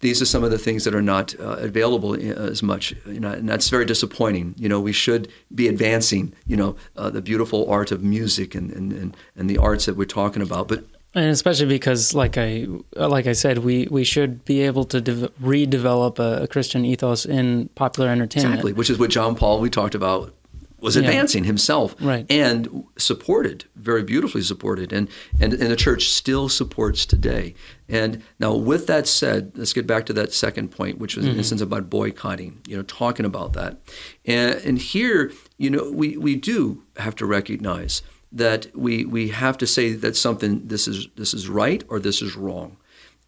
these 0.00 0.20
are 0.20 0.26
some 0.26 0.44
of 0.44 0.50
the 0.50 0.58
things 0.58 0.84
that 0.84 0.94
are 0.94 1.02
not 1.02 1.34
uh, 1.40 1.56
available 1.58 2.12
uh, 2.12 2.50
as 2.50 2.62
much, 2.62 2.94
you 3.06 3.20
know, 3.20 3.30
and 3.30 3.48
that's 3.48 3.68
very 3.68 3.84
disappointing. 3.84 4.54
You 4.58 4.68
know, 4.68 4.80
we 4.80 4.92
should 4.92 5.28
be 5.54 5.68
advancing, 5.68 6.34
you 6.46 6.56
know, 6.56 6.76
uh, 6.96 7.10
the 7.10 7.22
beautiful 7.22 7.70
art 7.70 7.90
of 7.92 8.02
music 8.02 8.54
and, 8.54 8.70
and, 8.72 8.92
and, 8.92 9.16
and 9.36 9.48
the 9.48 9.58
arts 9.58 9.86
that 9.86 9.96
we're 9.96 10.04
talking 10.04 10.42
about. 10.42 10.68
But 10.68 10.84
and 11.14 11.30
especially 11.30 11.66
because, 11.66 12.12
like 12.12 12.36
I 12.36 12.66
like 12.94 13.26
I 13.26 13.32
said, 13.32 13.58
we, 13.58 13.88
we 13.90 14.04
should 14.04 14.44
be 14.44 14.60
able 14.60 14.84
to 14.84 15.00
de- 15.00 15.28
redevelop 15.42 16.18
a, 16.18 16.42
a, 16.42 16.46
Christian 16.46 16.84
ethos 16.84 17.24
in 17.24 17.70
popular 17.74 18.10
entertainment. 18.10 18.56
Exactly, 18.56 18.74
which 18.74 18.90
is 18.90 18.98
what 18.98 19.08
John 19.08 19.34
Paul 19.34 19.60
we 19.60 19.70
talked 19.70 19.94
about 19.94 20.34
was 20.80 20.96
advancing 20.96 21.42
yeah. 21.42 21.48
himself 21.48 21.94
right. 22.00 22.26
and 22.28 22.84
supported 22.98 23.64
very 23.74 24.02
beautifully 24.02 24.42
supported 24.42 24.92
and, 24.92 25.08
and 25.40 25.52
and 25.54 25.70
the 25.70 25.76
church 25.76 26.08
still 26.08 26.48
supports 26.48 27.06
today 27.06 27.54
and 27.88 28.22
now 28.38 28.54
with 28.54 28.86
that 28.86 29.06
said 29.06 29.52
let's 29.54 29.72
get 29.72 29.86
back 29.86 30.04
to 30.06 30.12
that 30.12 30.32
second 30.32 30.70
point 30.70 30.98
which 30.98 31.16
was 31.16 31.24
mm-hmm. 31.24 31.32
in 31.32 31.38
instance 31.38 31.60
about 31.60 31.88
boycotting 31.88 32.60
you 32.66 32.76
know 32.76 32.82
talking 32.82 33.24
about 33.24 33.54
that 33.54 33.78
and 34.24 34.56
and 34.56 34.78
here 34.78 35.32
you 35.56 35.70
know 35.70 35.90
we 35.90 36.16
we 36.16 36.36
do 36.36 36.82
have 36.96 37.14
to 37.14 37.24
recognize 37.24 38.02
that 38.30 38.66
we 38.74 39.04
we 39.04 39.28
have 39.28 39.56
to 39.56 39.66
say 39.66 39.92
that 39.92 40.16
something 40.16 40.66
this 40.66 40.86
is 40.86 41.08
this 41.16 41.32
is 41.32 41.48
right 41.48 41.84
or 41.88 41.98
this 41.98 42.20
is 42.20 42.36
wrong 42.36 42.76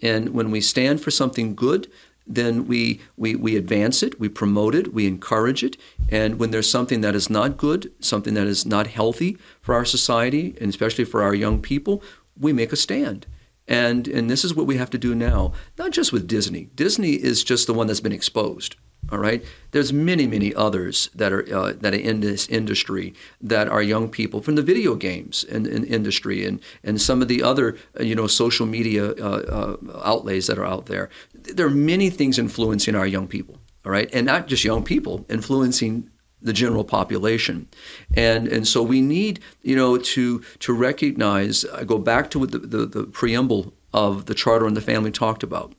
and 0.02 0.30
when 0.30 0.50
we 0.50 0.60
stand 0.60 1.00
for 1.00 1.10
something 1.10 1.54
good 1.54 1.90
then 2.28 2.66
we, 2.66 3.00
we, 3.16 3.34
we 3.34 3.56
advance 3.56 4.02
it, 4.02 4.20
we 4.20 4.28
promote 4.28 4.74
it, 4.74 4.92
we 4.92 5.06
encourage 5.06 5.64
it. 5.64 5.76
And 6.10 6.38
when 6.38 6.50
there's 6.50 6.70
something 6.70 7.00
that 7.00 7.14
is 7.14 7.30
not 7.30 7.56
good, 7.56 7.90
something 8.00 8.34
that 8.34 8.46
is 8.46 8.66
not 8.66 8.86
healthy 8.86 9.38
for 9.60 9.74
our 9.74 9.84
society, 9.84 10.54
and 10.60 10.68
especially 10.68 11.04
for 11.04 11.22
our 11.22 11.34
young 11.34 11.60
people, 11.60 12.02
we 12.38 12.52
make 12.52 12.72
a 12.72 12.76
stand. 12.76 13.26
And, 13.66 14.06
and 14.08 14.30
this 14.30 14.44
is 14.44 14.54
what 14.54 14.66
we 14.66 14.76
have 14.76 14.90
to 14.90 14.98
do 14.98 15.14
now, 15.14 15.52
not 15.78 15.90
just 15.90 16.12
with 16.12 16.26
Disney. 16.26 16.68
Disney 16.74 17.12
is 17.12 17.42
just 17.42 17.66
the 17.66 17.74
one 17.74 17.86
that's 17.86 18.00
been 18.00 18.12
exposed. 18.12 18.76
All 19.10 19.18
right. 19.18 19.42
There's 19.70 19.90
many, 19.90 20.26
many 20.26 20.54
others 20.54 21.08
that 21.14 21.32
are 21.32 21.44
uh, 21.54 21.72
that 21.80 21.94
are 21.94 21.98
in 21.98 22.20
this 22.20 22.46
industry 22.48 23.14
that 23.40 23.66
are 23.66 23.80
young 23.80 24.10
people 24.10 24.42
from 24.42 24.54
the 24.54 24.62
video 24.62 24.94
games 24.96 25.44
and, 25.44 25.66
and 25.66 25.84
industry 25.86 26.44
and 26.44 26.60
and 26.84 27.00
some 27.00 27.22
of 27.22 27.28
the 27.28 27.42
other 27.42 27.78
uh, 27.98 28.02
you 28.02 28.14
know 28.14 28.26
social 28.26 28.66
media 28.66 29.12
uh, 29.12 29.76
uh, 29.82 30.00
outlays 30.04 30.46
that 30.48 30.58
are 30.58 30.66
out 30.66 30.86
there. 30.86 31.08
There 31.54 31.66
are 31.66 31.70
many 31.70 32.10
things 32.10 32.38
influencing 32.38 32.94
our 32.94 33.06
young 33.06 33.26
people. 33.26 33.58
All 33.84 33.92
right, 33.92 34.10
and 34.12 34.26
not 34.26 34.48
just 34.48 34.64
young 34.64 34.84
people, 34.84 35.24
influencing 35.28 36.10
the 36.42 36.52
general 36.52 36.84
population, 36.84 37.68
and 38.14 38.46
and 38.48 38.66
so 38.66 38.82
we 38.82 39.00
need 39.00 39.40
you 39.62 39.76
know 39.76 39.98
to 39.98 40.40
to 40.60 40.72
recognize. 40.72 41.64
I 41.64 41.84
go 41.84 41.98
back 41.98 42.30
to 42.30 42.38
what 42.38 42.50
the, 42.50 42.58
the, 42.58 42.86
the 42.86 43.04
preamble 43.04 43.72
of 43.94 44.26
the 44.26 44.34
charter 44.34 44.66
and 44.66 44.76
the 44.76 44.82
family 44.82 45.10
talked 45.10 45.42
about 45.42 45.74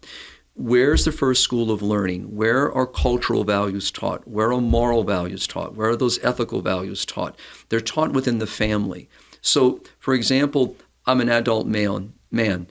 where's 0.60 1.06
the 1.06 1.12
first 1.12 1.42
school 1.42 1.72
of 1.72 1.82
learning? 1.82 2.36
Where 2.36 2.72
are 2.72 2.86
cultural 2.86 3.46
values 3.46 3.92
taught? 3.92 4.28
Where 4.28 4.52
are 4.52 4.60
moral 4.60 5.06
values 5.06 5.48
taught? 5.48 5.76
Where 5.76 5.90
are 5.90 5.96
those 5.96 6.20
ethical 6.22 6.62
values 6.62 7.06
taught? 7.06 7.40
They're 7.70 7.80
taught 7.80 8.12
within 8.12 8.40
the 8.40 8.48
family. 8.48 9.10
So, 9.42 9.82
for 10.00 10.14
example, 10.14 10.76
I'm 11.06 11.22
an 11.22 11.30
adult 11.30 11.66
male, 11.66 12.10
man. 12.30 12.68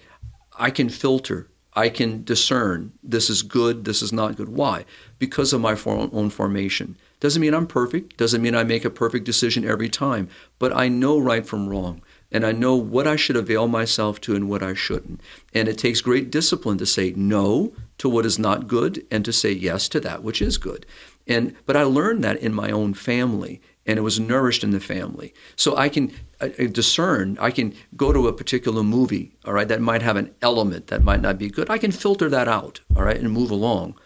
I 0.58 0.70
can 0.70 0.90
filter, 0.90 1.48
I 1.79 1.91
can 1.91 2.25
discern 2.25 2.93
this 3.05 3.31
is 3.31 3.43
good, 3.43 3.85
this 3.85 4.03
is 4.03 4.12
not 4.12 4.35
good. 4.35 4.49
Why? 4.49 4.85
Because 5.21 5.53
of 5.53 5.61
my 5.61 5.79
own 5.87 6.29
formation. 6.29 6.97
Doesn't 7.21 7.41
mean 7.41 7.55
I'm 7.55 7.69
perfect, 7.69 8.17
doesn't 8.17 8.43
mean 8.43 8.57
I 8.57 8.64
make 8.64 8.85
a 8.85 8.91
perfect 8.91 9.25
decision 9.25 9.64
every 9.64 9.88
time, 9.88 10.29
but 10.59 10.77
I 10.77 10.88
know 10.88 11.21
right 11.21 11.47
from 11.47 11.69
wrong 11.69 12.03
and 12.33 12.45
I 12.45 12.51
know 12.51 12.75
what 12.75 13.07
I 13.07 13.14
should 13.14 13.37
avail 13.37 13.69
myself 13.69 14.21
to 14.23 14.35
and 14.35 14.49
what 14.49 14.61
I 14.61 14.75
shouldn't. 14.75 15.21
And 15.55 15.69
it 15.69 15.79
takes 15.79 16.01
great 16.01 16.33
discipline 16.33 16.79
to 16.79 16.87
say 16.87 17.12
no 17.14 17.73
to 17.99 18.09
what 18.09 18.27
is 18.27 18.41
not 18.41 18.67
good 18.67 19.07
and 19.09 19.25
to 19.25 19.33
say 19.33 19.53
yes 19.53 19.88
to 19.91 20.01
that 20.01 20.25
which 20.25 20.43
is 20.43 20.59
good. 20.59 20.85
And 21.29 21.55
but 21.64 21.77
I 21.77 21.85
learned 21.85 22.25
that 22.25 22.41
in 22.41 22.53
my 22.53 22.73
own 22.73 22.93
family 22.93 23.61
and 23.88 23.98
it 23.98 24.03
was 24.03 24.20
nourished 24.20 24.62
in 24.62 24.70
the 24.70 24.79
family. 24.79 25.35
So 25.57 25.77
I 25.77 25.88
can 25.88 26.12
uh, 26.40 26.48
discern, 26.70 27.38
I 27.40 27.51
can 27.51 27.74
go 27.96 28.12
to 28.12 28.29
a 28.29 28.33
particular 28.33 28.85
movie, 28.85 29.33
all 29.44 29.55
right, 29.55 29.66
that 29.66 29.81
might 29.81 30.03
have 30.03 30.16
an 30.16 30.33
element 30.42 30.88
that 30.88 31.03
might 31.03 31.22
not 31.22 31.38
be 31.38 31.48
good. 31.48 31.68
I 31.70 31.79
can 31.79 31.90
filter 31.90 32.29
that 32.29 32.46
out, 32.46 32.81
all 32.94 33.03
right, 33.03 33.16
and 33.16 33.33
move 33.33 33.51
along. 33.51 33.98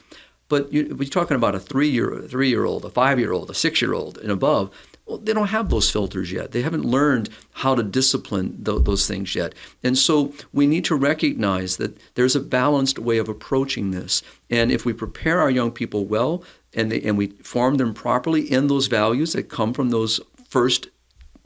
But 0.48 0.72
you, 0.72 0.94
we're 0.96 1.08
talking 1.08 1.36
about 1.36 1.54
a 1.54 1.60
three-year, 1.60 2.26
three-year-old, 2.28 2.84
a 2.84 2.90
five-year-old, 2.90 3.50
a 3.50 3.54
six-year-old, 3.54 4.18
and 4.18 4.30
above 4.30 4.70
well, 5.06 5.18
they 5.18 5.32
don't 5.32 5.48
have 5.48 5.68
those 5.68 5.90
filters 5.90 6.30
yet. 6.30 6.52
They 6.52 6.62
haven't 6.62 6.84
learned 6.84 7.28
how 7.52 7.74
to 7.74 7.82
discipline 7.82 8.64
th- 8.64 8.84
those 8.84 9.08
things 9.08 9.34
yet. 9.34 9.52
And 9.82 9.98
so 9.98 10.32
we 10.52 10.66
need 10.66 10.84
to 10.86 10.94
recognize 10.94 11.76
that 11.78 11.98
there's 12.14 12.36
a 12.36 12.40
balanced 12.40 12.98
way 12.98 13.18
of 13.18 13.28
approaching 13.28 13.90
this. 13.90 14.22
And 14.48 14.70
if 14.70 14.84
we 14.84 14.92
prepare 14.92 15.40
our 15.40 15.50
young 15.50 15.72
people 15.72 16.06
well 16.06 16.44
and, 16.74 16.90
they, 16.90 17.00
and 17.02 17.18
we 17.18 17.28
form 17.42 17.76
them 17.76 17.94
properly 17.94 18.50
in 18.50 18.66
those 18.66 18.86
values 18.86 19.32
that 19.32 19.44
come 19.44 19.72
from 19.72 19.90
those 19.90 20.20
first 20.48 20.88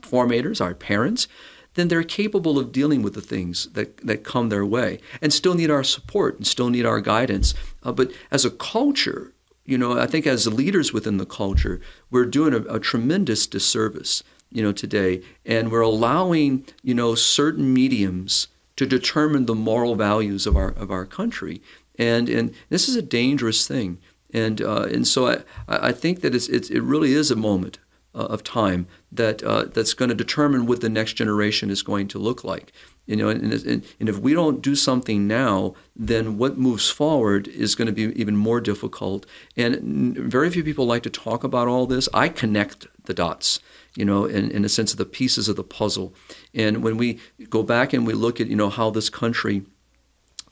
formators, 0.02 0.60
our 0.60 0.74
parents, 0.74 1.28
then 1.74 1.88
they're 1.88 2.02
capable 2.02 2.58
of 2.58 2.72
dealing 2.72 3.02
with 3.02 3.14
the 3.14 3.20
things 3.20 3.68
that, 3.72 3.98
that 3.98 4.24
come 4.24 4.48
their 4.48 4.64
way 4.64 4.98
and 5.20 5.32
still 5.32 5.54
need 5.54 5.70
our 5.70 5.84
support 5.84 6.36
and 6.36 6.46
still 6.46 6.70
need 6.70 6.86
our 6.86 7.00
guidance. 7.00 7.54
Uh, 7.82 7.92
but 7.92 8.10
as 8.30 8.44
a 8.44 8.50
culture, 8.50 9.32
you 9.66 9.76
know, 9.76 9.98
I 9.98 10.06
think 10.06 10.26
as 10.26 10.46
leaders 10.46 10.92
within 10.92 11.18
the 11.18 11.26
culture, 11.26 11.80
we're 12.10 12.24
doing 12.24 12.54
a, 12.54 12.74
a, 12.74 12.80
tremendous 12.80 13.46
disservice, 13.46 14.22
you 14.50 14.62
know, 14.62 14.72
today, 14.72 15.22
and 15.44 15.70
we're 15.70 15.80
allowing, 15.80 16.64
you 16.82 16.94
know, 16.94 17.14
certain 17.14 17.74
mediums 17.74 18.48
to 18.76 18.86
determine 18.86 19.46
the 19.46 19.54
moral 19.54 19.96
values 19.96 20.46
of 20.46 20.56
our 20.56 20.68
of 20.68 20.90
our 20.90 21.04
country, 21.04 21.60
and 21.98 22.28
and 22.28 22.54
this 22.68 22.88
is 22.88 22.94
a 22.94 23.02
dangerous 23.02 23.66
thing, 23.66 23.98
and 24.36 24.60
uh, 24.60 24.82
and 24.82 25.06
so 25.08 25.26
I 25.28 25.42
I 25.68 25.92
think 25.92 26.20
that 26.20 26.34
it's, 26.34 26.48
it's 26.48 26.70
it 26.70 26.82
really 26.82 27.12
is 27.12 27.30
a 27.30 27.36
moment 27.36 27.78
uh, 28.14 28.26
of 28.26 28.42
time 28.42 28.86
that 29.12 29.42
uh, 29.42 29.64
that's 29.64 29.94
going 29.94 30.08
to 30.08 30.14
determine 30.14 30.66
what 30.66 30.80
the 30.80 30.88
next 30.88 31.14
generation 31.14 31.70
is 31.70 31.82
going 31.82 32.08
to 32.08 32.18
look 32.18 32.44
like. 32.44 32.72
You 33.06 33.14
know, 33.14 33.28
and, 33.28 33.52
and, 33.52 33.84
and, 34.00 34.08
if 34.08 34.18
we 34.18 34.34
don't 34.34 34.60
do 34.60 34.74
something 34.74 35.28
now, 35.28 35.74
then 35.94 36.38
what 36.38 36.58
moves 36.58 36.90
forward 36.90 37.46
is 37.46 37.76
going 37.76 37.86
to 37.86 37.92
be 37.92 38.20
even 38.20 38.36
more 38.36 38.60
difficult. 38.60 39.26
And 39.56 40.16
very 40.16 40.50
few 40.50 40.64
people 40.64 40.86
like 40.86 41.04
to 41.04 41.10
talk 41.10 41.44
about 41.44 41.68
all 41.68 41.86
this. 41.86 42.08
I 42.12 42.28
connect 42.28 42.88
the 43.04 43.14
dots, 43.14 43.60
you 43.94 44.04
know, 44.04 44.24
in, 44.24 44.50
in 44.50 44.64
a 44.64 44.68
sense 44.68 44.90
of 44.90 44.98
the 44.98 45.04
pieces 45.04 45.48
of 45.48 45.54
the 45.54 45.62
puzzle. 45.62 46.14
And 46.52 46.82
when 46.82 46.96
we 46.96 47.20
go 47.48 47.62
back 47.62 47.92
and 47.92 48.04
we 48.08 48.12
look 48.12 48.40
at, 48.40 48.48
you 48.48 48.56
know, 48.56 48.70
how 48.70 48.90
this 48.90 49.08
country 49.08 49.62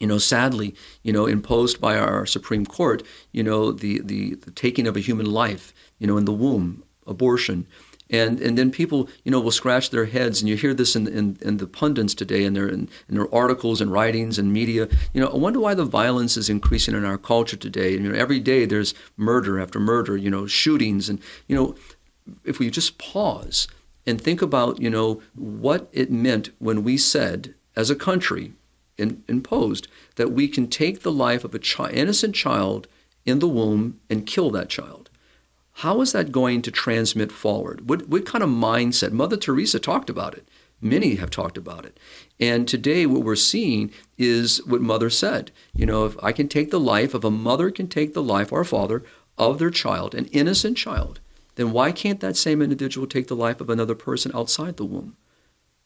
you 0.01 0.07
know, 0.07 0.19
sadly, 0.19 0.75
you 1.03 1.13
know, 1.13 1.27
imposed 1.27 1.81
by 1.81 1.97
our 1.97 2.27
Supreme 2.27 2.67
Court, 2.67 3.03
you 3.33 3.43
know, 3.43 3.73
the, 3.73 4.01
the, 4.03 4.35
the, 4.35 4.51
taking 4.51 4.87
of 4.87 4.97
a 4.97 5.01
human 5.01 5.27
life, 5.27 5.73
you 5.99 6.07
know, 6.07 6.17
in 6.17 6.25
the 6.25 6.33
womb, 6.33 6.83
abortion. 7.07 7.67
And, 8.11 8.39
and 8.41 8.59
then 8.59 8.71
people, 8.71 9.09
you 9.25 9.31
know, 9.31 9.41
will 9.41 9.51
scratch 9.51 9.91
their 9.91 10.05
heads, 10.05 10.41
and 10.41 10.49
you 10.49 10.57
hear 10.57 10.75
this 10.75 10.95
in, 10.95 11.09
in, 11.09 11.39
in 11.41 11.57
the 11.57 11.67
pundits 11.67 12.15
today, 12.15 12.45
and 12.45 12.55
their, 12.55 12.69
in, 12.69 12.89
in 13.09 13.15
their 13.15 13.35
articles 13.35 13.81
and 13.81 13.91
writings 13.91 14.39
and 14.39 14.53
media. 14.53 14.89
You 15.15 15.23
know, 15.23 15.29
I 15.29 15.37
wonder 15.37 15.59
why 15.59 15.75
the 15.75 15.85
violence 15.85 16.37
is 16.37 16.51
increasing 16.51 16.95
in 16.95 17.05
our 17.05 17.17
culture 17.17 17.57
today. 17.57 17.93
You 17.93 18.01
know, 18.01 18.15
every 18.15 18.41
day 18.41 18.67
there's 18.67 18.95
murder 19.17 19.59
after 19.59 19.81
murder, 19.81 20.17
you 20.17 20.31
know, 20.31 20.47
shootings, 20.47 21.09
and 21.09 21.19
you 21.49 21.57
know, 21.57 21.75
if 22.45 22.59
we 22.59 22.71
just 22.71 22.99
pause 22.99 23.69
and 24.07 24.21
think 24.21 24.43
about, 24.43 24.81
you 24.81 24.91
know, 24.91 25.23
what 25.35 25.89
it 25.93 26.11
meant 26.11 26.51
when 26.59 26.85
we 26.85 26.99
said, 26.99 27.55
as 27.75 27.91
a 27.91 27.97
country, 27.97 28.53
in, 28.99 29.23
imposed 29.29 29.89
that 30.17 30.33
we 30.33 30.49
can 30.49 30.69
take 30.69 31.03
the 31.03 31.13
life 31.13 31.45
of 31.45 31.55
an 31.55 31.61
chi- 31.63 31.91
innocent 31.91 32.35
child 32.35 32.87
in 33.25 33.39
the 33.39 33.49
womb 33.49 34.01
and 34.11 34.27
kill 34.27 34.51
that 34.51 34.69
child. 34.69 35.11
How 35.79 36.01
is 36.01 36.13
that 36.13 36.33
going 36.33 36.63
to 36.63 36.71
transmit 36.71 37.33
forward? 37.33 37.89
What, 37.89 38.09
what 38.09 38.27
kind 38.27 38.45
of 38.45 38.51
mindset? 38.51 39.13
Mother 39.13 39.37
Teresa 39.37 39.81
talked 39.81 40.09
about 40.09 40.35
it. 40.35 40.47
Many 40.81 41.17
have 41.17 41.31
talked 41.31 41.57
about 41.57 41.85
it. 41.85 41.99
And 42.39 42.69
today, 42.69 43.07
what 43.07 43.23
we're 43.23 43.37
seeing 43.37 43.91
is 44.19 44.65
what 44.67 44.81
Mother 44.81 45.11
said. 45.11 45.51
You 45.75 45.87
know, 45.87 46.05
if 46.05 46.23
I 46.23 46.33
can 46.33 46.47
take 46.47 46.71
the 46.71 46.81
life, 46.81 47.15
if 47.15 47.25
a 47.25 47.31
mother 47.31 47.71
can 47.71 47.89
take 47.89 48.13
the 48.13 48.23
life, 48.23 48.53
a 48.53 48.65
father, 48.65 49.03
of 49.39 49.59
their 49.59 49.71
child, 49.71 50.15
an 50.15 50.27
innocent 50.27 50.77
child, 50.77 51.21
then 51.57 51.73
why 51.73 51.91
can't 51.91 52.21
that 52.21 52.37
same 52.37 52.61
individual 52.63 53.07
take 53.07 53.29
the 53.29 53.37
life 53.37 53.61
of 53.61 53.71
another 53.71 53.95
person 53.95 54.31
outside 54.35 54.77
the 54.77 54.85
womb? 54.85 55.17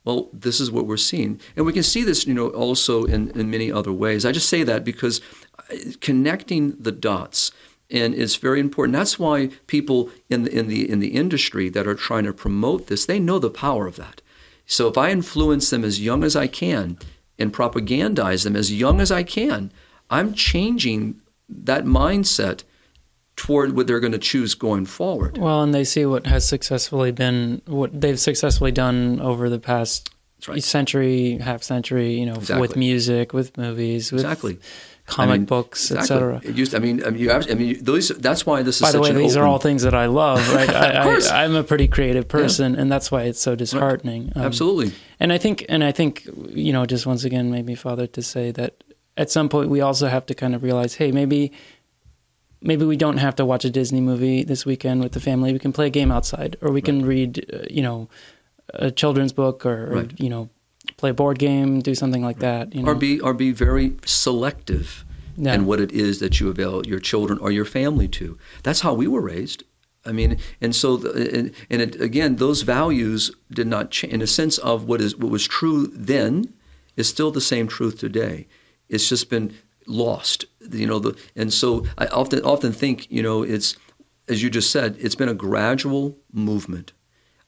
Well, 0.05 0.28
this 0.32 0.61
is 0.61 0.70
what 0.70 0.86
we're 0.86 0.96
seeing. 0.96 1.40
And 1.57 1.66
we 1.66 1.72
can 1.72 1.82
see 1.82 2.03
this, 2.03 2.26
you 2.26 2.34
know, 2.34 2.49
also 2.49 3.05
in, 3.05 3.30
in 3.38 3.51
many 3.51 3.70
other 3.70 3.92
ways. 3.92 4.24
I 4.24 4.32
just 4.32 4.49
say 4.49 4.62
that 4.62 4.84
because 4.84 5.20
uh, 5.59 5.76
connecting 6.01 6.76
the 6.78 6.92
dots 6.92 7.53
and 7.90 8.14
it's 8.14 8.36
very 8.36 8.61
important. 8.61 8.94
That's 8.94 9.18
why 9.18 9.51
people 9.66 10.11
in 10.28 10.44
the, 10.44 10.57
in 10.57 10.68
the 10.68 10.90
in 10.90 11.01
the 11.01 11.09
industry 11.09 11.68
that 11.70 11.86
are 11.86 11.94
trying 11.94 12.24
to 12.24 12.32
promote 12.32 12.86
this, 12.86 13.07
they 13.07 13.18
know 13.18 13.38
the 13.38 13.51
power 13.51 13.86
of 13.86 13.96
that. 13.96 14.20
So 14.66 14.88
if 14.88 14.99
I 14.99 15.11
influence 15.11 15.70
them 15.70 15.84
as 15.84 16.01
young 16.01 16.22
as 16.22 16.36
I 16.36 16.46
can 16.46 16.99
and 17.38 17.53
propagandize 17.53 18.44
them 18.44 18.57
as 18.57 18.72
young 18.72 19.01
as 19.01 19.11
I 19.11 19.22
can, 19.22 19.72
I'm 20.11 20.34
changing 20.34 21.20
that 21.49 21.84
mindset 21.84 22.64
toward 23.39 23.76
what 23.76 23.86
they're 23.86 24.01
going 24.01 24.12
to 24.12 24.18
choose 24.18 24.55
going 24.55 24.84
forward. 24.84 25.39
Well, 25.39 25.62
and 25.62 25.72
they 25.72 25.84
see 25.84 26.05
what 26.05 26.26
has 26.26 26.47
successfully 26.47 27.12
been 27.12 27.62
what 27.66 27.99
they've 27.99 28.18
successfully 28.18 28.72
done 28.72 29.20
over 29.20 29.49
the 29.49 29.61
past 29.61 30.11
right. 30.49 30.62
century, 30.62 31.39
half 31.39 31.62
century. 31.62 32.14
You 32.14 32.26
know, 32.26 32.34
exactly. 32.34 32.61
with 32.61 32.76
music, 32.76 33.32
with 33.32 33.57
movies, 33.57 34.11
with 34.11 34.22
exactly. 34.22 34.59
comic 35.07 35.34
I 35.34 35.36
mean, 35.39 35.47
books, 35.47 35.93
exactly. 35.93 36.36
etc. 36.36 36.53
Used. 36.53 36.74
I 36.74 36.80
mean, 36.80 37.05
I 37.05 37.11
mean, 37.11 37.30
I 37.30 37.55
mean, 37.55 37.82
those. 37.82 38.09
That's 38.09 38.45
why 38.45 38.62
this 38.62 38.76
is. 38.76 38.82
By 38.82 38.91
the 38.91 39.01
way, 39.01 39.12
these 39.12 39.36
open... 39.36 39.45
are 39.45 39.47
all 39.47 39.59
things 39.59 39.82
that 39.82 39.95
I 39.95 40.07
love. 40.07 40.47
Right? 40.59 40.68
of 40.68 41.05
course, 41.05 41.30
I, 41.30 41.45
am 41.45 41.55
a 41.55 41.62
pretty 41.62 41.86
creative 41.86 42.26
person, 42.26 42.74
yeah. 42.74 42.80
and 42.80 42.91
that's 42.91 43.12
why 43.12 43.22
it's 43.22 43.41
so 43.41 43.55
disheartening. 43.55 44.26
Right. 44.26 44.39
Um, 44.39 44.43
Absolutely. 44.43 44.93
And 45.20 45.32
I 45.32 45.39
think, 45.39 45.64
and 45.68 45.84
I 45.84 45.93
think, 45.93 46.26
you 46.49 46.72
know, 46.72 46.86
just 46.86 47.07
once 47.07 47.22
again, 47.22 47.53
maybe 47.53 47.76
Father 47.76 48.09
to 48.09 48.22
say 48.22 48.51
that 48.53 48.82
at 49.16 49.30
some 49.30 49.49
point 49.49 49.68
we 49.68 49.80
also 49.80 50.09
have 50.09 50.26
to 50.26 50.34
kind 50.34 50.55
of 50.57 50.62
realize, 50.64 50.95
hey, 50.95 51.12
maybe 51.12 51.53
maybe 52.61 52.84
we 52.84 52.96
don't 52.96 53.18
have 53.18 53.36
to 53.36 53.44
watch 53.44 53.64
a 53.64 53.70
Disney 53.70 54.00
movie 54.00 54.44
this 54.44 54.66
weekend 54.66 55.02
with 55.02 55.12
the 55.12 55.20
family. 55.20 55.52
We 55.52 55.59
can 55.59 55.72
play 55.72 55.86
a 55.86 55.90
game 55.90 56.11
outside, 56.11 56.56
or 56.61 56.70
we 56.70 56.76
right. 56.76 56.84
can 56.84 57.06
read, 57.06 57.46
uh, 57.52 57.66
you 57.70 57.82
know, 57.82 58.09
a 58.74 58.90
children's 58.90 59.32
book, 59.32 59.64
or, 59.64 59.86
right. 59.86 60.12
or, 60.12 60.16
you 60.16 60.28
know, 60.28 60.48
play 60.96 61.11
a 61.11 61.14
board 61.14 61.38
game, 61.38 61.80
do 61.80 61.94
something 61.94 62.22
like 62.22 62.36
right. 62.36 62.68
that. 62.68 62.74
You 62.74 62.82
know? 62.82 62.92
Or 62.92 62.94
be 62.94 63.20
or 63.20 63.34
be 63.34 63.52
very 63.52 63.96
selective 64.04 65.04
yeah. 65.36 65.54
in 65.54 65.66
what 65.66 65.80
it 65.80 65.92
is 65.92 66.20
that 66.20 66.40
you 66.40 66.48
avail 66.48 66.86
your 66.86 66.98
children 66.98 67.38
or 67.38 67.50
your 67.50 67.64
family 67.64 68.09
to. 68.09 68.38
That's 68.62 68.80
how 68.80 68.94
we 68.94 69.06
were 69.06 69.20
raised. 69.20 69.64
I 70.06 70.12
mean, 70.12 70.38
and 70.61 70.74
so, 70.74 70.96
the, 70.96 71.38
and, 71.38 71.52
and 71.68 71.82
it, 71.82 72.00
again, 72.00 72.36
those 72.36 72.62
values 72.62 73.30
did 73.50 73.66
not 73.66 73.90
change. 73.90 74.12
In 74.12 74.22
a 74.22 74.26
sense 74.26 74.56
of 74.59 74.84
what 74.84 75.00
is 75.00 75.16
what 75.16 75.30
was 75.30 75.46
true 75.46 75.88
then 75.88 76.54
is 76.96 77.09
still 77.09 77.30
the 77.30 77.40
same 77.40 77.68
truth 77.68 77.98
today. 77.98 78.46
It's 78.88 79.09
just 79.09 79.28
been 79.28 79.54
lost. 79.89 80.45
You 80.70 80.86
know, 80.86 80.99
the, 80.99 81.18
and 81.34 81.53
so 81.53 81.84
I 81.97 82.07
often 82.07 82.43
often 82.43 82.72
think, 82.72 83.11
you 83.11 83.22
know, 83.22 83.43
it's 83.43 83.76
as 84.28 84.43
you 84.43 84.51
just 84.51 84.70
said, 84.70 84.97
it's 85.01 85.14
been 85.14 85.28
a 85.28 85.34
gradual 85.34 86.16
movement. 86.32 86.93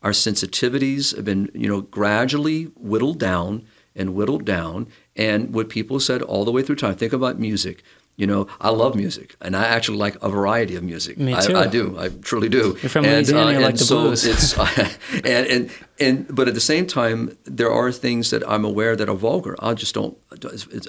Our 0.03 0.13
sensitivities 0.13 1.15
have 1.15 1.25
been, 1.25 1.51
you 1.55 1.69
know, 1.69 1.83
gradually 1.83 2.65
whittled 2.77 3.19
down 3.19 3.67
and 3.95 4.15
whittled 4.15 4.45
down. 4.45 4.89
And 5.15 5.55
what 5.55 5.69
people 5.69 6.01
said 6.01 6.23
all 6.23 6.45
the 6.45 6.53
way 6.53 6.63
through 6.63 6.77
time. 6.77 6.95
Think 6.95 7.13
about 7.13 7.39
music. 7.39 7.83
You 8.17 8.27
know, 8.27 8.49
I 8.61 8.69
love 8.69 8.97
music, 8.97 9.35
and 9.41 9.57
I 9.57 9.65
actually 9.65 9.97
like 9.97 10.15
a 10.23 10.29
variety 10.29 10.77
of 10.77 10.83
music. 10.83 11.17
Me 11.17 11.35
too. 11.41 11.57
I, 11.57 11.63
I 11.63 11.67
do. 11.69 11.97
I 11.99 12.09
truly 12.09 12.51
do. 12.51 12.77
You're 12.83 12.91
from 12.91 13.05
Louisiana. 13.05 13.47
And, 13.47 13.57
uh, 13.57 13.59
you 13.61 13.65
like 13.65 13.77
the 13.77 13.85
so 13.85 14.03
blues. 14.03 14.27
It's, 14.27 14.59
and, 15.25 15.47
and 15.47 15.71
and 15.99 16.35
but 16.35 16.47
at 16.47 16.53
the 16.53 16.61
same 16.61 16.87
time, 16.87 17.39
there 17.45 17.73
are 17.73 17.91
things 17.91 18.29
that 18.29 18.47
I'm 18.47 18.63
aware 18.63 18.95
that 18.95 19.09
are 19.09 19.15
vulgar. 19.15 19.57
I 19.59 19.73
just 19.73 19.95
don't. 19.95 20.19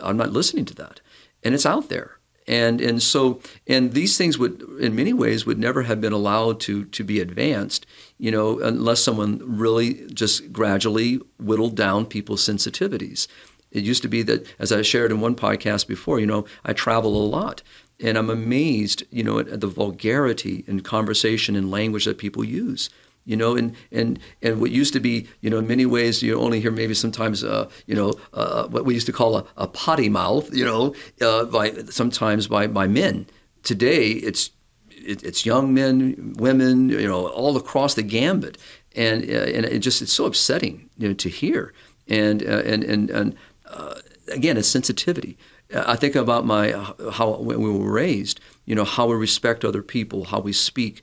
I'm 0.03 0.17
not 0.17 0.33
listening 0.33 0.65
to 0.65 0.73
that 0.75 0.99
and 1.43 1.53
it's 1.53 1.65
out 1.65 1.89
there. 1.89 2.17
And 2.47 2.81
and 2.81 3.01
so 3.01 3.39
and 3.67 3.93
these 3.93 4.17
things 4.17 4.37
would 4.37 4.61
in 4.79 4.95
many 4.95 5.13
ways 5.13 5.45
would 5.45 5.59
never 5.59 5.83
have 5.83 6.01
been 6.01 6.13
allowed 6.13 6.59
to 6.61 6.85
to 6.85 7.03
be 7.03 7.19
advanced, 7.19 7.85
you 8.17 8.31
know, 8.31 8.59
unless 8.59 9.01
someone 9.01 9.41
really 9.45 10.07
just 10.07 10.51
gradually 10.51 11.19
whittled 11.39 11.75
down 11.75 12.05
people's 12.05 12.43
sensitivities. 12.43 13.27
It 13.71 13.83
used 13.83 14.01
to 14.01 14.09
be 14.09 14.21
that, 14.23 14.45
as 14.59 14.71
I 14.71 14.81
shared 14.81 15.11
in 15.11 15.21
one 15.21 15.35
podcast 15.35 15.87
before, 15.87 16.19
you 16.19 16.25
know, 16.25 16.45
I 16.65 16.73
travel 16.73 17.15
a 17.15 17.25
lot, 17.25 17.61
and 18.01 18.17
I'm 18.17 18.29
amazed, 18.29 19.03
you 19.11 19.23
know, 19.23 19.39
at, 19.39 19.47
at 19.47 19.61
the 19.61 19.67
vulgarity 19.67 20.65
in 20.67 20.81
conversation 20.81 21.55
and 21.55 21.71
language 21.71 22.03
that 22.03 22.17
people 22.17 22.43
use 22.43 22.89
you 23.25 23.35
know, 23.35 23.55
and 23.55 23.75
and 23.91 24.19
and 24.41 24.59
what 24.59 24.71
used 24.71 24.93
to 24.93 24.99
be, 24.99 25.27
you 25.41 25.49
know, 25.49 25.59
in 25.59 25.67
many 25.67 25.85
ways, 25.85 26.21
you 26.21 26.39
only 26.39 26.59
hear 26.59 26.71
maybe 26.71 26.93
sometimes, 26.93 27.43
uh, 27.43 27.69
you 27.85 27.95
know, 27.95 28.13
uh, 28.33 28.67
what 28.67 28.85
we 28.85 28.93
used 28.93 29.05
to 29.07 29.13
call 29.13 29.37
a, 29.37 29.45
a 29.57 29.67
potty 29.67 30.09
mouth, 30.09 30.53
you 30.53 30.65
know, 30.65 30.95
uh, 31.21 31.45
by 31.45 31.71
sometimes 31.89 32.47
by 32.47 32.67
by 32.67 32.87
men. 32.87 33.27
Today, 33.63 34.09
it's 34.11 34.51
it, 34.89 35.23
it's 35.23 35.45
young 35.45 35.73
men, 35.73 36.33
women, 36.37 36.89
you 36.89 37.07
know, 37.07 37.27
all 37.27 37.57
across 37.57 37.93
the 37.93 38.03
gambit, 38.03 38.57
and 38.95 39.23
uh, 39.23 39.55
and 39.55 39.65
it 39.65 39.79
just 39.79 40.01
it's 40.01 40.13
so 40.13 40.25
upsetting, 40.25 40.89
you 40.97 41.07
know, 41.07 41.13
to 41.13 41.29
hear, 41.29 41.73
and 42.07 42.43
uh, 42.43 42.63
and 42.65 42.83
and 42.83 43.09
and 43.09 43.35
uh, 43.67 43.95
again, 44.31 44.57
it's 44.57 44.67
sensitivity. 44.67 45.37
I 45.73 45.95
think 45.95 46.15
about 46.15 46.45
my 46.45 46.71
how 47.13 47.37
when 47.37 47.61
we 47.61 47.71
were 47.71 47.91
raised, 47.91 48.41
you 48.65 48.75
know, 48.75 48.83
how 48.83 49.07
we 49.07 49.15
respect 49.15 49.63
other 49.63 49.81
people, 49.81 50.25
how 50.25 50.39
we 50.39 50.51
speak 50.51 51.01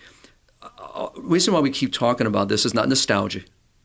Uh, 0.62 0.68
uh, 0.78 1.08
reason 1.16 1.54
why 1.54 1.60
we 1.60 1.70
keep 1.70 1.92
talking 1.92 2.26
about 2.26 2.48
this 2.48 2.66
is 2.66 2.74
not 2.74 2.88
nostalgia. 2.88 3.42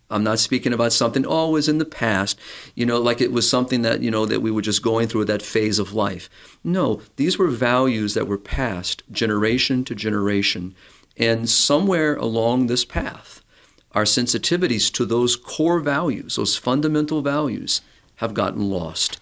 I'm 0.10 0.24
not 0.24 0.40
speaking 0.40 0.74
about 0.74 0.94
something 0.94 1.26
always 1.26 1.68
in 1.68 1.80
the 1.80 1.86
past, 1.86 2.40
you 2.76 2.86
know, 2.86 3.00
like 3.00 3.20
it 3.20 3.32
was 3.32 3.50
something 3.50 3.82
that, 3.82 4.02
you 4.02 4.12
know, 4.12 4.26
that 4.26 4.42
we 4.42 4.52
were 4.52 4.62
just 4.62 4.84
going 4.84 5.08
through 5.08 5.26
that 5.26 5.42
phase 5.42 5.80
of 5.80 5.94
life. 5.94 6.30
No, 6.64 7.02
these 7.16 7.40
were 7.40 7.48
values 7.48 8.14
that 8.14 8.28
were 8.28 8.38
passed 8.38 9.02
generation 9.12 9.84
to 9.86 9.96
generation. 9.96 10.76
And 11.18 11.50
somewhere 11.50 12.16
along 12.16 12.68
this 12.68 12.86
path, 12.86 13.42
our 13.94 14.04
sensitivities 14.04 14.92
to 14.94 15.06
those 15.06 15.36
core 15.36 15.80
values, 15.80 16.36
those 16.36 16.58
fundamental 16.58 17.22
values, 17.22 17.82
have 18.18 18.34
gotten 18.34 18.70
lost 18.70 19.20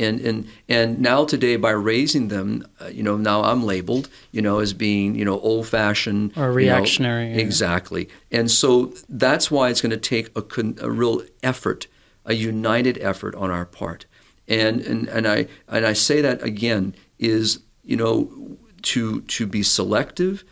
and 0.00 0.20
and 0.20 0.48
and 0.68 1.00
now 1.00 1.24
today 1.24 1.56
by 1.56 1.70
raising 1.70 2.28
them 2.28 2.66
uh, 2.80 2.86
you 2.86 3.02
know 3.02 3.16
now 3.16 3.42
i'm 3.42 3.62
labeled 3.62 4.08
you 4.32 4.42
know 4.42 4.58
as 4.58 4.72
being 4.72 5.14
you 5.14 5.24
know 5.24 5.38
old 5.40 5.66
fashioned 5.66 6.32
or 6.36 6.50
reactionary 6.52 7.28
you 7.28 7.34
know, 7.34 7.40
exactly. 7.40 8.08
And 8.32 8.50
so 8.50 8.92
that's 9.08 9.50
why 9.50 9.68
it's 9.68 9.80
going 9.80 9.90
to 9.90 9.96
take 9.96 10.36
a, 10.36 10.42
a 10.80 10.90
real 10.90 11.22
effort 11.42 11.86
a 12.24 12.34
united 12.34 12.98
effort 12.98 13.34
on 13.34 13.50
our 13.50 13.66
part. 13.66 14.06
And 14.48 14.80
and 14.80 15.08
and 15.08 15.28
i 15.28 15.46
and 15.68 15.86
i 15.86 15.92
say 15.92 16.20
that 16.20 16.42
again 16.42 16.94
is 17.18 17.60
you 17.84 17.96
know 17.96 18.58
to 18.82 19.20
to 19.22 19.46
be 19.46 19.62
selective 19.62 20.44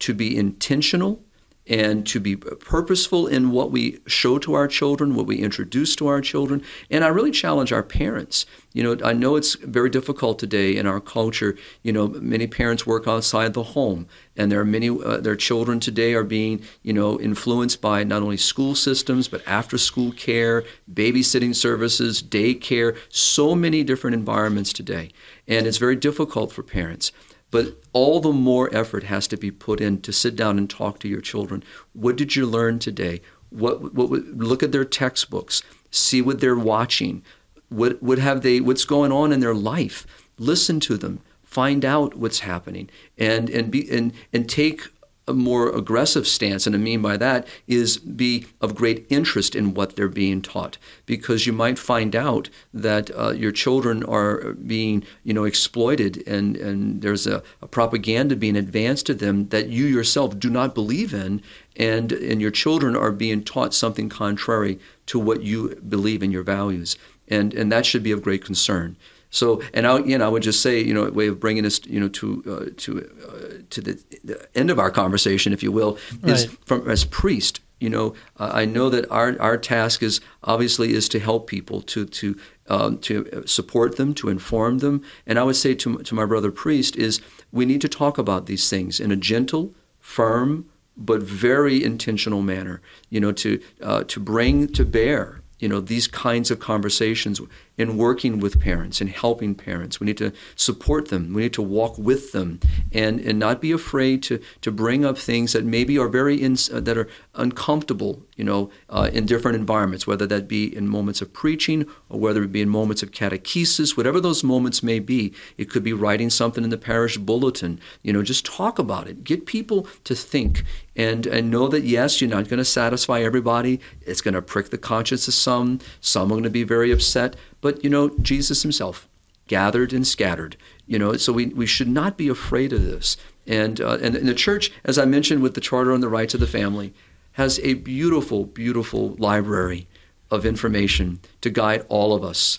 to 0.00 0.14
be 0.14 0.36
intentional 0.36 1.22
and 1.66 2.06
to 2.06 2.20
be 2.20 2.36
purposeful 2.36 3.26
in 3.26 3.50
what 3.50 3.70
we 3.70 4.00
show 4.06 4.38
to 4.38 4.54
our 4.54 4.68
children, 4.68 5.14
what 5.14 5.26
we 5.26 5.38
introduce 5.38 5.96
to 5.96 6.06
our 6.06 6.20
children. 6.20 6.62
And 6.90 7.02
I 7.02 7.08
really 7.08 7.30
challenge 7.30 7.72
our 7.72 7.82
parents. 7.82 8.44
You 8.74 8.82
know, 8.82 9.06
I 9.06 9.12
know 9.12 9.36
it's 9.36 9.54
very 9.54 9.88
difficult 9.88 10.38
today 10.38 10.76
in 10.76 10.86
our 10.86 11.00
culture. 11.00 11.56
You 11.82 11.92
know, 11.92 12.08
many 12.08 12.46
parents 12.46 12.86
work 12.86 13.08
outside 13.08 13.54
the 13.54 13.62
home, 13.62 14.06
and 14.36 14.50
there 14.50 14.60
are 14.60 14.64
many 14.64 14.90
uh, 14.90 15.18
their 15.18 15.36
children 15.36 15.80
today 15.80 16.14
are 16.14 16.24
being, 16.24 16.60
you 16.82 16.92
know, 16.92 17.18
influenced 17.20 17.80
by 17.80 18.04
not 18.04 18.20
only 18.20 18.36
school 18.36 18.74
systems 18.74 19.28
but 19.28 19.46
after-school 19.46 20.12
care, 20.12 20.64
babysitting 20.92 21.54
services, 21.54 22.22
daycare, 22.22 22.96
so 23.08 23.54
many 23.54 23.84
different 23.84 24.14
environments 24.14 24.72
today, 24.72 25.10
and 25.46 25.66
it's 25.66 25.78
very 25.78 25.96
difficult 25.96 26.52
for 26.52 26.62
parents. 26.62 27.12
But 27.54 27.76
all 27.92 28.18
the 28.18 28.32
more 28.32 28.68
effort 28.74 29.04
has 29.04 29.28
to 29.28 29.36
be 29.36 29.52
put 29.52 29.80
in 29.80 30.00
to 30.00 30.12
sit 30.12 30.34
down 30.34 30.58
and 30.58 30.68
talk 30.68 30.98
to 30.98 31.08
your 31.08 31.20
children. 31.20 31.62
What 31.92 32.16
did 32.16 32.34
you 32.34 32.46
learn 32.46 32.80
today? 32.80 33.20
What, 33.50 33.94
what, 33.94 34.10
look 34.10 34.64
at 34.64 34.72
their 34.72 34.84
textbooks, 34.84 35.62
see 35.92 36.20
what 36.20 36.40
they're 36.40 36.58
watching. 36.58 37.22
What, 37.68 38.02
what 38.02 38.18
have 38.18 38.42
they, 38.42 38.58
what's 38.60 38.84
going 38.84 39.12
on 39.12 39.30
in 39.30 39.38
their 39.38 39.54
life? 39.54 40.04
Listen 40.36 40.80
to 40.80 40.96
them, 40.96 41.20
find 41.44 41.84
out 41.84 42.16
what's 42.16 42.40
happening, 42.40 42.90
and, 43.16 43.48
and, 43.48 43.70
be, 43.70 43.88
and, 43.88 44.12
and 44.32 44.48
take 44.48 44.88
a 45.26 45.32
more 45.32 45.74
aggressive 45.74 46.26
stance, 46.26 46.66
and 46.66 46.76
I 46.76 46.78
mean 46.78 47.00
by 47.00 47.16
that 47.16 47.46
is 47.66 47.96
be 47.96 48.46
of 48.60 48.74
great 48.74 49.06
interest 49.08 49.54
in 49.54 49.72
what 49.72 49.96
they're 49.96 50.08
being 50.08 50.42
taught, 50.42 50.76
because 51.06 51.46
you 51.46 51.52
might 51.52 51.78
find 51.78 52.14
out 52.14 52.50
that 52.74 53.10
uh, 53.16 53.30
your 53.30 53.52
children 53.52 54.04
are 54.04 54.52
being, 54.52 55.04
you 55.22 55.32
know, 55.32 55.44
exploited, 55.44 56.22
and 56.26 56.56
and 56.56 57.00
there's 57.00 57.26
a, 57.26 57.42
a, 57.62 57.66
propaganda 57.66 58.36
being 58.36 58.56
advanced 58.56 59.06
to 59.06 59.14
them 59.14 59.48
that 59.48 59.68
you 59.68 59.86
yourself 59.86 60.38
do 60.38 60.50
not 60.50 60.74
believe 60.74 61.14
in, 61.14 61.40
and 61.76 62.12
and 62.12 62.42
your 62.42 62.50
children 62.50 62.94
are 62.94 63.12
being 63.12 63.42
taught 63.42 63.72
something 63.72 64.10
contrary 64.10 64.78
to 65.06 65.18
what 65.18 65.42
you 65.42 65.74
believe 65.88 66.22
in 66.22 66.32
your 66.32 66.42
values, 66.42 66.98
and 67.28 67.54
and 67.54 67.72
that 67.72 67.86
should 67.86 68.02
be 68.02 68.12
of 68.12 68.22
great 68.22 68.44
concern. 68.44 68.96
So, 69.34 69.60
and 69.72 69.84
I, 69.84 69.98
you 69.98 70.16
know, 70.16 70.24
I 70.24 70.28
would 70.28 70.44
just 70.44 70.62
say, 70.62 70.80
you 70.80 70.94
know, 70.94 71.06
a 71.06 71.10
way 71.10 71.26
of 71.26 71.40
bringing 71.40 71.66
us, 71.66 71.84
you 71.86 71.98
know, 71.98 72.08
to 72.08 72.42
uh, 72.46 72.70
to 72.76 72.98
uh, 73.00 73.62
to 73.68 73.80
the, 73.80 74.04
the, 74.22 74.48
end 74.54 74.70
of 74.70 74.78
our 74.78 74.92
conversation, 74.92 75.52
if 75.52 75.60
you 75.60 75.72
will, 75.72 75.98
is 76.22 76.46
right. 76.46 76.58
from 76.64 76.88
as 76.88 77.04
priest. 77.04 77.60
You 77.80 77.90
know, 77.90 78.14
uh, 78.38 78.50
I 78.52 78.64
know 78.64 78.88
that 78.90 79.10
our 79.10 79.36
our 79.40 79.58
task 79.58 80.04
is 80.04 80.20
obviously 80.44 80.94
is 80.94 81.08
to 81.08 81.18
help 81.18 81.48
people, 81.48 81.82
to 81.82 82.06
to 82.06 82.38
um, 82.68 82.98
to 82.98 83.42
support 83.44 83.96
them, 83.96 84.14
to 84.14 84.28
inform 84.28 84.78
them, 84.78 85.02
and 85.26 85.36
I 85.36 85.42
would 85.42 85.56
say 85.56 85.74
to 85.74 85.98
to 85.98 86.14
my 86.14 86.26
brother 86.26 86.52
priest 86.52 86.94
is 86.94 87.20
we 87.50 87.66
need 87.66 87.80
to 87.80 87.88
talk 87.88 88.18
about 88.18 88.46
these 88.46 88.70
things 88.70 89.00
in 89.00 89.10
a 89.10 89.16
gentle, 89.16 89.74
firm, 89.98 90.66
but 90.96 91.22
very 91.22 91.82
intentional 91.82 92.40
manner. 92.40 92.80
You 93.10 93.18
know, 93.18 93.32
to 93.32 93.60
uh, 93.82 94.04
to 94.04 94.20
bring 94.20 94.68
to 94.74 94.84
bear 94.84 95.40
you 95.64 95.70
know 95.70 95.80
these 95.80 96.06
kinds 96.06 96.50
of 96.50 96.58
conversations 96.58 97.40
in 97.78 97.96
working 97.96 98.38
with 98.38 98.60
parents 98.60 99.00
and 99.00 99.08
helping 99.08 99.54
parents. 99.54 99.98
We 99.98 100.04
need 100.04 100.18
to 100.18 100.30
support 100.56 101.08
them. 101.08 101.32
We 101.32 101.40
need 101.40 101.54
to 101.54 101.62
walk 101.62 101.96
with 101.96 102.32
them 102.32 102.60
and 102.92 103.18
and 103.18 103.38
not 103.38 103.62
be 103.62 103.72
afraid 103.72 104.22
to 104.24 104.40
to 104.60 104.70
bring 104.70 105.06
up 105.06 105.16
things 105.16 105.54
that 105.54 105.64
maybe 105.64 105.98
are 105.98 106.08
very 106.08 106.36
in, 106.36 106.58
uh, 106.70 106.80
that 106.80 106.98
are 106.98 107.08
uncomfortable 107.34 108.22
you 108.36 108.44
know 108.44 108.70
uh, 108.88 109.10
in 109.12 109.26
different 109.26 109.56
environments 109.56 110.06
whether 110.06 110.26
that 110.26 110.48
be 110.48 110.74
in 110.74 110.88
moments 110.88 111.20
of 111.20 111.32
preaching 111.32 111.86
or 112.08 112.18
whether 112.18 112.42
it 112.42 112.52
be 112.52 112.62
in 112.62 112.68
moments 112.68 113.02
of 113.02 113.10
catechesis 113.10 113.96
whatever 113.96 114.20
those 114.20 114.42
moments 114.44 114.82
may 114.82 114.98
be 114.98 115.32
it 115.56 115.70
could 115.70 115.82
be 115.82 115.92
writing 115.92 116.30
something 116.30 116.64
in 116.64 116.70
the 116.70 116.78
parish 116.78 117.16
bulletin. 117.16 117.80
You 118.02 118.12
know 118.12 118.22
just 118.22 118.44
talk 118.44 118.78
about 118.78 119.08
it. 119.08 119.24
Get 119.24 119.46
people 119.46 119.86
to 120.04 120.14
think 120.14 120.64
and 120.96 121.26
and 121.26 121.50
know 121.50 121.68
that 121.68 121.84
yes 121.84 122.20
you're 122.20 122.30
not 122.30 122.48
going 122.48 122.58
to 122.58 122.64
satisfy 122.64 123.20
everybody. 123.20 123.80
It's 124.02 124.20
going 124.20 124.34
to 124.34 124.42
prick 124.42 124.70
the 124.70 124.78
conscience 124.78 125.28
of 125.28 125.34
some. 125.34 125.80
Some 126.00 126.28
are 126.28 126.34
going 126.34 126.42
to 126.44 126.50
be 126.50 126.64
very 126.64 126.90
upset. 126.90 127.36
But 127.60 127.82
you 127.84 127.90
know 127.90 128.10
jesus 128.20 128.62
himself 128.62 129.08
gathered 129.46 129.92
and 129.92 130.06
scattered. 130.06 130.56
You 130.86 130.98
know 130.98 131.16
so 131.16 131.32
we, 131.32 131.46
we 131.46 131.66
should 131.66 131.88
not 131.88 132.16
be 132.16 132.28
afraid 132.28 132.72
of 132.72 132.84
this. 132.84 133.16
And, 133.46 133.78
uh, 133.78 133.98
and 134.00 134.16
and 134.16 134.26
the 134.26 134.34
church 134.34 134.72
as 134.86 134.96
i 134.98 135.04
mentioned 135.04 135.42
with 135.42 135.52
the 135.52 135.60
charter 135.60 135.92
on 135.92 136.00
the 136.00 136.08
rights 136.08 136.32
of 136.32 136.40
the 136.40 136.46
family 136.46 136.94
has 137.34 137.60
a 137.60 137.74
beautiful 137.74 138.44
beautiful 138.44 139.14
library 139.18 139.86
of 140.30 140.44
information 140.44 141.20
to 141.40 141.50
guide 141.50 141.84
all 141.88 142.12
of 142.14 142.24
us 142.24 142.58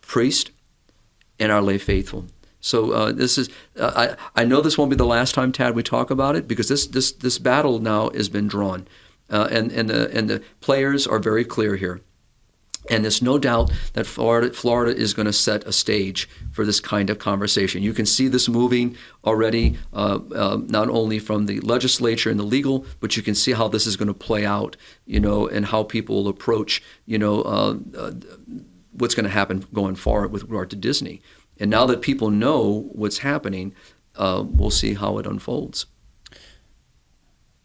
priest 0.00 0.50
and 1.38 1.50
our 1.50 1.62
lay 1.62 1.78
faithful 1.78 2.26
so 2.66 2.90
uh, 2.90 3.12
this 3.12 3.38
is 3.38 3.48
uh, 3.78 4.16
I, 4.34 4.42
I 4.42 4.44
know 4.44 4.60
this 4.60 4.76
won't 4.76 4.90
be 4.90 4.96
the 4.96 5.06
last 5.06 5.36
time 5.36 5.52
Tad 5.52 5.76
we 5.76 5.84
talk 5.84 6.10
about 6.10 6.34
it 6.34 6.48
because 6.48 6.68
this 6.68 6.84
this 6.88 7.12
this 7.12 7.38
battle 7.38 7.78
now 7.78 8.10
has 8.10 8.28
been 8.28 8.48
drawn, 8.48 8.88
uh, 9.30 9.46
and 9.52 9.70
and 9.70 9.88
the 9.88 10.10
and 10.12 10.28
the 10.28 10.42
players 10.60 11.06
are 11.06 11.20
very 11.20 11.44
clear 11.44 11.76
here. 11.76 12.00
And 12.88 13.04
there's 13.04 13.22
no 13.22 13.38
doubt 13.38 13.72
that 13.94 14.06
Florida, 14.06 14.52
Florida 14.52 14.96
is 14.96 15.14
going 15.14 15.26
to 15.26 15.32
set 15.32 15.64
a 15.64 15.72
stage 15.72 16.28
for 16.52 16.64
this 16.64 16.80
kind 16.80 17.10
of 17.10 17.18
conversation. 17.18 17.82
You 17.82 17.92
can 17.92 18.06
see 18.06 18.28
this 18.28 18.48
moving 18.48 18.96
already, 19.24 19.76
uh, 19.92 20.20
uh, 20.34 20.58
not 20.66 20.88
only 20.88 21.18
from 21.18 21.46
the 21.46 21.60
legislature 21.60 22.30
and 22.30 22.38
the 22.38 22.44
legal, 22.44 22.86
but 23.00 23.16
you 23.16 23.22
can 23.22 23.34
see 23.34 23.52
how 23.52 23.68
this 23.68 23.86
is 23.86 23.96
going 23.96 24.08
to 24.08 24.14
play 24.14 24.46
out, 24.46 24.76
you 25.04 25.20
know, 25.20 25.46
and 25.46 25.66
how 25.66 25.82
people 25.82 26.16
will 26.16 26.28
approach, 26.28 26.82
you 27.06 27.18
know, 27.18 27.42
uh, 27.42 27.76
uh 27.96 28.12
what's 28.92 29.14
going 29.14 29.24
to 29.24 29.30
happen 29.30 29.64
going 29.74 29.94
forward 29.94 30.32
with 30.32 30.42
regard 30.44 30.70
to 30.70 30.76
Disney. 30.76 31.20
And 31.58 31.70
now 31.70 31.86
that 31.86 32.00
people 32.00 32.30
know 32.30 32.88
what's 32.92 33.18
happening, 33.18 33.74
uh, 34.16 34.42
we'll 34.46 34.70
see 34.70 34.94
how 34.94 35.18
it 35.18 35.26
unfolds. 35.26 35.86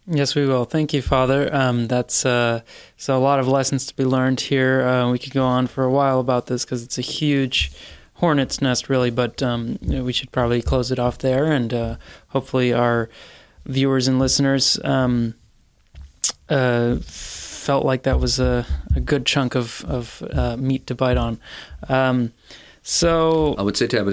Yes, 0.07 0.35
we 0.35 0.45
will. 0.47 0.65
Thank 0.65 0.93
you, 0.93 1.01
Father. 1.01 1.53
Um, 1.53 1.87
that's 1.87 2.25
uh, 2.25 2.61
so 2.97 3.15
a 3.15 3.19
lot 3.19 3.39
of 3.39 3.47
lessons 3.47 3.85
to 3.87 3.95
be 3.95 4.03
learned 4.03 4.41
here. 4.41 4.81
Uh, 4.81 5.11
we 5.11 5.19
could 5.19 5.33
go 5.33 5.45
on 5.45 5.67
for 5.67 5.83
a 5.83 5.91
while 5.91 6.19
about 6.19 6.47
this 6.47 6.65
because 6.65 6.83
it's 6.83 6.97
a 6.97 7.03
huge 7.03 7.71
hornet's 8.15 8.61
nest, 8.61 8.89
really. 8.89 9.11
But 9.11 9.43
um, 9.43 9.77
you 9.81 9.97
know, 9.97 10.03
we 10.03 10.11
should 10.11 10.31
probably 10.31 10.61
close 10.61 10.91
it 10.91 10.97
off 10.97 11.19
there, 11.19 11.45
and 11.45 11.73
uh, 11.73 11.95
hopefully 12.29 12.73
our 12.73 13.09
viewers 13.65 14.07
and 14.07 14.17
listeners 14.17 14.79
um, 14.83 15.35
uh, 16.49 16.95
felt 17.01 17.85
like 17.85 18.01
that 18.03 18.19
was 18.19 18.39
a, 18.39 18.65
a 18.95 18.99
good 18.99 19.25
chunk 19.25 19.53
of 19.55 19.85
of 19.87 20.23
uh, 20.33 20.57
meat 20.57 20.87
to 20.87 20.95
bite 20.95 21.17
on. 21.17 21.39
So 22.83 23.55
I 23.57 23.61
would 23.61 23.77
say, 23.77 23.87
Tad, 23.87 24.07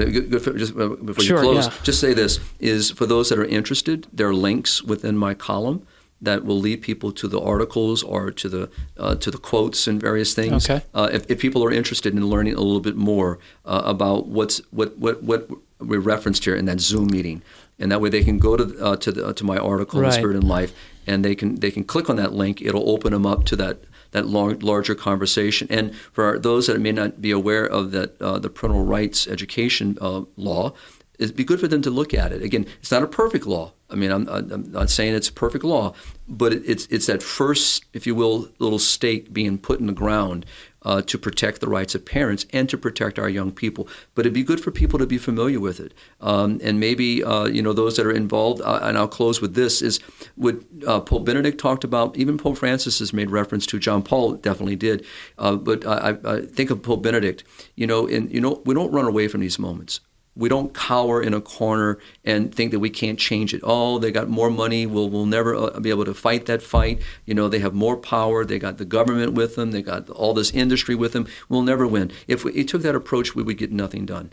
just 0.57 0.77
uh, 0.77 0.89
before 0.89 1.25
sure, 1.25 1.43
you 1.43 1.53
close, 1.53 1.67
yeah. 1.67 1.75
just 1.83 2.01
say 2.01 2.13
this: 2.13 2.39
is 2.61 2.91
for 2.91 3.07
those 3.07 3.31
that 3.31 3.39
are 3.39 3.45
interested, 3.45 4.07
there 4.13 4.29
are 4.29 4.35
links 4.35 4.83
within 4.83 5.17
my 5.17 5.33
column 5.35 5.87
that 6.21 6.45
will 6.45 6.59
lead 6.59 6.83
people 6.83 7.13
to 7.13 7.29
the 7.29 7.41
articles 7.41 8.03
or 8.03 8.31
to 8.31 8.49
the 8.49 8.71
uh, 8.99 9.15
to 9.17 9.31
the 9.31 9.39
quotes 9.39 9.87
and 9.87 10.01
various 10.01 10.35
things. 10.35 10.69
Okay. 10.69 10.85
Uh, 10.93 11.09
if, 11.13 11.31
if, 11.31 11.39
people 11.39 11.65
are 11.65 11.71
interested 11.71 12.13
in 12.13 12.27
learning 12.27 12.55
a 12.55 12.61
little 12.61 12.81
bit 12.81 12.97
more 12.97 13.39
uh, 13.65 13.83
about 13.85 14.27
what's 14.27 14.59
what 14.71 14.99
what 14.99 15.23
what 15.23 15.49
we 15.79 15.97
referenced 15.97 16.45
here 16.45 16.57
in 16.57 16.65
that 16.67 16.81
Zoom 16.81 17.07
meeting, 17.07 17.43
and 17.79 17.91
that 17.93 18.01
way 18.01 18.09
they 18.09 18.25
can 18.25 18.39
go 18.39 18.57
to 18.57 18.85
uh, 18.85 18.97
to 18.97 19.13
the, 19.13 19.33
to 19.33 19.45
my 19.45 19.57
article, 19.57 20.01
right. 20.01 20.13
Spirit 20.13 20.37
and 20.37 20.45
Life, 20.45 20.75
and 21.07 21.25
they 21.25 21.35
can 21.35 21.57
they 21.57 21.71
can 21.71 21.85
click 21.85 22.11
on 22.11 22.17
that 22.17 22.33
link. 22.33 22.61
It'll 22.61 22.91
open 22.91 23.13
them 23.13 23.25
up 23.25 23.45
to 23.47 23.57
that 23.57 23.79
that 24.13 24.27
larger 24.27 24.95
conversation. 24.95 25.67
And 25.71 25.95
for 25.95 26.39
those 26.39 26.67
that 26.67 26.81
may 26.81 26.93
not 26.93 27.21
be 27.21 27.31
aware 27.31 27.67
of 27.67 27.91
that, 27.93 28.21
uh, 28.21 28.39
the 28.39 28.51
parental 28.51 28.85
rights 28.85 29.27
education 29.27 29.99
uh, 30.01 30.23
law, 30.37 30.73
it'd 31.19 31.37
be 31.37 31.45
good 31.45 31.61
for 31.61 31.69
them 31.69 31.83
to 31.83 31.91
look 31.91 32.15
at 32.15 32.33
it. 32.33 32.43
Again, 32.43 32.67
it's 32.81 32.91
not 32.91 33.03
a 33.03 33.09
perfect 33.09 33.47
law. 33.47 33.73
I 33.91 33.95
mean, 33.95 34.11
I'm, 34.11 34.29
I'm 34.29 34.71
not 34.71 34.91
saying 34.91 35.15
it's 35.15 35.29
a 35.29 35.33
perfect 35.33 35.65
law, 35.65 35.95
but 36.29 36.53
it's 36.53 36.87
it's 36.87 37.07
that 37.07 37.23
first, 37.23 37.85
if 37.93 38.07
you 38.07 38.15
will, 38.15 38.49
little 38.59 38.79
stake 38.79 39.33
being 39.33 39.59
put 39.59 39.81
in 39.81 39.87
the 39.87 39.93
ground 39.93 40.45
uh, 40.83 41.03
to 41.03 41.19
protect 41.19 41.61
the 41.61 41.69
rights 41.69 41.95
of 41.95 42.05
parents 42.05 42.47
and 42.53 42.69
to 42.69 42.79
protect 42.79 43.19
our 43.19 43.29
young 43.29 43.53
people. 43.53 43.89
But 44.15 44.27
it'd 44.27 44.35
be 44.35 44.43
good 44.43 44.61
for 44.61 44.71
people 44.71 44.99
to 44.99 45.07
be 45.07 45.19
familiar 45.19 45.61
with 45.61 45.81
it. 45.81 45.95
Um, 46.21 46.61
and 46.63 46.79
maybe, 46.79 47.23
uh, 47.23 47.47
you 47.47 47.63
know, 47.63 47.73
those 47.73 47.97
that 47.97 48.07
are 48.07 48.13
involved, 48.13 48.61
uh, 48.63 48.81
and 48.83 48.97
I'll 48.97 49.09
close 49.09 49.41
with 49.41 49.55
this, 49.55 49.83
is 49.83 49.99
what 50.37 50.57
uh, 50.87 51.01
Pope 51.01 51.25
Benedict 51.25 51.59
talked 51.59 51.85
about, 51.85 52.17
even 52.17 52.39
Pope 52.39 52.59
Francis 52.59 52.99
has 52.99 53.13
made 53.13 53.31
reference 53.31 53.67
to, 53.67 53.79
John 53.79 54.03
Paul 54.03 54.35
definitely 54.35 54.77
did. 54.77 55.05
Uh, 55.39 55.57
but 55.57 55.87
I, 55.87 56.17
I, 56.25 56.41
think 56.43 56.71
of 56.71 56.83
Pope 56.83 57.03
Benedict, 57.03 57.45
you 57.75 57.87
know, 57.87 58.07
and, 58.07 58.33
you 58.33 58.41
know, 58.41 58.63
we 58.65 58.75
don't 58.75 58.93
run 58.93 59.07
away 59.07 59.29
from 59.29 59.41
these 59.41 59.59
moments 59.59 60.01
we 60.39 60.49
don't 60.49 60.73
cower 60.73 61.21
in 61.21 61.35
a 61.35 61.41
corner 61.41 61.99
and 62.25 62.55
think 62.55 62.71
that 62.71 62.79
we 62.79 62.91
can't 62.91 63.19
change 63.19 63.53
it. 63.53 63.61
Oh, 63.65 63.99
they 63.99 64.13
got 64.13 64.29
more 64.29 64.51
money. 64.51 64.87
We'll, 64.87 65.11
we'll 65.11 65.27
never 65.27 65.55
uh, 65.55 65.81
be 65.81 65.91
able 65.91 66.05
to 66.05 66.15
fight 66.15 66.47
that 66.47 66.63
fight. 66.63 67.03
You 67.27 67.35
know, 67.35 67.49
they 67.49 67.59
have 67.59 67.75
more 67.75 67.97
power. 67.97 68.45
They 68.45 68.61
got 68.61 68.79
the 68.79 68.85
government 68.85 69.33
with 69.33 69.57
them. 69.57 69.73
They 69.73 69.83
got 69.83 70.09
all 70.09 70.35
this 70.35 70.53
industry 70.53 70.95
with 70.95 71.13
them. 71.13 71.27
We'll 71.49 71.63
never 71.63 71.89
win. 71.89 72.13
If 72.29 72.45
we 72.45 72.65
took 72.65 72.83
that 72.83 72.95
approach, 72.95 73.35
we 73.35 73.43
would 73.43 73.59
get 73.59 73.73
nothing 73.73 74.07
done. 74.07 74.33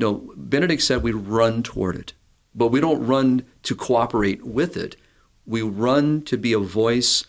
No, 0.00 0.32
Benedict 0.36 0.82
said 0.82 1.02
we 1.02 1.12
run 1.12 1.62
toward 1.62 1.94
it, 1.94 2.12
but 2.52 2.68
we 2.68 2.80
don't 2.80 3.06
run 3.06 3.44
to 3.62 3.76
cooperate 3.76 4.44
with 4.44 4.76
it. 4.76 4.96
We 5.46 5.62
run 5.62 6.22
to 6.22 6.36
be 6.36 6.52
a 6.52 6.58
voice 6.58 7.24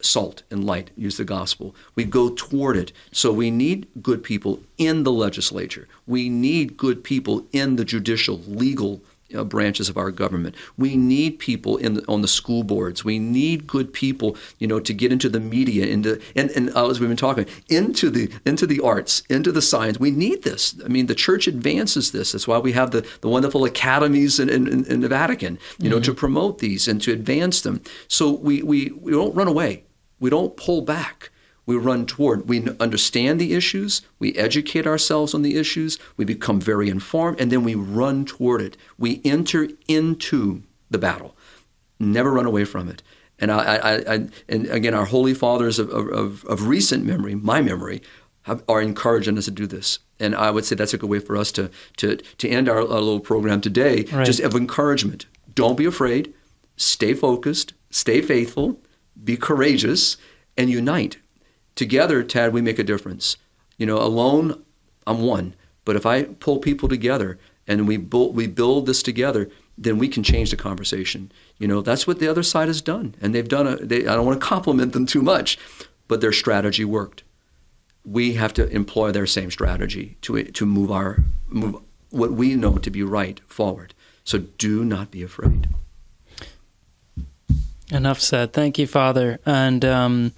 salt 0.00 0.42
and 0.50 0.64
light, 0.64 0.90
use 0.96 1.16
the 1.16 1.24
gospel. 1.24 1.74
We 1.94 2.04
go 2.04 2.30
toward 2.30 2.76
it. 2.76 2.92
So 3.12 3.32
we 3.32 3.50
need 3.50 3.88
good 4.02 4.22
people 4.22 4.60
in 4.78 5.04
the 5.04 5.12
legislature. 5.12 5.88
We 6.06 6.28
need 6.28 6.76
good 6.76 7.04
people 7.04 7.46
in 7.52 7.76
the 7.76 7.84
judicial, 7.84 8.38
legal 8.46 9.02
uh, 9.34 9.44
branches 9.44 9.88
of 9.88 9.96
our 9.96 10.10
government. 10.10 10.54
We 10.76 10.96
need 10.96 11.38
people 11.38 11.76
in 11.76 11.94
the, 11.94 12.04
on 12.08 12.22
the 12.22 12.28
school 12.28 12.62
boards. 12.64 13.04
We 13.04 13.18
need 13.18 13.66
good 13.66 13.92
people, 13.92 14.36
you 14.58 14.66
know, 14.66 14.80
to 14.80 14.92
get 14.92 15.12
into 15.12 15.28
the 15.28 15.40
media, 15.40 15.86
into 15.86 16.20
and, 16.34 16.50
and 16.50 16.74
uh, 16.74 16.88
as 16.88 17.00
we've 17.00 17.08
been 17.08 17.16
talking, 17.16 17.46
into 17.68 18.10
the 18.10 18.30
into 18.44 18.66
the 18.66 18.80
arts, 18.80 19.22
into 19.28 19.52
the 19.52 19.62
science. 19.62 20.00
We 20.00 20.10
need 20.10 20.42
this. 20.42 20.74
I 20.84 20.88
mean, 20.88 21.06
the 21.06 21.14
church 21.14 21.46
advances 21.46 22.12
this. 22.12 22.32
That's 22.32 22.48
why 22.48 22.58
we 22.58 22.72
have 22.72 22.90
the, 22.90 23.06
the 23.20 23.28
wonderful 23.28 23.64
academies 23.64 24.40
in, 24.40 24.48
in, 24.48 24.84
in 24.86 25.00
the 25.00 25.08
Vatican, 25.08 25.58
you 25.78 25.88
know, 25.88 25.96
mm-hmm. 25.96 26.04
to 26.04 26.14
promote 26.14 26.58
these 26.58 26.88
and 26.88 27.00
to 27.02 27.12
advance 27.12 27.60
them. 27.60 27.82
So 28.08 28.32
we, 28.32 28.62
we, 28.62 28.90
we 28.90 29.12
don't 29.12 29.34
run 29.34 29.48
away. 29.48 29.84
We 30.20 30.30
don't 30.30 30.56
pull 30.56 30.82
back 30.82 31.30
we 31.70 31.76
run 31.76 32.04
toward. 32.04 32.48
We 32.48 32.68
understand 32.80 33.40
the 33.40 33.54
issues, 33.54 34.02
we 34.18 34.34
educate 34.34 34.88
ourselves 34.88 35.34
on 35.34 35.42
the 35.42 35.56
issues, 35.56 36.00
we 36.16 36.24
become 36.24 36.60
very 36.60 36.88
informed, 36.88 37.40
and 37.40 37.52
then 37.52 37.62
we 37.62 37.76
run 37.76 38.24
toward 38.24 38.60
it. 38.60 38.76
We 38.98 39.20
enter 39.24 39.68
into 39.86 40.64
the 40.90 40.98
battle, 40.98 41.36
never 42.00 42.32
run 42.32 42.46
away 42.46 42.64
from 42.64 42.88
it. 42.88 43.04
And 43.38 43.52
I, 43.52 43.76
I, 43.76 44.14
I 44.14 44.28
and 44.48 44.66
again, 44.66 44.94
our 44.94 45.04
holy 45.04 45.32
fathers 45.32 45.78
of, 45.78 45.90
of, 45.90 46.44
of 46.44 46.66
recent 46.66 47.04
memory, 47.04 47.36
my 47.36 47.62
memory, 47.62 48.02
have, 48.42 48.64
are 48.68 48.82
encouraging 48.82 49.38
us 49.38 49.44
to 49.44 49.52
do 49.52 49.68
this. 49.68 50.00
And 50.18 50.34
I 50.34 50.50
would 50.50 50.64
say 50.64 50.74
that's 50.74 50.92
a 50.92 50.98
good 50.98 51.08
way 51.08 51.20
for 51.20 51.36
us 51.36 51.52
to 51.52 51.70
to 51.98 52.16
to 52.16 52.48
end 52.48 52.68
our, 52.68 52.78
our 52.78 52.82
little 52.82 53.20
program 53.20 53.60
today, 53.60 54.06
right. 54.12 54.26
just 54.26 54.40
of 54.40 54.56
encouragement. 54.56 55.26
Don't 55.54 55.78
be 55.78 55.84
afraid. 55.84 56.34
Stay 56.76 57.14
focused. 57.14 57.74
Stay 57.90 58.20
faithful. 58.20 58.80
Be 59.22 59.36
courageous 59.36 60.16
and 60.56 60.70
unite 60.70 61.18
together, 61.80 62.22
Tad, 62.22 62.52
we 62.52 62.60
make 62.60 62.78
a 62.78 62.84
difference. 62.84 63.38
You 63.78 63.86
know, 63.86 63.96
alone, 63.96 64.62
I'm 65.06 65.22
one. 65.22 65.54
But 65.86 65.96
if 65.96 66.04
I 66.04 66.24
pull 66.24 66.58
people 66.58 66.90
together 66.90 67.38
and 67.66 67.88
we 67.88 67.96
build, 67.96 68.36
we 68.36 68.46
build 68.46 68.84
this 68.84 69.02
together, 69.02 69.50
then 69.78 69.96
we 69.96 70.06
can 70.06 70.22
change 70.22 70.50
the 70.50 70.56
conversation. 70.56 71.32
You 71.58 71.66
know, 71.68 71.80
that's 71.80 72.06
what 72.06 72.18
the 72.18 72.28
other 72.28 72.42
side 72.42 72.68
has 72.68 72.82
done, 72.82 73.14
and 73.20 73.34
they've 73.34 73.48
done. 73.48 73.66
A, 73.66 73.76
they, 73.76 74.06
I 74.06 74.14
don't 74.14 74.26
want 74.26 74.38
to 74.38 74.46
compliment 74.46 74.92
them 74.92 75.06
too 75.06 75.22
much, 75.22 75.58
but 76.06 76.20
their 76.20 76.32
strategy 76.32 76.84
worked. 76.84 77.22
We 78.04 78.34
have 78.34 78.52
to 78.54 78.68
employ 78.68 79.10
their 79.12 79.26
same 79.26 79.50
strategy 79.50 80.18
to 80.22 80.42
to 80.44 80.66
move 80.66 80.90
our 80.90 81.24
move 81.48 81.76
what 82.10 82.32
we 82.32 82.56
know 82.56 82.76
to 82.76 82.90
be 82.90 83.02
right 83.02 83.40
forward. 83.46 83.94
So 84.24 84.36
do 84.36 84.84
not 84.84 85.10
be 85.10 85.22
afraid. 85.22 85.68
Enough 87.90 88.20
said. 88.20 88.52
Thank 88.52 88.78
you, 88.78 88.86
Father, 88.86 89.38
and. 89.44 89.84
Um, 89.84 90.32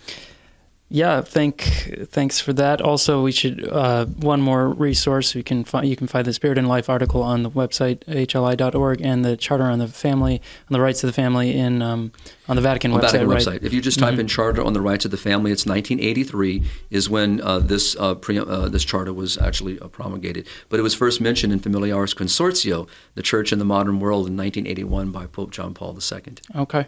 yeah, 0.94 1.22
thank 1.22 1.62
thanks 2.10 2.38
for 2.38 2.52
that. 2.52 2.82
Also, 2.82 3.22
we 3.22 3.32
should 3.32 3.66
uh, 3.66 4.04
one 4.04 4.42
more 4.42 4.68
resource. 4.68 5.34
We 5.34 5.42
can 5.42 5.64
find 5.64 5.88
you 5.88 5.96
can 5.96 6.06
find 6.06 6.26
the 6.26 6.34
Spirit 6.34 6.58
and 6.58 6.68
Life 6.68 6.90
article 6.90 7.22
on 7.22 7.44
the 7.44 7.50
website 7.50 8.04
hli.org 8.04 9.00
and 9.00 9.24
the 9.24 9.34
Charter 9.38 9.64
on 9.64 9.78
the 9.78 9.88
Family 9.88 10.42
on 10.68 10.74
the 10.74 10.82
Rights 10.82 11.02
of 11.02 11.08
the 11.08 11.14
Family 11.14 11.56
in 11.56 11.80
um, 11.80 12.12
on 12.46 12.56
the 12.56 12.62
Vatican 12.62 12.92
on 12.92 13.00
website. 13.00 13.12
Vatican 13.12 13.28
right? 13.28 13.42
website. 13.42 13.62
If 13.62 13.72
you 13.72 13.80
just 13.80 13.98
type 13.98 14.10
mm-hmm. 14.10 14.20
in 14.20 14.26
Charter 14.26 14.62
on 14.62 14.74
the 14.74 14.82
Rights 14.82 15.06
of 15.06 15.12
the 15.12 15.16
Family, 15.16 15.50
it's 15.50 15.64
1983 15.64 16.62
is 16.90 17.08
when 17.08 17.40
uh, 17.40 17.60
this 17.60 17.96
uh, 17.98 18.14
pre- 18.14 18.40
uh, 18.40 18.68
this 18.68 18.84
charter 18.84 19.14
was 19.14 19.38
actually 19.38 19.80
uh, 19.80 19.88
promulgated. 19.88 20.46
But 20.68 20.78
it 20.78 20.82
was 20.82 20.94
first 20.94 21.22
mentioned 21.22 21.54
in 21.54 21.60
Familiaris 21.60 22.12
Consortio, 22.12 22.86
the 23.14 23.22
Church 23.22 23.50
in 23.50 23.58
the 23.58 23.64
Modern 23.64 23.98
World, 23.98 24.26
in 24.26 24.36
1981 24.36 25.10
by 25.10 25.24
Pope 25.24 25.52
John 25.52 25.72
Paul 25.72 25.98
II. 25.98 26.34
Okay, 26.54 26.86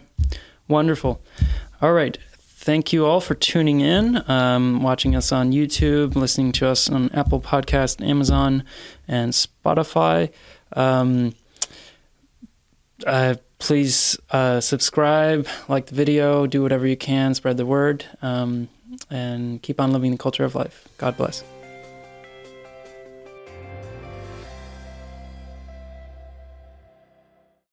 wonderful. 0.67 1.21
All 1.81 1.93
right 1.93 2.17
thank 2.65 2.91
you 2.91 3.05
all 3.05 3.21
for 3.21 3.35
tuning 3.35 3.79
in, 3.79 4.27
um, 4.27 4.81
watching 4.81 5.15
us 5.15 5.31
on 5.31 5.51
YouTube, 5.51 6.15
listening 6.15 6.51
to 6.51 6.67
us 6.67 6.89
on 6.89 7.11
Apple 7.11 7.39
Podcast, 7.39 8.03
Amazon, 8.03 8.63
and 9.07 9.33
Spotify. 9.33 10.31
Um, 10.73 11.35
uh, 13.05 13.35
please 13.59 14.17
uh, 14.31 14.61
subscribe, 14.61 15.47
like 15.67 15.85
the 15.85 15.95
video, 15.95 16.47
do 16.47 16.63
whatever 16.63 16.87
you 16.87 16.97
can, 16.97 17.35
spread 17.35 17.57
the 17.57 17.67
word, 17.67 18.03
um, 18.23 18.67
and 19.11 19.61
keep 19.61 19.79
on 19.79 19.91
living 19.91 20.09
the 20.09 20.17
culture 20.17 20.43
of 20.43 20.55
life. 20.55 20.87
God 20.97 21.15
bless. 21.17 21.43